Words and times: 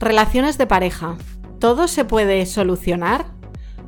Relaciones 0.00 0.58
de 0.58 0.66
pareja. 0.68 1.16
¿Todo 1.58 1.88
se 1.88 2.04
puede 2.04 2.46
solucionar? 2.46 3.26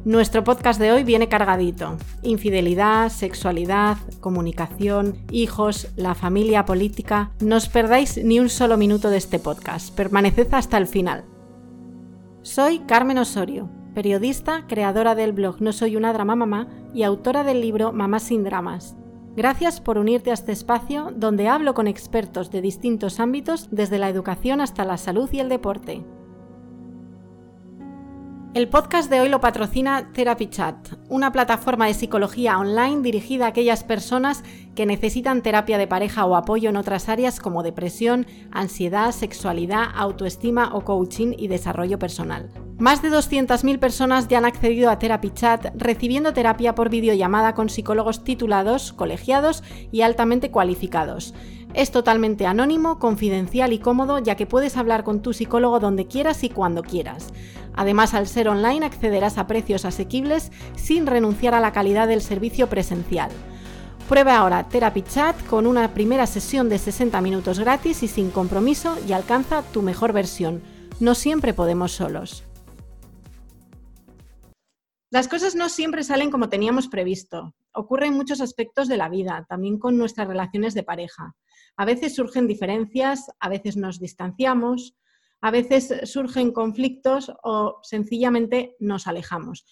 Nuestro 0.04 0.42
podcast 0.42 0.80
de 0.80 0.90
hoy 0.90 1.04
viene 1.04 1.28
cargadito. 1.28 1.98
Infidelidad, 2.22 3.10
sexualidad, 3.10 3.96
comunicación, 4.18 5.18
hijos, 5.30 5.86
la 5.94 6.16
familia 6.16 6.64
política. 6.64 7.30
No 7.38 7.56
os 7.56 7.68
perdáis 7.68 8.18
ni 8.24 8.40
un 8.40 8.48
solo 8.48 8.76
minuto 8.76 9.08
de 9.08 9.18
este 9.18 9.38
podcast. 9.38 9.94
Permaneced 9.94 10.52
hasta 10.52 10.78
el 10.78 10.88
final. 10.88 11.24
Soy 12.42 12.80
Carmen 12.80 13.18
Osorio, 13.18 13.70
periodista, 13.94 14.66
creadora 14.66 15.14
del 15.14 15.32
blog 15.32 15.62
No 15.62 15.72
Soy 15.72 15.94
una 15.94 16.12
Drama 16.12 16.34
Mamá 16.34 16.66
y 16.92 17.04
autora 17.04 17.44
del 17.44 17.60
libro 17.60 17.92
Mamá 17.92 18.18
sin 18.18 18.42
Dramas. 18.42 18.96
Gracias 19.36 19.80
por 19.80 19.96
unirte 19.96 20.30
a 20.30 20.34
este 20.34 20.52
espacio 20.52 21.12
donde 21.14 21.48
hablo 21.48 21.72
con 21.74 21.86
expertos 21.86 22.50
de 22.50 22.60
distintos 22.60 23.20
ámbitos 23.20 23.68
desde 23.70 23.98
la 23.98 24.08
educación 24.08 24.60
hasta 24.60 24.84
la 24.84 24.96
salud 24.96 25.30
y 25.32 25.38
el 25.38 25.48
deporte. 25.48 26.02
El 28.52 28.68
podcast 28.68 29.08
de 29.08 29.20
hoy 29.20 29.28
lo 29.28 29.40
patrocina 29.40 30.10
Therapy 30.12 30.48
Chat, 30.48 30.74
una 31.08 31.30
plataforma 31.30 31.86
de 31.86 31.94
psicología 31.94 32.58
online 32.58 33.00
dirigida 33.00 33.44
a 33.44 33.50
aquellas 33.50 33.84
personas 33.84 34.42
que 34.74 34.86
necesitan 34.86 35.42
terapia 35.42 35.78
de 35.78 35.86
pareja 35.86 36.26
o 36.26 36.34
apoyo 36.34 36.68
en 36.68 36.76
otras 36.76 37.08
áreas 37.08 37.38
como 37.38 37.62
depresión, 37.62 38.26
ansiedad, 38.50 39.12
sexualidad, 39.12 39.84
autoestima 39.94 40.74
o 40.74 40.84
coaching 40.84 41.32
y 41.38 41.46
desarrollo 41.46 42.00
personal. 42.00 42.50
Más 42.80 43.02
de 43.02 43.10
200.000 43.10 43.78
personas 43.78 44.26
ya 44.26 44.38
han 44.38 44.46
accedido 44.46 44.90
a 44.90 44.98
Therapy 44.98 45.30
Chat 45.30 45.66
recibiendo 45.76 46.32
terapia 46.32 46.74
por 46.74 46.88
videollamada 46.88 47.54
con 47.54 47.68
psicólogos 47.68 48.24
titulados, 48.24 48.92
colegiados 48.92 49.62
y 49.92 50.00
altamente 50.00 50.50
cualificados. 50.50 51.34
Es 51.72 51.92
totalmente 51.92 52.46
anónimo, 52.46 52.98
confidencial 52.98 53.72
y 53.72 53.78
cómodo 53.78 54.18
ya 54.18 54.34
que 54.34 54.46
puedes 54.46 54.76
hablar 54.76 55.04
con 55.04 55.22
tu 55.22 55.32
psicólogo 55.32 55.78
donde 55.78 56.08
quieras 56.08 56.42
y 56.42 56.48
cuando 56.48 56.82
quieras. 56.82 57.32
Además, 57.74 58.14
al 58.14 58.26
ser 58.26 58.48
online 58.48 58.84
accederás 58.86 59.38
a 59.38 59.46
precios 59.46 59.84
asequibles 59.84 60.52
sin 60.76 61.06
renunciar 61.06 61.54
a 61.54 61.60
la 61.60 61.72
calidad 61.72 62.08
del 62.08 62.22
servicio 62.22 62.68
presencial. 62.68 63.30
Prueba 64.08 64.36
ahora 64.36 64.68
Therapy 64.68 65.02
Chat 65.02 65.40
con 65.46 65.66
una 65.66 65.94
primera 65.94 66.26
sesión 66.26 66.68
de 66.68 66.78
60 66.78 67.20
minutos 67.20 67.60
gratis 67.60 68.02
y 68.02 68.08
sin 68.08 68.30
compromiso 68.30 68.98
y 69.06 69.12
alcanza 69.12 69.62
tu 69.62 69.82
mejor 69.82 70.12
versión. 70.12 70.62
No 70.98 71.14
siempre 71.14 71.54
podemos 71.54 71.92
solos. 71.92 72.44
Las 75.12 75.28
cosas 75.28 75.54
no 75.54 75.68
siempre 75.68 76.04
salen 76.04 76.30
como 76.30 76.48
teníamos 76.48 76.88
previsto. 76.88 77.54
Ocurre 77.72 78.06
en 78.06 78.14
muchos 78.14 78.40
aspectos 78.40 78.88
de 78.88 78.96
la 78.96 79.08
vida, 79.08 79.46
también 79.48 79.78
con 79.78 79.96
nuestras 79.96 80.28
relaciones 80.28 80.74
de 80.74 80.82
pareja. 80.82 81.36
A 81.76 81.84
veces 81.84 82.14
surgen 82.14 82.46
diferencias, 82.46 83.30
a 83.38 83.48
veces 83.48 83.76
nos 83.76 84.00
distanciamos, 84.00 84.96
a 85.40 85.50
veces 85.50 85.92
surgen 86.04 86.52
conflictos 86.52 87.32
o 87.42 87.78
sencillamente 87.82 88.76
nos 88.78 89.06
alejamos. 89.06 89.64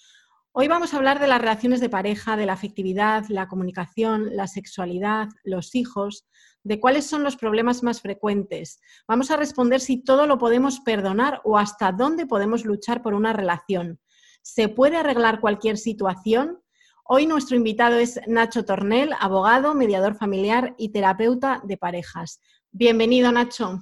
Hoy 0.52 0.66
vamos 0.66 0.92
a 0.92 0.96
hablar 0.96 1.20
de 1.20 1.28
las 1.28 1.40
relaciones 1.40 1.80
de 1.80 1.90
pareja, 1.90 2.36
de 2.36 2.46
la 2.46 2.54
afectividad, 2.54 3.24
la 3.28 3.46
comunicación, 3.46 4.34
la 4.34 4.46
sexualidad, 4.46 5.28
los 5.44 5.74
hijos, 5.74 6.26
de 6.64 6.80
cuáles 6.80 7.06
son 7.06 7.22
los 7.22 7.36
problemas 7.36 7.82
más 7.82 8.00
frecuentes. 8.00 8.80
Vamos 9.06 9.30
a 9.30 9.36
responder 9.36 9.80
si 9.80 10.02
todo 10.02 10.26
lo 10.26 10.38
podemos 10.38 10.80
perdonar 10.80 11.40
o 11.44 11.58
hasta 11.58 11.92
dónde 11.92 12.26
podemos 12.26 12.64
luchar 12.64 13.02
por 13.02 13.14
una 13.14 13.32
relación. 13.32 14.00
¿Se 14.42 14.68
puede 14.68 14.96
arreglar 14.96 15.40
cualquier 15.40 15.78
situación? 15.78 16.58
Hoy 17.04 17.26
nuestro 17.26 17.56
invitado 17.56 17.96
es 17.96 18.20
Nacho 18.26 18.64
Tornel, 18.64 19.14
abogado, 19.20 19.74
mediador 19.74 20.16
familiar 20.16 20.74
y 20.76 20.90
terapeuta 20.90 21.62
de 21.64 21.76
parejas. 21.76 22.40
Bienvenido, 22.70 23.30
Nacho. 23.30 23.80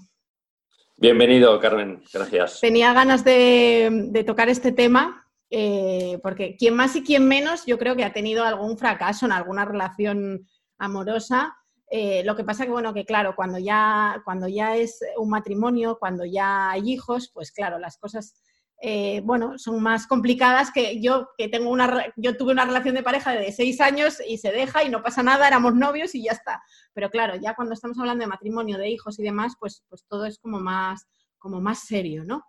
Bienvenido, 0.98 1.60
Carmen. 1.60 2.02
Gracias. 2.10 2.60
Tenía 2.60 2.94
ganas 2.94 3.22
de, 3.22 4.24
tocar 4.26 4.48
este 4.48 4.72
tema 4.72 5.28
eh, 5.50 6.18
porque 6.22 6.56
quien 6.56 6.74
más 6.74 6.96
y 6.96 7.04
quien 7.04 7.28
menos 7.28 7.66
yo 7.66 7.78
creo 7.78 7.96
que 7.96 8.04
ha 8.04 8.14
tenido 8.14 8.44
algún 8.44 8.78
fracaso 8.78 9.26
en 9.26 9.32
alguna 9.32 9.66
relación 9.66 10.48
amorosa. 10.78 11.54
Eh, 11.90 12.22
lo 12.24 12.34
que 12.34 12.44
pasa 12.44 12.64
que, 12.64 12.70
bueno, 12.70 12.94
que 12.94 13.04
claro, 13.04 13.34
cuando 13.36 13.58
ya, 13.58 14.22
cuando 14.24 14.48
ya 14.48 14.74
es 14.74 15.00
un 15.18 15.28
matrimonio, 15.28 15.98
cuando 16.00 16.24
ya 16.24 16.70
hay 16.70 16.90
hijos, 16.90 17.30
pues 17.32 17.52
claro, 17.52 17.78
las 17.78 17.98
cosas 17.98 18.34
eh, 18.82 19.22
bueno, 19.24 19.58
son 19.58 19.82
más 19.82 20.06
complicadas 20.06 20.70
que 20.70 21.00
yo, 21.00 21.28
que 21.38 21.48
tengo 21.48 21.70
una, 21.70 22.12
yo 22.16 22.36
tuve 22.36 22.52
una 22.52 22.66
relación 22.66 22.94
de 22.94 23.02
pareja 23.02 23.32
de 23.32 23.50
seis 23.50 23.80
años 23.80 24.20
y 24.26 24.38
se 24.38 24.52
deja 24.52 24.84
y 24.84 24.90
no 24.90 25.02
pasa 25.02 25.22
nada, 25.22 25.48
éramos 25.48 25.74
novios 25.74 26.14
y 26.14 26.24
ya 26.24 26.32
está. 26.32 26.62
Pero 26.92 27.10
claro, 27.10 27.36
ya 27.36 27.54
cuando 27.54 27.74
estamos 27.74 27.98
hablando 27.98 28.22
de 28.22 28.28
matrimonio, 28.28 28.76
de 28.76 28.90
hijos 28.90 29.18
y 29.18 29.22
demás, 29.22 29.54
pues, 29.58 29.82
pues 29.88 30.04
todo 30.06 30.26
es 30.26 30.38
como 30.38 30.60
más, 30.60 31.06
como 31.38 31.60
más 31.60 31.86
serio, 31.86 32.24
¿no? 32.24 32.44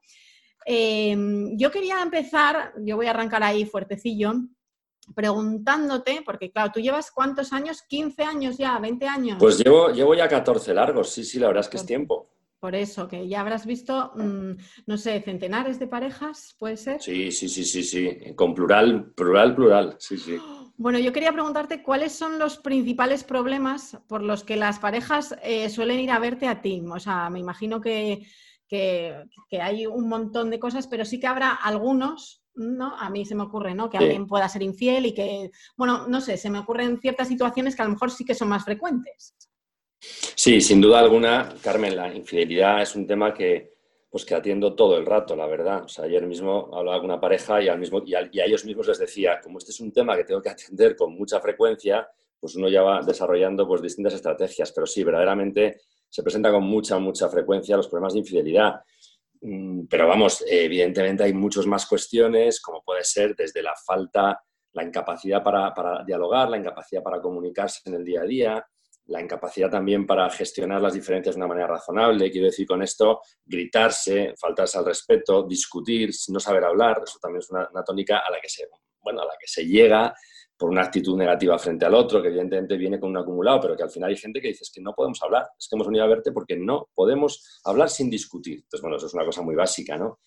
Em, 0.66 1.58
yo 1.58 1.72
quería 1.72 2.02
empezar, 2.02 2.74
yo 2.84 2.98
voy 2.98 3.08
a 3.08 3.12
arrancar 3.12 3.42
ahí 3.42 3.66
fuertecillo, 3.66 4.34
preguntándote, 5.16 6.24
porque 6.26 6.52
claro, 6.52 6.72
tú 6.74 6.82
llevas 6.82 7.10
cuántos 7.10 7.54
años, 7.54 7.84
15 7.88 8.24
años 8.24 8.58
ya, 8.58 8.78
20 8.78 9.08
años. 9.08 9.38
Pues 9.40 9.58
llevo, 9.58 9.92
llevo 9.92 10.14
ya 10.14 10.28
14 10.28 10.74
largos, 10.74 11.10
sí, 11.10 11.24
sí, 11.24 11.40
la 11.40 11.48
verdad 11.48 11.64
es 11.64 11.70
que 11.70 11.78
es 11.78 11.86
tiempo. 11.86 12.30
Por 12.60 12.76
eso, 12.76 13.08
que 13.08 13.28
ya 13.28 13.42
habrás 13.42 13.66
visto, 13.68 14.14
mm, 14.16 14.52
no 14.88 14.98
sé, 14.98 15.22
centenares 15.22 15.78
de 15.80 15.88
parejas, 15.88 16.56
¿puede 16.58 16.76
ser? 16.78 17.02
Sí, 17.02 17.32
sí, 17.32 17.48
sí, 17.50 17.64
sí, 17.64 17.84
sí, 17.84 18.34
con 18.36 18.56
plural, 18.56 19.12
plural, 19.16 19.56
plural, 19.56 19.96
sí, 20.00 20.18
sí. 20.18 20.38
Bueno, 20.80 21.00
yo 21.00 21.12
quería 21.12 21.34
preguntarte 21.34 21.82
cuáles 21.82 22.12
son 22.12 22.38
los 22.38 22.58
principales 22.58 23.24
problemas 23.24 23.98
por 24.08 24.22
los 24.22 24.44
que 24.44 24.56
las 24.56 24.78
parejas 24.78 25.36
eh, 25.42 25.72
suelen 25.72 26.00
ir 26.00 26.12
a 26.12 26.20
verte 26.20 26.48
a 26.48 26.62
ti. 26.62 26.84
O 26.88 27.00
sea, 27.00 27.32
me 27.32 27.40
imagino 27.40 27.82
que, 27.82 28.28
hay 29.60 29.88
un 29.88 30.08
montón 30.08 30.52
de 30.52 30.60
cosas, 30.60 30.86
pero 30.86 31.04
sí 31.04 31.20
que 31.20 31.26
habrá 31.26 31.52
algunos, 31.52 32.44
¿no? 32.54 32.96
A 32.96 33.10
mí 33.10 33.26
se 33.26 33.34
me 33.34 33.42
ocurre, 33.42 33.74
¿no? 33.74 33.90
Que 33.90 33.98
alguien 33.98 34.28
pueda 34.28 34.48
ser 34.50 34.62
infiel 34.62 35.08
y 35.08 35.16
que, 35.16 35.50
bueno, 35.76 36.08
no 36.08 36.22
sé, 36.22 36.38
se 36.38 36.52
me 36.52 36.60
ocurren 36.60 37.00
ciertas 37.00 37.28
situaciones 37.28 37.76
que 37.76 37.82
a 37.82 37.86
lo 37.86 37.92
mejor 37.94 38.12
sí 38.12 38.24
que 38.24 38.36
son 38.36 38.50
más 38.50 38.64
frecuentes. 38.64 39.34
Sí, 40.00 40.62
sin 40.62 40.80
duda 40.80 41.00
alguna, 41.00 41.56
Carmen, 41.62 41.96
la 41.96 42.14
infidelidad 42.14 42.82
es 42.82 42.96
un 42.96 43.08
tema 43.08 43.34
que, 43.34 43.78
pues 44.10 44.24
que 44.26 44.36
atiendo 44.36 44.76
todo 44.76 44.98
el 44.98 45.06
rato, 45.06 45.36
la 45.36 45.48
verdad. 45.48 45.86
Ayer 46.04 46.26
mismo 46.26 46.70
hablaba 46.74 46.98
con 46.98 47.06
una 47.06 47.20
pareja 47.20 47.62
y, 47.62 47.68
al 47.68 47.80
mismo, 47.80 48.02
y, 48.06 48.14
a, 48.14 48.30
ellos 48.46 48.64
mismos 48.66 48.88
les 48.88 49.00
decía, 49.00 49.40
como 49.42 49.58
este 49.58 49.72
es 49.72 49.80
un 49.80 49.92
tema 49.92 50.16
que 50.16 50.24
tengo 50.24 50.42
que 50.42 50.50
atender 50.50 50.96
con 50.96 51.14
mucha 51.14 51.40
frecuencia, 51.40 52.08
pues 52.40 52.56
uno 52.56 52.70
ya 52.70 52.84
va 52.84 53.02
desarrollando 53.02 53.68
pues, 53.68 53.82
distintas 53.82 54.14
estrategias. 54.14 54.72
Pero 54.72 54.86
sí, 54.86 55.04
verdaderamente 55.04 55.82
se 56.08 56.24
presenta 56.24 56.52
con 56.52 56.64
mucha, 56.64 57.00
mucha 57.00 57.28
frecuencia 57.30 57.76
los 57.76 57.88
problemas 57.88 58.14
de 58.14 58.20
infidelidad. 58.20 58.76
Mm, 59.42 59.86
pero 59.88 60.08
vamos, 60.08 60.44
evidentemente 60.48 61.24
hay 61.24 61.34
muchas 61.34 61.66
más 61.66 61.86
cuestiones, 61.86 62.62
como 62.62 62.84
puede 62.84 63.04
ser 63.04 63.36
desde 63.36 63.62
la 63.62 63.74
falta, 63.76 64.40
la 64.74 64.84
incapacidad 64.84 65.44
para 65.44 66.04
dialogar, 66.06 66.50
la 66.50 66.58
incapacidad 66.58 67.02
para 67.02 67.20
comunicarse 67.20 67.82
en 67.90 67.96
el 67.96 68.06
día 68.06 68.22
a 68.22 68.26
día, 68.26 68.68
la 69.08 69.22
incapacidad 69.22 69.70
también 69.70 70.06
para 70.06 70.30
gestionar 70.30 70.82
las 70.82 70.94
diferencias 70.94 71.36
de 71.36 71.40
una 71.40 71.48
manera 71.48 71.68
razonable. 71.68 72.30
Quiero 72.30 72.48
decir 72.48 72.68
con 72.68 72.82
esto, 72.82 73.22
gritarse, 73.46 74.34
faltarse 74.40 74.78
al 74.78 74.86
respeto, 74.86 75.44
discutir, 75.44 76.12
no 76.30 76.40
saber 76.40 76.66
hablar. 76.66 77.02
Eso 77.04 77.18
también 77.22 77.40
es 77.40 77.50
una, 77.50 77.84
tónica 77.86 78.20
a 78.20 78.32
la, 78.32 78.40
que 78.42 78.50
se, 78.50 78.68
bueno, 79.02 79.22
a 79.22 79.26
la 79.26 79.34
que 79.40 79.48
se 79.48 79.66
llega 79.66 80.14
por 80.58 80.70
una 80.70 80.82
actitud 80.82 81.16
negativa 81.16 81.58
frente 81.60 81.86
al 81.86 81.94
otro, 81.94 82.22
que 82.22 82.30
evidentemente 82.30 82.76
viene 82.78 83.00
con 83.00 83.12
un 83.12 83.18
acumulado, 83.18 83.62
pero 83.62 83.78
que 83.78 83.84
al 83.84 83.92
final 83.92 84.10
hay 84.10 84.18
gente 84.18 84.42
que 84.42 84.50
dice 84.50 84.66
que 84.74 84.82
no 84.82 84.94
podemos 84.94 85.22
hablar, 85.22 85.48
es 85.58 85.68
que 85.70 85.76
hemos 85.76 85.88
venido 85.88 86.04
a 86.04 86.08
verte 86.08 86.32
porque 86.32 86.58
no 86.58 86.90
podemos 86.96 87.62
hablar 87.64 87.90
sin 87.90 88.10
discutir. 88.10 88.56
Entonces, 88.56 88.82
bueno, 88.82 88.98
eso 88.98 89.06
es 89.06 89.14
una 89.14 89.24
cosa 89.24 89.44
muy 89.44 89.56
básica, 89.56 89.98
¿no? 89.98 90.20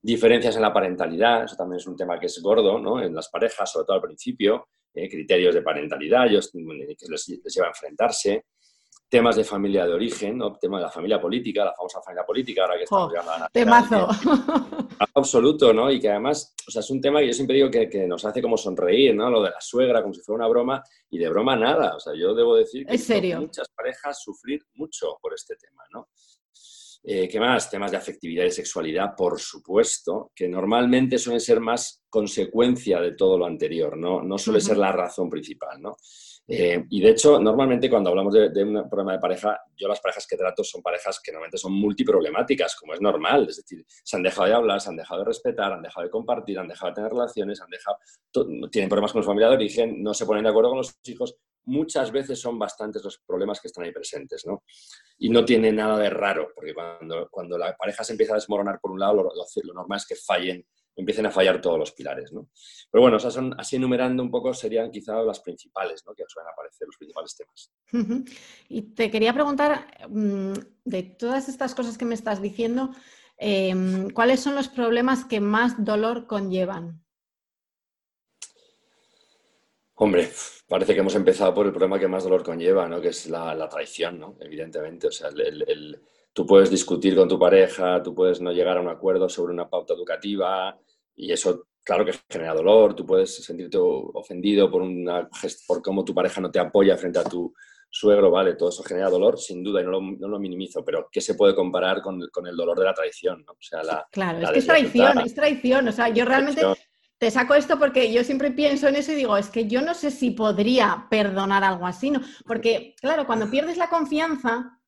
Diferencias 0.00 0.56
en 0.56 0.62
la 0.62 0.72
parentalidad, 0.72 1.44
eso 1.44 1.56
también 1.56 1.80
es 1.80 1.86
un 1.86 1.96
tema 1.96 2.18
que 2.18 2.26
es 2.26 2.40
gordo, 2.42 2.78
¿no? 2.78 3.00
En 3.00 3.14
las 3.14 3.28
parejas, 3.28 3.70
sobre 3.70 3.84
todo 3.84 3.96
al 3.96 4.02
principio, 4.02 4.68
eh, 4.94 5.08
criterios 5.08 5.54
de 5.54 5.62
parentalidad 5.62 6.26
ellos, 6.26 6.50
que 6.52 7.06
les, 7.08 7.26
lleva 7.26 7.66
a 7.66 7.70
enfrentarse, 7.70 8.46
temas 9.08 9.36
de 9.36 9.44
familia 9.44 9.86
de 9.86 9.92
origen, 9.92 10.38
¿no? 10.38 10.56
tema 10.56 10.78
de 10.78 10.84
la 10.84 10.90
familia 10.90 11.20
política, 11.20 11.64
la 11.64 11.74
famosa 11.74 12.00
familia 12.02 12.24
política, 12.24 12.62
ahora 12.62 12.76
que 12.76 12.84
estamos 12.84 13.10
llegando 13.10 13.32
a 13.32 13.48
Temazo. 13.48 14.08
Absoluto, 15.14 15.72
¿no? 15.72 15.90
Y 15.90 16.00
que 16.00 16.08
además, 16.08 16.54
o 16.66 16.70
sea, 16.70 16.80
es 16.80 16.90
un 16.90 17.00
tema 17.00 17.20
que 17.20 17.28
yo 17.28 17.32
siempre 17.32 17.56
digo 17.56 17.70
que, 17.70 17.88
que, 17.88 18.06
nos 18.06 18.24
hace 18.24 18.42
como 18.42 18.56
sonreír, 18.56 19.14
¿no? 19.14 19.30
Lo 19.30 19.42
de 19.42 19.50
la 19.50 19.60
suegra, 19.60 20.02
como 20.02 20.14
si 20.14 20.20
fuera 20.20 20.44
una 20.44 20.48
broma, 20.48 20.82
y 21.10 21.18
de 21.18 21.28
broma 21.28 21.54
nada. 21.54 21.94
O 21.94 22.00
sea, 22.00 22.12
yo 22.14 22.34
debo 22.34 22.56
decir 22.56 22.86
que 22.86 22.98
serio? 22.98 23.40
muchas 23.40 23.68
parejas 23.68 24.20
sufrir 24.20 24.60
mucho 24.74 25.18
por 25.20 25.34
este 25.34 25.54
tema, 25.56 25.84
¿no? 25.92 26.08
Eh, 27.06 27.28
¿Qué 27.28 27.38
más? 27.38 27.70
Temas 27.70 27.90
de 27.90 27.98
afectividad 27.98 28.46
y 28.46 28.50
sexualidad, 28.50 29.14
por 29.14 29.38
supuesto, 29.38 30.32
que 30.34 30.48
normalmente 30.48 31.18
suelen 31.18 31.40
ser 31.40 31.60
más 31.60 32.02
consecuencia 32.08 32.98
de 32.98 33.14
todo 33.14 33.36
lo 33.36 33.44
anterior, 33.44 33.94
no, 33.98 34.22
no 34.22 34.38
suele 34.38 34.60
ser 34.60 34.78
la 34.78 34.90
razón 34.90 35.28
principal, 35.28 35.82
¿no? 35.82 35.96
Eh, 36.46 36.84
y 36.90 37.00
de 37.00 37.10
hecho, 37.10 37.38
normalmente 37.38 37.88
cuando 37.88 38.10
hablamos 38.10 38.32
de, 38.34 38.64
un 38.64 38.88
problema 38.88 39.12
de 39.12 39.18
pareja, 39.18 39.58
yo 39.76 39.88
las 39.88 40.00
parejas 40.00 40.26
que 40.26 40.36
trato 40.36 40.62
son 40.62 40.82
parejas 40.82 41.20
que 41.22 41.32
normalmente 41.32 41.58
son 41.58 41.72
multiproblemáticas, 41.72 42.76
como 42.76 42.94
es 42.94 43.00
normal, 43.00 43.46
es 43.48 43.56
decir, 43.56 43.84
se 43.86 44.16
han 44.16 44.22
dejado 44.22 44.48
de 44.48 44.54
hablar, 44.54 44.80
se 44.80 44.90
han 44.90 44.96
dejado 44.96 45.20
de 45.20 45.26
respetar, 45.26 45.72
han 45.72 45.82
dejado 45.82 46.04
de 46.04 46.10
compartir, 46.10 46.58
han 46.58 46.68
dejado 46.68 46.90
de 46.90 46.94
tener 46.96 47.10
relaciones, 47.10 47.60
han 47.60 47.70
dejado, 47.70 47.98
tienen 48.70 48.88
problemas 48.88 49.12
con 49.12 49.22
su 49.22 49.26
familia 49.26 49.48
de 49.48 49.56
origen, 49.56 50.02
no 50.02 50.12
se 50.12 50.26
ponen 50.26 50.44
de 50.44 50.50
acuerdo 50.50 50.70
con 50.70 50.78
los 50.78 50.94
hijos, 51.04 51.36
muchas 51.66 52.10
veces 52.10 52.40
son 52.40 52.58
bastantes 52.58 53.02
los 53.02 53.18
problemas 53.18 53.60
que 53.60 53.68
están 53.68 53.84
ahí 53.84 53.92
presentes, 53.92 54.44
¿no? 54.46 54.64
Y 55.18 55.30
no 55.30 55.44
tiene 55.44 55.72
nada 55.72 55.98
de 55.98 56.10
raro, 56.10 56.52
porque 56.54 56.74
cuando, 56.74 57.28
cuando 57.30 57.58
la 57.58 57.76
pareja 57.76 58.04
se 58.04 58.12
empieza 58.12 58.32
a 58.32 58.36
desmoronar 58.36 58.80
por 58.80 58.90
un 58.90 59.00
lado, 59.00 59.22
lo, 59.22 59.74
normal 59.74 59.98
es 59.98 60.06
que 60.06 60.16
fallen, 60.16 60.66
empiecen 60.96 61.26
a 61.26 61.30
fallar 61.30 61.60
todos 61.60 61.78
los 61.78 61.92
pilares, 61.92 62.32
¿no? 62.32 62.48
Pero 62.90 63.02
bueno, 63.02 63.18
son, 63.18 63.54
así 63.58 63.76
enumerando 63.76 64.22
un 64.22 64.30
poco 64.30 64.52
serían 64.54 64.90
quizá 64.90 65.22
las 65.22 65.40
principales, 65.40 66.04
¿no? 66.06 66.14
Que 66.14 66.24
suelen 66.26 66.52
aparecer, 66.52 66.86
los 66.86 66.96
principales 66.96 67.36
temas. 67.36 67.72
Y 68.68 68.82
te 68.94 69.10
quería 69.10 69.32
preguntar, 69.32 69.86
mm, 70.08 70.52
de 70.84 71.02
todas 71.02 71.48
estas 71.48 71.74
cosas 71.74 71.98
que 71.98 72.04
me 72.04 72.14
estás 72.14 72.40
diciendo, 72.40 72.90
em, 73.36 74.10
¿cuáles 74.10 74.40
son 74.40 74.54
los 74.54 74.68
problemas 74.68 75.24
que 75.24 75.40
más 75.40 75.84
dolor 75.84 76.26
conllevan? 76.26 77.03
Hombre, 79.96 80.28
parece 80.68 80.94
que 80.94 81.00
hemos 81.00 81.14
empezado 81.14 81.54
por 81.54 81.66
el 81.66 81.72
problema 81.72 81.98
que 81.98 82.08
más 82.08 82.24
dolor 82.24 82.42
conlleva, 82.42 82.88
¿no? 82.88 83.00
Que 83.00 83.08
es 83.08 83.28
la, 83.28 83.68
traición, 83.68 84.18
¿no? 84.18 84.36
Evidentemente. 84.40 85.08
O 85.08 85.12
sea, 85.12 85.28
el, 85.28 86.00
tú 86.32 86.46
puedes 86.46 86.70
discutir 86.70 87.14
con 87.14 87.28
tu 87.28 87.38
pareja, 87.38 88.02
tú 88.02 88.14
puedes 88.14 88.40
no 88.40 88.52
llegar 88.52 88.78
a 88.78 88.80
un 88.80 88.88
acuerdo 88.88 89.28
sobre 89.28 89.52
una 89.52 89.68
pauta 89.68 89.94
educativa 89.94 90.76
y 91.16 91.32
eso, 91.32 91.68
claro 91.84 92.04
que 92.04 92.12
genera 92.28 92.54
dolor. 92.54 92.94
Tú 92.94 93.06
puedes 93.06 93.44
sentirte 93.44 93.78
ofendido 93.78 94.70
por, 94.70 94.82
una, 94.82 95.28
por 95.66 95.82
cómo 95.82 96.04
tu 96.04 96.14
pareja 96.14 96.40
no 96.40 96.50
te 96.50 96.58
apoya 96.58 96.96
frente 96.96 97.20
a 97.20 97.24
tu 97.24 97.54
suegro, 97.88 98.28
¿vale? 98.32 98.54
Todo 98.54 98.70
eso 98.70 98.82
genera 98.82 99.08
dolor, 99.08 99.38
sin 99.38 99.62
duda, 99.62 99.80
y 99.80 99.84
no 99.84 100.00
lo, 100.00 100.40
minimizo, 100.40 100.84
pero 100.84 101.08
¿qué 101.12 101.20
se 101.20 101.34
puede 101.34 101.54
comparar 101.54 102.02
con, 102.02 102.20
el 102.20 102.56
dolor 102.56 102.76
de 102.76 102.86
la 102.86 102.92
traición? 102.92 103.44
¿no? 103.46 103.52
O 103.52 103.62
sea, 103.62 103.84
la, 103.84 104.04
claro, 104.10 104.40
es 104.40 104.50
que 104.50 104.58
es 104.58 104.66
traición, 104.66 105.18
es 105.20 105.34
traición. 105.34 105.86
O 105.86 105.92
sea, 105.92 106.08
yo 106.08 106.24
realmente 106.24 106.60
te 107.24 107.30
saco 107.30 107.54
esto 107.54 107.78
porque 107.78 108.12
yo 108.12 108.22
siempre 108.22 108.50
pienso 108.50 108.86
en 108.86 108.96
eso 108.96 109.12
y 109.12 109.14
digo, 109.14 109.34
es 109.38 109.48
que 109.48 109.66
yo 109.66 109.80
no 109.80 109.94
sé 109.94 110.10
si 110.10 110.32
podría 110.32 111.06
perdonar 111.08 111.64
algo 111.64 111.86
así, 111.86 112.10
¿no? 112.10 112.20
Porque, 112.46 112.94
claro, 113.00 113.26
cuando 113.26 113.50
pierdes 113.50 113.78
la 113.78 113.88
confianza, 113.88 114.78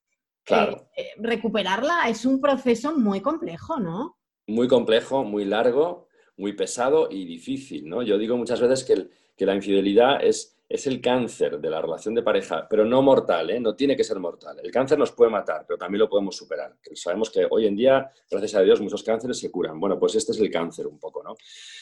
eh, 0.47 0.77
eh, 0.95 1.07
recuperarla 1.17 2.11
es 2.11 2.27
un 2.27 2.39
proceso 2.39 2.95
muy 2.95 3.23
complejo, 3.23 3.81
¿no? 3.81 4.19
Muy 4.47 4.69
complejo, 4.69 5.25
muy 5.25 5.47
largo, 5.47 6.09
muy 6.37 6.53
pesado 6.53 7.09
y 7.11 7.25
difícil, 7.25 7.89
¿no? 7.89 8.03
Yo 8.03 8.19
digo 8.19 8.37
muchas 8.37 8.61
veces 8.61 8.85
que, 8.85 9.09
que 9.35 9.47
la 9.47 9.55
infidelidad 9.55 10.23
es 10.23 10.56
es 10.69 10.87
el 10.87 11.01
cáncer 11.01 11.61
de 11.61 11.71
la 11.71 11.81
relación 11.81 12.15
de 12.15 12.23
pareja, 12.23 12.67
pero 12.69 12.85
no 12.85 13.01
mortal, 13.01 13.51
¿eh? 13.51 13.61
no 13.61 13.77
tiene 13.77 13.97
que 13.97 14.03
ser 14.03 14.19
mortal. 14.19 14.59
El 14.63 14.71
cáncer 14.71 14.99
nos 14.99 15.13
puede 15.13 15.31
matar, 15.31 15.65
pero 15.67 15.79
también 15.79 16.01
lo 16.01 16.09
podemos 16.09 16.37
superar. 16.37 16.77
Sabemos 16.95 17.31
que 17.31 17.47
hoy 17.49 17.67
en 17.67 17.77
día, 17.77 18.11
gracias 18.29 18.55
a 18.57 18.63
Dios, 18.63 18.81
muchos 18.81 19.03
cánceres 19.05 19.39
se 19.39 19.51
curan. 19.51 19.79
Bueno, 19.79 19.99
pues 19.99 20.17
este 20.17 20.33
es 20.33 20.41
el 20.41 20.51
cáncer 20.51 20.87
un 20.89 20.99
poco, 20.99 21.23
¿no? 21.23 21.37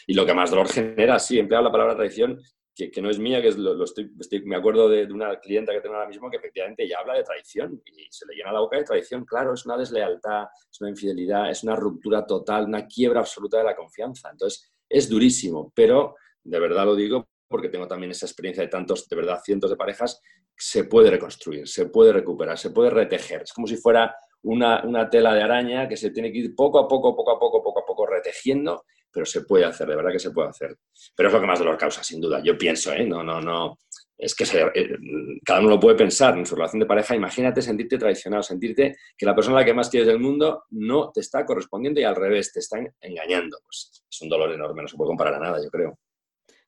Y 0.07 0.13
lo 0.13 0.27
que 0.27 0.35
más 0.35 0.51
dolor 0.51 0.69
genera, 0.69 1.19
sí, 1.19 1.39
empleo 1.39 1.63
la 1.63 1.73
palabra 1.73 1.97
traición, 1.97 2.41
que, 2.75 3.01
no 3.01 3.09
es 3.09 3.21
mía, 3.21 3.41
que 3.41 3.49
es 3.49 3.57
lo, 3.57 3.85
estoy, 3.85 4.11
me 4.45 4.57
acuerdo 4.57 4.89
de, 4.89 5.05
una 5.05 5.39
clienta 5.39 5.73
que 5.73 5.81
tengo 5.81 5.95
ahora 5.95 6.09
mismo 6.09 6.29
que 6.29 6.39
efectivamente 6.39 6.89
ya 6.89 6.99
habla 6.99 7.15
de 7.15 7.23
traición 7.23 7.81
y 7.87 8.09
se 8.11 8.27
le 8.27 8.35
llena 8.35 8.53
la 8.53 8.61
boca 8.61 8.77
de 8.77 8.85
traición. 8.85 9.25
Claro, 9.25 9.55
es 9.55 9.65
una 9.65 9.77
deslealtad, 9.77 10.47
es 10.71 10.81
una 10.81 10.91
infidelidad, 10.91 11.51
es 11.51 11.63
una 11.63 11.77
ruptura 11.77 12.27
total, 12.27 12.65
una 12.67 12.87
quiebra 12.87 13.21
absoluta 13.21 13.59
de 13.59 13.65
la 13.65 13.77
confianza. 13.77 14.29
Entonces, 14.31 14.73
es 14.89 15.09
durísimo, 15.09 15.73
pero 15.75 16.17
de 16.43 16.59
verdad 16.59 16.85
lo 16.85 16.97
digo 16.97 17.29
porque 17.55 17.69
tengo 17.69 17.87
también 17.87 18.11
esa 18.11 18.27
experiencia 18.27 18.65
de 18.65 18.69
tantos, 18.69 19.09
de 19.09 19.15
verdad, 19.15 19.41
cientos 19.45 19.71
de 19.71 19.77
parejas, 19.77 20.21
se 20.57 20.87
puede 20.87 21.09
reconstruir, 21.09 21.69
se 21.69 21.87
puede 21.87 22.13
recuperar, 22.13 22.59
se 22.59 22.71
puede 22.71 22.91
retejer. 22.91 23.43
Es 23.43 23.53
como 23.53 23.69
si 23.69 23.77
fuera 23.77 24.13
una, 24.43 25.09
tela 25.09 25.33
de 25.33 25.41
araña 25.41 25.87
que 25.87 25.97
se 25.97 26.11
tiene 26.11 26.33
que 26.33 26.39
ir 26.39 26.57
poco 26.57 26.81
a 26.81 26.89
poco, 26.89 27.15
poco 27.15 27.31
a 27.31 27.39
poco, 27.39 27.63
poco 27.63 27.79
a 27.79 27.87
poco 27.87 28.07
retejiendo, 28.07 28.83
pero 29.09 29.25
se 29.25 29.43
puede 29.43 29.67
hacer, 29.67 29.87
de 29.87 29.95
verdad 29.95 30.11
que 30.11 30.19
se 30.19 30.33
puede 30.33 30.49
hacer. 30.49 30.77
Pero 31.15 31.29
es 31.29 31.33
lo 31.33 31.41
que 31.41 31.47
más 31.47 31.61
dolor 31.61 31.79
causa, 31.79 32.03
sin 32.03 32.21
duda. 32.21 32.43
Yo 32.43 32.59
pienso, 32.59 32.93
¿eh? 32.93 33.07
No, 33.07 33.23
no, 33.23 33.41
no. 33.41 33.79
Es 34.19 34.35
que 34.35 34.43
eh, 34.75 34.99
cada 35.45 35.61
uno 35.61 35.69
lo 35.71 35.79
puede 35.79 35.95
pensar 35.95 36.37
en 36.37 36.47
su 36.47 36.57
relación 36.57 36.81
de 36.81 36.87
pareja. 36.87 37.15
Imagínate 37.15 37.63
sentirte 37.63 37.99
traicionado, 37.99 38.43
sentirte 38.43 38.97
que 39.17 39.27
la 39.27 39.35
persona 39.37 39.59
a 39.59 39.61
la 39.61 39.65
que 39.65 39.75
más 39.75 39.89
quieres 39.89 40.09
del 40.09 40.19
mundo 40.19 40.65
no 40.71 41.13
te 41.13 41.21
está 41.21 41.47
correspondiendo 41.47 42.01
y 42.01 42.03
al 42.05 42.17
revés, 42.17 42.53
te 42.53 42.59
está 42.59 42.81
engañando. 43.01 43.59
Pues 43.65 44.05
es 44.11 44.23
un 44.23 44.29
dolor 44.29 44.51
enorme, 44.51 44.83
no 44.83 44.89
se 44.89 44.97
puede 44.97 45.11
comparar 45.11 45.35
a 45.35 45.39
nada, 45.39 45.63
yo 45.63 45.71
creo. 45.71 46.01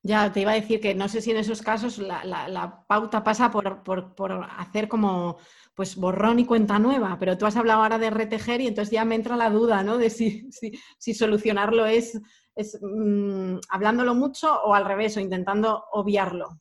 Ya 0.06 0.32
te 0.32 0.40
iba 0.40 0.52
a 0.52 0.54
decir 0.54 0.80
que 0.80 0.94
no 0.94 1.08
sé 1.08 1.20
si 1.20 1.32
en 1.32 1.38
esos 1.38 1.62
casos 1.62 1.98
la, 1.98 2.84
pauta 2.86 3.24
pasa 3.24 3.50
por, 3.50 3.80
hacer 4.56 4.86
como 4.86 5.38
pues 5.74 5.96
borrón 5.96 6.38
y 6.38 6.46
cuenta 6.46 6.78
nueva, 6.78 7.16
pero 7.18 7.36
tú 7.36 7.44
has 7.44 7.56
hablado 7.56 7.82
ahora 7.82 7.98
de 7.98 8.10
retejer 8.10 8.60
y 8.60 8.68
entonces 8.68 8.92
ya 8.92 9.04
me 9.04 9.16
entra 9.16 9.36
la 9.36 9.50
duda, 9.50 9.82
¿no? 9.82 9.98
De 9.98 10.10
si, 10.10 10.48
si, 10.98 11.12
solucionarlo 11.12 11.86
es, 11.86 12.20
es 12.54 12.78
mm, 12.80 13.56
hablándolo 13.68 14.14
mucho 14.14 14.62
o 14.62 14.74
al 14.74 14.84
revés, 14.84 15.16
o 15.16 15.20
intentando 15.20 15.86
obviarlo. 15.90 16.60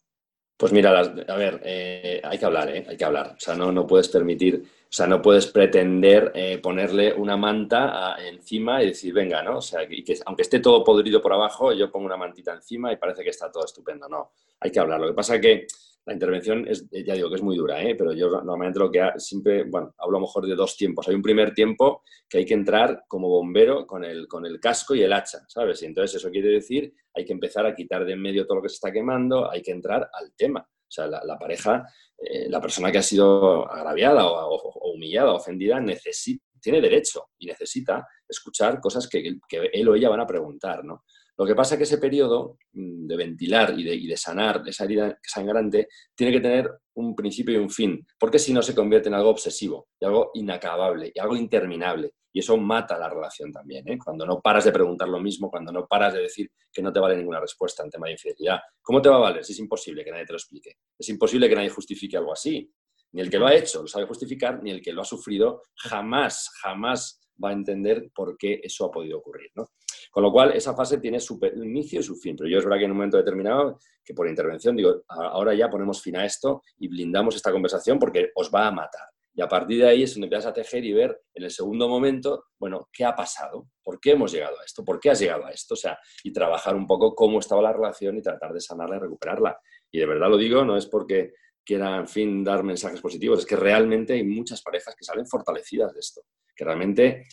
Pues 0.57 0.73
mira, 0.73 0.99
a 0.99 1.35
ver, 1.35 1.61
eh, 1.63 2.21
hay 2.23 2.39
que 2.39 2.45
hablar, 2.45 2.69
¿eh? 2.69 2.85
Hay 2.89 2.97
que 2.97 3.05
hablar. 3.05 3.35
O 3.37 3.39
sea, 3.39 3.53
no, 3.55 3.71
no 3.71 3.85
puedes 3.85 4.09
permitir 4.09 4.63
o 4.87 4.93
sea, 4.95 5.07
no 5.07 5.21
puedes 5.21 5.47
pretender 5.47 6.31
eh, 6.35 6.59
ponerle 6.59 7.13
una 7.13 7.35
manta 7.35 8.15
encima 8.19 8.81
y 8.81 8.87
decir, 8.87 9.13
venga, 9.13 9.43
¿no? 9.43 9.57
O 9.57 9.61
sea, 9.61 9.87
que, 9.87 10.03
aunque 10.25 10.43
esté 10.43 10.59
todo 10.59 10.83
podrido 10.83 11.21
por 11.21 11.33
abajo, 11.33 11.73
yo 11.73 11.91
pongo 11.91 12.05
una 12.05 12.17
mantita 12.17 12.53
encima 12.53 12.93
y 12.93 12.97
parece 12.97 13.23
que 13.23 13.31
está 13.31 13.51
todo 13.51 13.65
estupendo. 13.65 14.07
No, 14.07 14.31
hay 14.59 14.71
que 14.71 14.79
hablar. 14.79 15.01
Lo 15.01 15.07
que 15.07 15.13
pasa 15.13 15.35
es 15.35 15.41
que 15.41 15.67
la 16.05 16.13
intervención 16.13 16.67
es, 16.67 16.87
ya 16.91 17.15
digo 17.15 17.29
que 17.29 17.35
es 17.35 17.41
muy 17.41 17.57
dura, 17.57 17.81
¿eh? 17.81 17.95
pero 17.95 18.13
yo 18.13 18.29
normalmente 18.29 18.77
lo 18.77 18.91
que 18.91 19.01
siempre, 19.17 19.63
bueno, 19.63 19.93
hablo 19.97 20.17
a 20.17 20.19
lo 20.19 20.27
mejor 20.27 20.45
de 20.45 20.55
dos 20.55 20.77
tiempos. 20.77 21.07
Hay 21.07 21.15
un 21.15 21.21
primer 21.23 21.53
tiempo 21.53 22.03
que 22.29 22.37
hay 22.37 22.45
que 22.45 22.53
entrar 22.53 23.05
como 23.07 23.27
bombero 23.27 23.87
con 23.87 24.03
el, 24.03 24.27
con 24.27 24.45
el 24.45 24.59
casco 24.59 24.93
y 24.93 25.01
el 25.01 25.11
hacha, 25.11 25.39
¿sabes? 25.47 25.81
Y 25.81 25.87
entonces 25.87 26.17
eso 26.21 26.29
quiere 26.29 26.49
decir, 26.49 26.93
hay 27.13 27.25
que 27.25 27.33
empezar 27.33 27.65
a 27.65 27.73
quitar 27.73 28.05
de 28.05 28.13
en 28.13 28.21
medio 28.21 28.45
todo 28.45 28.57
lo 28.57 28.61
que 28.61 28.69
se 28.69 28.75
está 28.75 28.91
quemando, 28.91 29.49
hay 29.49 29.63
que 29.63 29.71
entrar 29.71 30.07
al 30.13 30.31
tema. 30.35 30.67
O 30.87 30.91
sea, 30.91 31.07
la, 31.07 31.37
pareja, 31.39 31.87
eh, 32.17 32.47
la 32.49 32.61
persona 32.61 32.91
que 32.91 32.99
ha 32.99 33.03
sido 33.03 33.69
agraviada 33.71 34.25
o, 34.25 34.93
humillada 34.93 35.31
o 35.31 35.37
ofendida 35.37 35.79
necesita, 35.79 36.45
tiene 36.61 36.81
derecho 36.81 37.29
y 37.37 37.47
necesita 37.47 38.07
escuchar 38.27 38.79
cosas 38.79 39.07
que, 39.07 39.37
él 39.73 39.89
o 39.89 39.95
ella 39.95 40.09
van 40.09 40.21
a 40.21 40.27
preguntar, 40.27 40.83
¿no? 40.83 41.03
Lo 41.37 41.45
que 41.45 41.55
pasa 41.55 41.75
es 41.75 41.79
que 41.79 41.83
ese 41.83 41.97
periodo 41.97 42.57
mm, 42.73 43.07
de 43.07 43.17
ventilar 43.17 43.77
y 43.77 43.83
de, 43.83 43.95
y 43.95 44.07
de, 44.07 44.17
sanar 44.17 44.63
esa 44.65 44.85
herida 44.85 45.17
sangrante 45.21 45.87
tiene 46.15 46.31
que 46.31 46.39
tener 46.39 46.69
un 46.93 47.15
principio 47.15 47.55
y 47.55 47.57
un 47.57 47.69
fin, 47.69 48.05
porque 48.17 48.39
si 48.39 48.53
no 48.53 48.61
se 48.61 48.73
convierte 48.73 49.09
en 49.09 49.15
algo 49.15 49.29
obsesivo 49.29 49.89
y 49.99 50.05
algo 50.05 50.31
inacabable 50.33 51.11
y 51.13 51.19
algo 51.19 51.35
interminable. 51.35 52.13
Y 52.31 52.39
eso 52.39 52.57
mata 52.57 52.97
la 52.97 53.09
relación 53.09 53.51
también, 53.51 53.87
¿eh? 53.87 53.97
cuando 53.97 54.25
no 54.25 54.41
paras 54.41 54.65
de 54.65 54.73
preguntar 54.73 55.07
lo 55.07 55.21
mismo, 55.21 55.49
cuando 55.49 55.71
no 55.71 55.87
paras 55.87 56.13
de 56.13 56.21
decir 56.21 56.51
que 56.71 56.81
no 56.81 56.91
te 56.91 56.99
vale 56.99 57.15
ninguna 57.15 57.39
respuesta 57.39 57.81
en 57.81 57.89
tema 57.89 58.07
de 58.07 58.13
infidelidad. 58.13 58.59
¿Cómo 58.81 59.01
te 59.01 59.07
va 59.07 59.15
a 59.15 59.19
valer 59.19 59.45
si 59.45 59.53
es 59.53 59.59
imposible 59.59 60.03
que 60.03 60.11
nadie 60.11 60.25
te 60.25 60.33
lo 60.33 60.37
explique? 60.37 60.77
Es 60.99 61.07
imposible 61.07 61.47
que 61.47 61.55
nadie 61.55 61.69
justifique 61.69 62.17
algo 62.17 62.33
así. 62.33 62.69
Ni 63.13 63.21
el 63.21 63.29
que 63.29 63.39
lo 63.39 63.47
ha 63.47 63.55
hecho 63.55 63.81
lo 63.81 63.87
sabe 63.87 64.05
justificar, 64.05 64.61
ni 64.61 64.71
el 64.71 64.81
que 64.81 64.91
lo 64.91 65.01
ha 65.01 65.05
sufrido 65.05 65.61
jamás, 65.75 66.51
jamás 66.61 67.21
va 67.41 67.51
a 67.51 67.53
entender 67.53 68.09
por 68.13 68.37
qué 68.37 68.59
eso 68.61 68.85
ha 68.85 68.91
podido 68.91 69.19
ocurrir. 69.19 69.51
¿no? 69.55 69.69
Con 70.15 70.23
lo 70.23 70.31
cual, 70.31 70.53
esa 70.53 70.73
fase 70.73 70.99
tiene 70.99 71.19
su 71.19 71.37
inicio 71.57 71.99
y 71.99 72.03
su 72.03 72.15
fin. 72.15 72.37
Pero 72.37 72.49
yo 72.49 72.59
es 72.59 72.63
verdad 72.63 72.77
que 72.77 72.85
en 72.85 72.91
un 72.91 72.95
momento 72.95 73.17
determinado, 73.17 73.79
que 74.01 74.13
por 74.13 74.29
intervención, 74.29 74.73
digo, 74.73 75.03
ahora 75.09 75.53
ya 75.53 75.69
ponemos 75.69 76.01
fin 76.01 76.15
a 76.15 76.23
esto 76.23 76.63
y 76.77 76.87
blindamos 76.87 77.35
esta 77.35 77.51
conversación 77.51 77.99
porque 77.99 78.31
os 78.33 78.49
va 78.49 78.65
a 78.65 78.71
matar. 78.71 79.09
Y 79.33 79.41
a 79.41 79.49
partir 79.49 79.81
de 79.81 79.89
ahí 79.89 80.03
es 80.03 80.13
donde 80.13 80.27
empiezas 80.27 80.45
a 80.45 80.53
tejer 80.53 80.85
y 80.85 80.93
ver 80.93 81.19
en 81.33 81.43
el 81.43 81.51
segundo 81.51 81.89
momento, 81.89 82.45
bueno, 82.57 82.87
¿qué 82.93 83.03
ha 83.03 83.13
pasado? 83.13 83.67
¿Por 83.83 83.99
qué 83.99 84.11
hemos 84.11 84.31
llegado 84.31 84.57
a 84.57 84.63
esto? 84.63 84.85
¿Por 84.85 85.01
qué 85.01 85.09
has 85.09 85.19
llegado 85.19 85.47
a 85.47 85.51
esto? 85.51 85.73
O 85.73 85.77
sea, 85.77 85.99
y 86.23 86.31
trabajar 86.31 86.77
un 86.77 86.87
poco 86.87 87.13
cómo 87.13 87.39
estaba 87.39 87.61
la 87.61 87.73
relación 87.73 88.15
y 88.15 88.21
tratar 88.21 88.53
de 88.53 88.61
sanarla 88.61 88.95
y 88.95 88.99
recuperarla. 88.99 89.59
Y 89.91 89.99
de 89.99 90.05
verdad 90.05 90.29
lo 90.29 90.37
digo, 90.37 90.63
no 90.63 90.77
es 90.77 90.85
porque 90.85 91.33
quiera, 91.65 91.97
en 91.97 92.07
fin, 92.07 92.41
dar 92.41 92.63
mensajes 92.63 93.01
positivos, 93.01 93.39
es 93.39 93.45
que 93.45 93.57
realmente 93.57 94.13
hay 94.13 94.23
muchas 94.23 94.61
parejas 94.61 94.95
que 94.95 95.03
salen 95.03 95.27
fortalecidas 95.27 95.93
de 95.93 95.99
esto, 95.99 96.21
que 96.55 96.63
realmente 96.63 97.25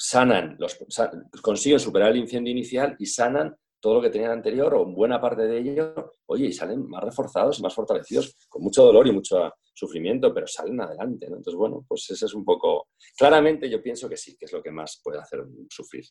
sanan, 0.00 0.56
los, 0.58 0.78
consiguen 1.42 1.78
superar 1.78 2.10
el 2.10 2.18
incendio 2.18 2.50
inicial 2.50 2.96
y 2.98 3.06
sanan 3.06 3.54
todo 3.80 3.94
lo 3.94 4.02
que 4.02 4.10
tenían 4.10 4.32
anterior 4.32 4.74
o 4.74 4.84
buena 4.84 5.20
parte 5.20 5.42
de 5.42 5.58
ello, 5.58 6.12
oye, 6.26 6.46
y 6.46 6.52
salen 6.52 6.86
más 6.88 7.02
reforzados 7.02 7.58
y 7.58 7.62
más 7.62 7.74
fortalecidos, 7.74 8.36
con 8.48 8.62
mucho 8.62 8.84
dolor 8.84 9.06
y 9.06 9.12
mucho 9.12 9.52
sufrimiento, 9.74 10.34
pero 10.34 10.46
salen 10.46 10.80
adelante, 10.80 11.26
¿no? 11.28 11.36
Entonces, 11.36 11.56
bueno, 11.56 11.84
pues 11.88 12.10
ese 12.10 12.26
es 12.26 12.34
un 12.34 12.44
poco... 12.44 12.88
Claramente 13.16 13.70
yo 13.70 13.82
pienso 13.82 14.08
que 14.08 14.16
sí, 14.16 14.36
que 14.36 14.44
es 14.44 14.52
lo 14.52 14.62
que 14.62 14.70
más 14.70 15.00
puede 15.02 15.18
hacer 15.18 15.40
sufrir. 15.70 16.04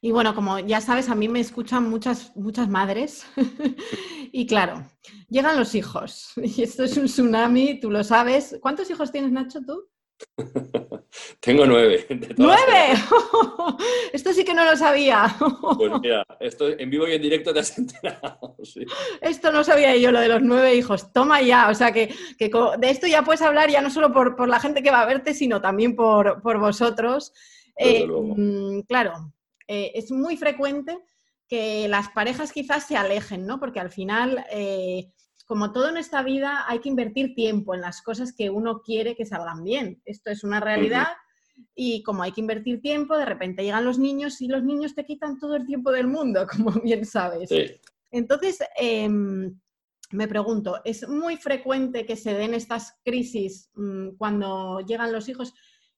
Y 0.00 0.12
bueno, 0.12 0.34
como 0.34 0.60
ya 0.60 0.80
sabes, 0.80 1.08
a 1.08 1.16
mí 1.16 1.28
me 1.28 1.40
escuchan 1.40 1.90
muchas, 1.90 2.36
muchas 2.36 2.68
madres 2.68 3.26
y 4.32 4.46
claro, 4.46 4.86
llegan 5.28 5.58
los 5.58 5.74
hijos 5.74 6.32
y 6.36 6.62
esto 6.62 6.84
es 6.84 6.96
un 6.96 7.06
tsunami, 7.06 7.80
tú 7.80 7.90
lo 7.90 8.04
sabes. 8.04 8.56
¿Cuántos 8.60 8.88
hijos 8.90 9.10
tienes, 9.10 9.32
Nacho, 9.32 9.60
tú? 9.66 9.88
Tengo 11.40 11.66
nueve. 11.66 12.06
¡Nueve! 12.36 12.94
Esto 14.12 14.32
sí 14.32 14.44
que 14.44 14.54
no 14.54 14.64
lo 14.64 14.76
sabía. 14.76 15.36
Pues 15.38 15.92
mira, 16.02 16.24
esto 16.40 16.68
en 16.68 16.90
vivo 16.90 17.06
y 17.06 17.12
en 17.12 17.22
directo 17.22 17.52
te 17.52 17.60
has 17.60 17.76
enterado. 17.78 18.56
Esto 19.20 19.52
no 19.52 19.64
sabía 19.64 19.96
yo, 19.96 20.10
lo 20.10 20.20
de 20.20 20.28
los 20.28 20.42
nueve 20.42 20.74
hijos. 20.74 21.12
Toma 21.12 21.42
ya, 21.42 21.68
o 21.68 21.74
sea 21.74 21.92
que, 21.92 22.14
de 22.38 22.90
esto 22.90 23.06
ya 23.06 23.22
puedes 23.22 23.42
hablar 23.42 23.70
ya 23.70 23.80
no 23.80 23.90
solo 23.90 24.12
por, 24.12 24.48
la 24.48 24.60
gente 24.60 24.82
que 24.82 24.90
va 24.90 25.02
a 25.02 25.06
verte, 25.06 25.34
sino 25.34 25.60
también 25.60 25.94
por, 25.94 26.42
vosotros. 26.42 27.32
Eh, 27.76 28.06
mm, 28.06 28.80
claro, 28.82 29.32
eh, 29.66 29.92
es 29.94 30.10
muy 30.10 30.36
frecuente 30.36 30.98
que 31.48 31.88
las 31.88 32.08
parejas 32.10 32.52
quizás 32.52 32.86
se 32.86 32.96
alejen, 32.96 33.46
¿no? 33.46 33.58
Porque 33.60 33.80
al 33.80 33.90
final... 33.90 34.44
Eh, 34.50 35.10
como 35.46 35.72
todo 35.72 35.88
en 35.90 35.96
esta 35.96 36.22
vida, 36.22 36.64
hay 36.66 36.78
que 36.78 36.88
invertir 36.88 37.34
tiempo 37.34 37.74
en 37.74 37.82
las 37.82 38.02
cosas 38.02 38.34
que 38.34 38.50
uno 38.50 38.80
quiere 38.80 39.14
que 39.14 39.26
salgan 39.26 39.62
bien. 39.62 40.00
Esto 40.04 40.30
es 40.30 40.42
una 40.42 40.60
realidad. 40.60 41.08
Y 41.74 42.02
como 42.02 42.22
hay 42.22 42.32
que 42.32 42.40
invertir 42.40 42.80
tiempo, 42.80 43.16
de 43.16 43.26
repente 43.26 43.62
llegan 43.62 43.84
los 43.84 43.98
niños 43.98 44.40
y 44.40 44.48
los 44.48 44.64
niños 44.64 44.94
te 44.94 45.04
quitan 45.04 45.38
todo 45.38 45.56
el 45.56 45.66
tiempo 45.66 45.92
del 45.92 46.06
mundo, 46.06 46.46
como 46.50 46.70
bien 46.82 47.04
sabes. 47.04 47.50
Entonces, 48.10 48.58
em, 48.76 49.58
me 50.12 50.28
pregunto, 50.28 50.80
¿es 50.84 51.06
muy 51.08 51.36
frecuente 51.36 52.06
que 52.06 52.16
se 52.16 52.32
den 52.32 52.54
estas 52.54 52.98
crisis 53.04 53.70
mm, 53.74 54.16
cuando 54.16 54.80
llegan 54.80 55.12
los 55.12 55.28
hijos? 55.28 55.54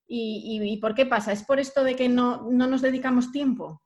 ¿Y, 0.09 0.79
por 0.81 0.95
qué 0.95 1.07
pasa? 1.07 1.33
¿Es 1.33 1.43
por 1.43 1.59
esto 1.59 1.83
de 1.83 1.97
que 1.97 2.09
no, 2.09 2.49
no 2.51 2.67
nos 2.67 2.81
dedicamos 2.81 3.33
tiempo? 3.33 3.83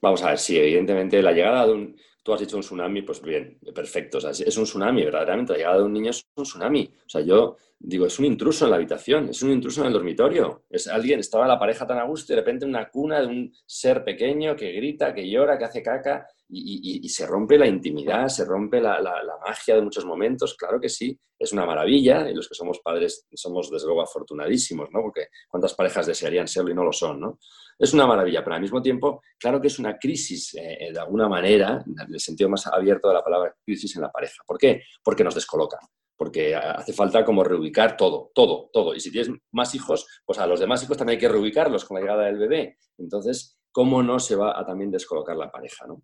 Vamos 0.00 0.22
a 0.22 0.30
ver, 0.30 0.38
sí, 0.38 0.58
evidentemente 0.58 1.22
la 1.22 1.32
llegada 1.32 1.66
de 1.66 1.72
un, 1.72 1.96
tú 2.22 2.32
has 2.32 2.40
dicho 2.40 2.56
un 2.56 2.62
tsunami, 2.62 3.02
pues 3.02 3.22
bien, 3.22 3.58
perfecto. 3.74 4.18
O 4.18 4.20
sea, 4.20 4.30
es 4.30 4.56
un 4.56 4.64
tsunami, 4.64 5.04
verdaderamente. 5.04 5.52
La 5.52 5.58
llegada 5.58 5.78
de 5.78 5.84
un 5.84 5.92
niño 5.92 6.10
es 6.10 6.24
un 6.34 6.44
tsunami. 6.44 6.92
O 7.06 7.08
sea, 7.08 7.20
yo 7.22 7.56
digo, 7.78 8.06
es 8.06 8.18
un 8.18 8.26
intruso 8.26 8.66
en 8.66 8.70
la 8.70 8.76
habitación, 8.76 9.30
es 9.30 9.42
un 9.42 9.50
intruso 9.50 9.80
en 9.80 9.86
el 9.86 9.92
dormitorio. 9.92 10.64
Es 10.68 10.86
alguien, 10.86 11.20
estaba 11.20 11.46
la 11.46 11.58
pareja 11.58 11.86
tan 11.86 11.98
a 11.98 12.04
gusto 12.04 12.32
y 12.32 12.36
de 12.36 12.42
repente 12.42 12.66
una 12.66 12.90
cuna 12.90 13.20
de 13.20 13.26
un 13.26 13.52
ser 13.66 14.04
pequeño 14.04 14.54
que 14.54 14.70
grita, 14.72 15.14
que 15.14 15.28
llora, 15.28 15.56
que 15.56 15.64
hace 15.64 15.82
caca 15.82 16.26
y, 16.52 17.08
se 17.08 17.26
rompe 17.26 17.56
la 17.56 17.66
intimidad, 17.66 18.28
se 18.28 18.44
rompe 18.44 18.80
la, 18.80 19.00
magia 19.46 19.76
de 19.76 19.82
muchos 19.82 20.04
momentos. 20.04 20.54
Claro 20.54 20.78
que 20.78 20.88
sí, 20.88 21.18
es 21.38 21.52
una 21.52 21.64
maravilla 21.64 22.28
y 22.28 22.34
los 22.34 22.48
que 22.48 22.54
somos 22.54 22.80
padres 22.80 23.26
somos 23.32 23.70
desde 23.70 23.86
luego 23.86 24.02
afortunadísimos, 24.02 24.90
¿no? 24.92 25.00
Porque 25.00 25.28
cuántas 25.48 25.74
parejas 25.74 26.06
desearían 26.06 26.48
serlo 26.48 26.70
y 26.70 26.74
no 26.74 26.84
lo 26.84 26.92
son, 26.92 27.20
¿no? 27.20 27.38
Es 27.80 27.94
una 27.94 28.06
maravilla, 28.06 28.44
pero 28.44 28.56
al 28.56 28.60
mismo 28.60 28.82
tiempo, 28.82 29.22
claro 29.38 29.58
que 29.58 29.68
es 29.68 29.78
una 29.78 29.98
crisis 29.98 30.54
eh, 30.54 30.76
eh, 30.80 30.92
de 30.92 30.98
alguna 31.00 31.30
manera, 31.30 31.82
en 31.86 32.12
el 32.12 32.20
sentido 32.20 32.50
más 32.50 32.66
abierto 32.66 33.08
de 33.08 33.14
la 33.14 33.24
palabra 33.24 33.56
crisis 33.64 33.96
en 33.96 34.02
la 34.02 34.12
pareja. 34.12 34.42
¿Por 34.46 34.58
qué? 34.58 34.82
Porque 35.02 35.24
nos 35.24 35.34
descoloca 35.34 35.78
porque 36.16 36.54
hace 36.54 36.92
falta 36.92 37.24
como 37.24 37.42
reubicar 37.42 37.96
todo, 37.96 38.30
todo, 38.34 38.68
todo. 38.74 38.94
Y 38.94 39.00
si 39.00 39.10
tienes 39.10 39.30
más 39.52 39.74
hijos, 39.74 40.06
pues 40.26 40.38
a 40.38 40.46
los 40.46 40.60
demás 40.60 40.82
hijos 40.82 40.98
también 40.98 41.16
hay 41.16 41.18
que 41.18 41.30
reubicarlos 41.30 41.86
con 41.86 41.94
la 41.94 42.02
llegada 42.02 42.26
del 42.26 42.36
bebé. 42.36 42.76
Entonces, 42.98 43.58
¿cómo 43.72 44.02
no 44.02 44.18
se 44.18 44.36
va 44.36 44.60
a 44.60 44.66
también 44.66 44.90
descolocar 44.90 45.34
la 45.34 45.50
pareja? 45.50 45.86
¿no? 45.86 46.02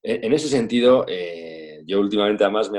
En 0.00 0.32
ese 0.32 0.46
sentido, 0.46 1.04
eh, 1.08 1.82
yo 1.84 1.98
últimamente 1.98 2.44
además 2.44 2.70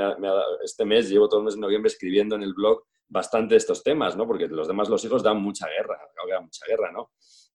este 0.64 0.86
mes, 0.86 1.10
llevo 1.10 1.28
todo 1.28 1.40
el 1.40 1.44
mes 1.44 1.54
de 1.56 1.60
noviembre 1.60 1.88
escribiendo 1.88 2.34
en 2.36 2.44
el 2.44 2.54
blog 2.54 2.82
bastante 3.08 3.56
estos 3.56 3.82
temas, 3.82 4.16
¿no? 4.16 4.26
Porque 4.26 4.46
los 4.48 4.66
demás, 4.66 4.88
los 4.88 5.04
hijos 5.04 5.22
dan 5.22 5.42
mucha 5.42 5.66
guerra, 5.68 5.98
mucha 6.40 6.64
guerra, 6.66 6.90
¿no? 6.92 7.10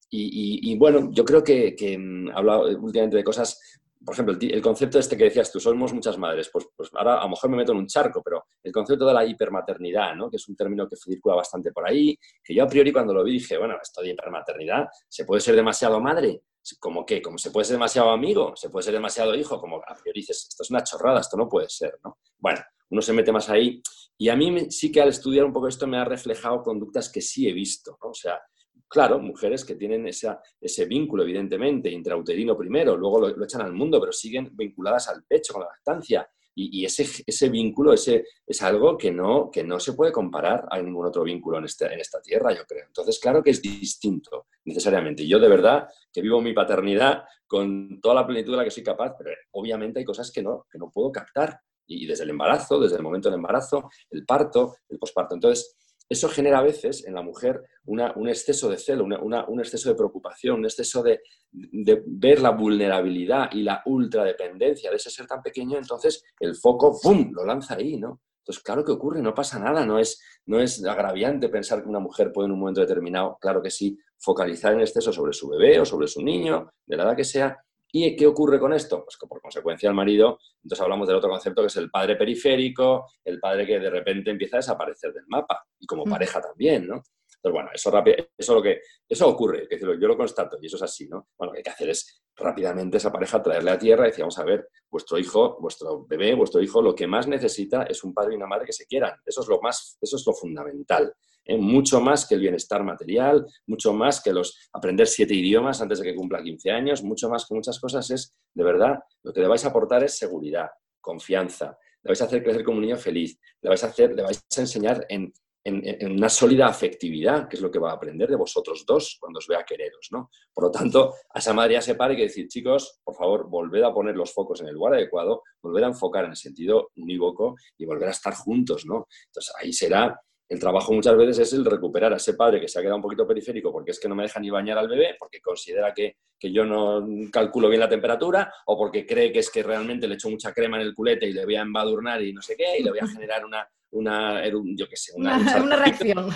Y, 0.08 0.76
bueno, 0.78 1.10
yo 1.12 1.24
creo 1.24 1.42
que, 1.42 1.74
que 1.74 1.98
mm, 1.98 2.30
hablado 2.34 2.68
últimamente 2.78 3.16
de 3.16 3.24
cosas 3.24 3.60
por 4.06 4.14
ejemplo, 4.14 4.36
el, 4.40 4.62
concepto 4.62 5.00
este 5.00 5.16
que 5.16 5.24
decías 5.24 5.50
tú, 5.50 5.58
somos 5.58 5.92
muchas 5.92 6.16
madres, 6.16 6.48
pues, 6.52 6.68
pues 6.76 6.90
ahora 6.94 7.18
a 7.18 7.24
lo 7.24 7.30
mejor 7.30 7.50
me 7.50 7.56
meto 7.56 7.72
en 7.72 7.78
un 7.78 7.88
charco, 7.88 8.22
pero 8.22 8.44
el 8.62 8.70
concepto 8.70 9.04
de 9.04 9.12
la 9.12 9.24
hipermaternidad, 9.24 10.14
¿no? 10.14 10.30
que 10.30 10.36
es 10.36 10.48
un 10.48 10.54
término 10.54 10.88
que 10.88 10.94
circula 10.94 11.34
bastante 11.34 11.72
por 11.72 11.88
ahí, 11.88 12.16
que 12.42 12.54
yo 12.54 12.62
a 12.62 12.68
priori 12.68 12.92
cuando 12.92 13.12
lo 13.12 13.24
vi 13.24 13.32
dije, 13.32 13.58
bueno, 13.58 13.74
esto 13.82 14.02
de 14.02 14.10
hipermaternidad, 14.10 14.86
¿se 15.08 15.24
puede 15.24 15.40
ser 15.40 15.56
demasiado 15.56 16.00
madre? 16.00 16.42
¿Cómo 16.78 17.04
qué? 17.04 17.20
¿Cómo 17.20 17.36
se 17.36 17.50
puede 17.50 17.64
ser 17.64 17.74
demasiado 17.74 18.10
amigo? 18.10 18.52
¿Se 18.54 18.70
puede 18.70 18.84
ser 18.84 18.94
demasiado 18.94 19.34
hijo? 19.34 19.60
Como 19.60 19.78
a 19.78 19.94
priori 20.00 20.20
dices, 20.20 20.46
esto 20.50 20.62
es 20.62 20.70
una 20.70 20.84
chorrada, 20.84 21.20
esto 21.20 21.36
no 21.36 21.48
puede 21.48 21.68
ser, 21.68 21.98
¿no? 22.04 22.18
Bueno, 22.38 22.60
uno 22.90 23.02
se 23.02 23.12
mete 23.12 23.32
más 23.32 23.48
ahí 23.48 23.82
y 24.16 24.28
a 24.28 24.36
mí 24.36 24.70
sí 24.70 24.92
que 24.92 25.00
al 25.00 25.08
estudiar 25.08 25.44
un 25.44 25.52
poco 25.52 25.66
esto 25.66 25.86
me 25.88 25.98
ha 25.98 26.04
reflejado 26.04 26.62
conductas 26.62 27.10
que 27.10 27.20
sí 27.20 27.48
he 27.48 27.52
visto, 27.52 27.98
¿no? 28.02 28.10
O 28.10 28.14
sea, 28.14 28.40
Claro, 28.88 29.18
mujeres 29.18 29.64
que 29.64 29.74
tienen 29.74 30.06
ese 30.06 30.84
vínculo, 30.86 31.24
evidentemente, 31.24 31.90
intrauterino 31.90 32.56
primero, 32.56 32.96
luego 32.96 33.20
lo, 33.20 33.44
echan 33.44 33.62
al 33.62 33.72
mundo, 33.72 33.98
pero 34.00 34.12
siguen 34.12 34.50
vinculadas 34.52 35.08
al 35.08 35.24
pecho 35.24 35.54
con 35.54 35.62
la 35.62 35.68
lactancia. 35.68 36.28
Y, 36.58 36.86
ese, 36.86 37.06
ese, 37.26 37.50
vínculo 37.50 37.92
ese, 37.92 38.24
es 38.46 38.62
algo 38.62 38.96
que 38.96 39.10
no, 39.10 39.50
que 39.50 39.62
no 39.62 39.78
se 39.78 39.92
puede 39.92 40.10
comparar 40.10 40.64
a 40.70 40.80
ningún 40.80 41.04
otro 41.04 41.22
vínculo 41.22 41.58
en, 41.58 41.66
este, 41.66 41.84
en 41.92 42.00
esta 42.00 42.22
tierra, 42.22 42.50
yo 42.54 42.64
creo. 42.64 42.86
Entonces, 42.86 43.18
claro 43.18 43.42
que 43.42 43.50
es 43.50 43.60
distinto, 43.60 44.46
necesariamente. 44.64 45.26
Yo 45.26 45.38
de 45.38 45.50
verdad 45.50 45.86
que 46.10 46.22
vivo 46.22 46.40
mi 46.40 46.54
paternidad 46.54 47.24
con 47.46 48.00
toda 48.00 48.14
la 48.14 48.26
plenitud 48.26 48.52
de 48.52 48.56
la 48.56 48.64
que 48.64 48.70
soy 48.70 48.82
capaz, 48.82 49.14
pero 49.18 49.32
obviamente 49.50 49.98
hay 49.98 50.04
cosas 50.06 50.32
que 50.32 50.42
no, 50.42 50.66
que 50.70 50.78
no 50.78 50.90
puedo 50.90 51.12
captar. 51.12 51.60
Y 51.86 52.06
desde 52.06 52.24
el 52.24 52.30
embarazo, 52.30 52.80
desde 52.80 52.96
el 52.96 53.02
momento 53.02 53.28
del 53.28 53.36
embarazo, 53.36 53.90
el 54.10 54.24
parto, 54.24 54.76
el 54.88 54.98
posparto. 54.98 55.34
Entonces, 55.34 55.76
eso 56.08 56.28
genera 56.28 56.58
a 56.58 56.62
veces 56.62 57.04
en 57.06 57.14
la 57.14 57.22
mujer 57.22 57.62
un 57.84 58.28
exceso 58.28 58.68
de 58.68 58.78
celo, 58.78 59.04
un 59.04 59.60
exceso 59.60 59.88
de 59.88 59.94
preocupación, 59.94 60.58
un 60.58 60.64
exceso 60.64 61.02
de, 61.02 61.20
ver 61.52 62.40
la 62.40 62.50
vulnerabilidad 62.50 63.50
y 63.52 63.62
la 63.62 63.82
ultradependencia 63.86 64.90
de 64.90 64.96
ese 64.96 65.10
ser 65.10 65.26
tan 65.26 65.42
pequeño, 65.42 65.78
entonces 65.78 66.22
el 66.40 66.56
foco 66.56 66.98
¡pum! 67.00 67.30
lo 67.32 67.44
lanza 67.44 67.74
ahí, 67.74 67.96
¿no? 67.96 68.20
Entonces, 68.38 68.62
claro 68.62 68.84
que 68.84 68.92
ocurre, 68.92 69.20
no 69.20 69.34
pasa 69.34 69.58
nada, 69.58 69.84
no 69.84 69.98
es, 69.98 70.22
no 70.46 70.60
es 70.60 70.84
agraviante 70.84 71.48
pensar 71.48 71.82
que 71.82 71.88
una 71.88 71.98
mujer 71.98 72.30
puede 72.32 72.46
en 72.46 72.52
un 72.52 72.60
momento 72.60 72.80
determinado, 72.80 73.36
claro 73.40 73.60
que 73.60 73.70
sí, 73.70 73.98
focalizar 74.18 74.72
en 74.72 74.82
exceso 74.82 75.12
sobre 75.12 75.32
su 75.32 75.48
bebé 75.48 75.80
o 75.80 75.84
sobre 75.84 76.06
su 76.06 76.22
niño, 76.22 76.70
de 76.86 76.96
la 76.96 77.02
edad 77.02 77.16
que 77.16 77.24
sea, 77.24 77.58
¿Y 77.92 78.16
qué 78.16 78.26
ocurre 78.26 78.58
con 78.58 78.72
esto? 78.72 79.04
Pues 79.04 79.16
que 79.16 79.26
por 79.26 79.40
consecuencia 79.40 79.88
el 79.88 79.94
marido, 79.94 80.38
entonces 80.62 80.82
hablamos 80.82 81.06
del 81.08 81.16
otro 81.16 81.30
concepto 81.30 81.62
que 81.62 81.68
es 81.68 81.76
el 81.76 81.90
padre 81.90 82.16
periférico, 82.16 83.06
el 83.24 83.38
padre 83.40 83.66
que 83.66 83.78
de 83.78 83.90
repente 83.90 84.30
empieza 84.30 84.56
a 84.56 84.58
desaparecer 84.58 85.12
del 85.12 85.24
mapa, 85.28 85.64
y 85.78 85.86
como 85.86 86.04
mm. 86.04 86.10
pareja 86.10 86.40
también, 86.40 86.86
¿no? 86.86 87.02
Entonces, 87.36 87.52
bueno, 87.52 87.70
eso, 87.72 87.92
eso, 88.36 88.54
lo 88.54 88.62
que, 88.62 88.80
eso 89.08 89.28
ocurre, 89.28 89.68
que 89.68 89.78
yo 89.78 89.94
lo 89.94 90.16
constato 90.16 90.58
y 90.60 90.66
eso 90.66 90.76
es 90.76 90.82
así, 90.82 91.08
¿no? 91.08 91.28
Bueno, 91.38 91.50
lo 91.50 91.52
que 91.52 91.58
hay 91.58 91.64
que 91.64 91.70
hacer 91.70 91.90
es 91.90 92.22
rápidamente 92.34 92.96
esa 92.96 93.12
pareja 93.12 93.42
traerle 93.42 93.70
a 93.70 93.78
tierra 93.78 94.04
y 94.04 94.10
decir, 94.10 94.22
vamos 94.22 94.38
a 94.38 94.44
ver, 94.44 94.68
vuestro 94.90 95.18
hijo, 95.18 95.56
vuestro 95.60 96.06
bebé, 96.06 96.34
vuestro 96.34 96.60
hijo, 96.60 96.82
lo 96.82 96.94
que 96.94 97.06
más 97.06 97.28
necesita 97.28 97.84
es 97.84 98.02
un 98.04 98.12
padre 98.12 98.34
y 98.34 98.36
una 98.36 98.46
madre 98.46 98.66
que 98.66 98.72
se 98.72 98.86
quieran. 98.86 99.14
Eso 99.24 99.42
es 99.42 99.48
lo 99.48 99.60
más, 99.60 99.96
eso 100.00 100.16
es 100.16 100.26
lo 100.26 100.32
fundamental. 100.32 101.14
¿Eh? 101.46 101.56
mucho 101.56 102.00
más 102.00 102.26
que 102.26 102.34
el 102.34 102.40
bienestar 102.40 102.82
material, 102.82 103.46
mucho 103.66 103.92
más 103.92 104.22
que 104.22 104.32
los 104.32 104.68
aprender 104.72 105.06
siete 105.06 105.34
idiomas 105.34 105.80
antes 105.80 106.00
de 106.00 106.04
que 106.04 106.14
cumpla 106.14 106.42
15 106.42 106.70
años, 106.70 107.02
mucho 107.02 107.28
más 107.28 107.46
que 107.46 107.54
muchas 107.54 107.78
cosas 107.80 108.10
es, 108.10 108.34
de 108.54 108.64
verdad, 108.64 108.98
lo 109.22 109.32
que 109.32 109.40
le 109.40 109.48
vais 109.48 109.64
a 109.64 109.68
aportar 109.68 110.04
es 110.04 110.16
seguridad, 110.16 110.68
confianza, 111.00 111.78
le 112.02 112.10
vais 112.10 112.22
a 112.22 112.26
hacer 112.26 112.42
crecer 112.42 112.64
como 112.64 112.78
un 112.78 112.84
niño 112.84 112.96
feliz, 112.96 113.38
le 113.60 113.68
vais 113.68 113.82
a, 113.82 113.88
hacer, 113.88 114.14
le 114.14 114.22
vais 114.22 114.38
a 114.56 114.60
enseñar 114.60 115.04
en, 115.08 115.32
una 115.68 116.28
sólida 116.28 116.68
afectividad, 116.68 117.48
que 117.48 117.56
es 117.56 117.62
lo 117.62 117.72
que 117.72 117.80
va 117.80 117.90
a 117.90 117.94
aprender 117.94 118.28
de 118.28 118.36
vosotros 118.36 118.84
dos 118.86 119.16
cuando 119.18 119.38
os 119.38 119.48
vea 119.48 119.64
quereros, 119.64 120.10
¿no? 120.12 120.30
Por 120.54 120.66
lo 120.66 120.70
tanto, 120.70 121.14
a 121.34 121.40
esa 121.40 121.52
madre 121.52 121.72
ya 121.72 121.82
se 121.82 121.96
pare 121.96 122.14
que 122.14 122.22
decir, 122.22 122.46
chicos, 122.46 123.00
por 123.02 123.16
favor, 123.16 123.50
volved 123.50 123.82
a 123.82 123.92
poner 123.92 124.14
los 124.14 124.32
focos 124.32 124.60
en 124.60 124.68
el 124.68 124.74
lugar 124.74 124.94
adecuado, 124.94 125.42
volved 125.60 125.82
a 125.82 125.88
enfocar 125.88 126.24
en 126.24 126.30
el 126.30 126.36
sentido 126.36 126.90
unívoco 126.94 127.56
y 127.76 127.84
volver 127.84 128.06
a 128.06 128.12
estar 128.12 128.32
juntos, 128.34 128.86
¿no? 128.86 129.08
Entonces, 129.26 129.52
ahí 129.60 129.72
será 129.72 130.16
el 130.48 130.60
trabajo 130.60 130.92
muchas 130.92 131.16
veces 131.16 131.38
es 131.40 131.52
el 131.52 131.64
recuperar 131.64 132.12
a 132.12 132.16
ese 132.16 132.34
padre 132.34 132.60
que 132.60 132.68
se 132.68 132.78
ha 132.78 132.82
quedado 132.82 132.96
un 132.96 133.02
poquito 133.02 133.26
periférico 133.26 133.72
porque 133.72 133.90
es 133.90 133.98
que 133.98 134.08
no 134.08 134.14
me 134.14 134.22
deja 134.22 134.38
ni 134.38 134.50
bañar 134.50 134.78
al 134.78 134.88
bebé, 134.88 135.16
porque 135.18 135.40
considera 135.40 135.92
que, 135.92 136.16
yo 136.40 136.64
no 136.64 137.04
calculo 137.32 137.68
bien 137.68 137.80
la 137.80 137.88
temperatura, 137.88 138.52
o 138.66 138.78
porque 138.78 139.04
cree 139.04 139.32
que 139.32 139.40
es 139.40 139.50
que 139.50 139.62
realmente 139.62 140.06
le 140.06 140.14
echo 140.14 140.30
mucha 140.30 140.52
crema 140.52 140.76
en 140.76 140.86
el 140.86 140.94
culete 140.94 141.26
y 141.26 141.32
le 141.32 141.44
voy 141.44 141.56
a 141.56 141.62
embadurnar 141.62 142.22
y 142.22 142.32
no 142.32 142.40
sé 142.40 142.56
qué, 142.56 142.78
y 142.78 142.84
le 142.84 142.90
voy 142.90 143.00
a 143.00 143.06
generar 143.08 143.44
una, 143.44 143.68
una 143.90 144.42
yo 144.48 144.88
qué 144.88 144.96
sé, 144.96 145.12
una, 145.16 145.36
una 145.62 145.76
reacción. 145.76 146.28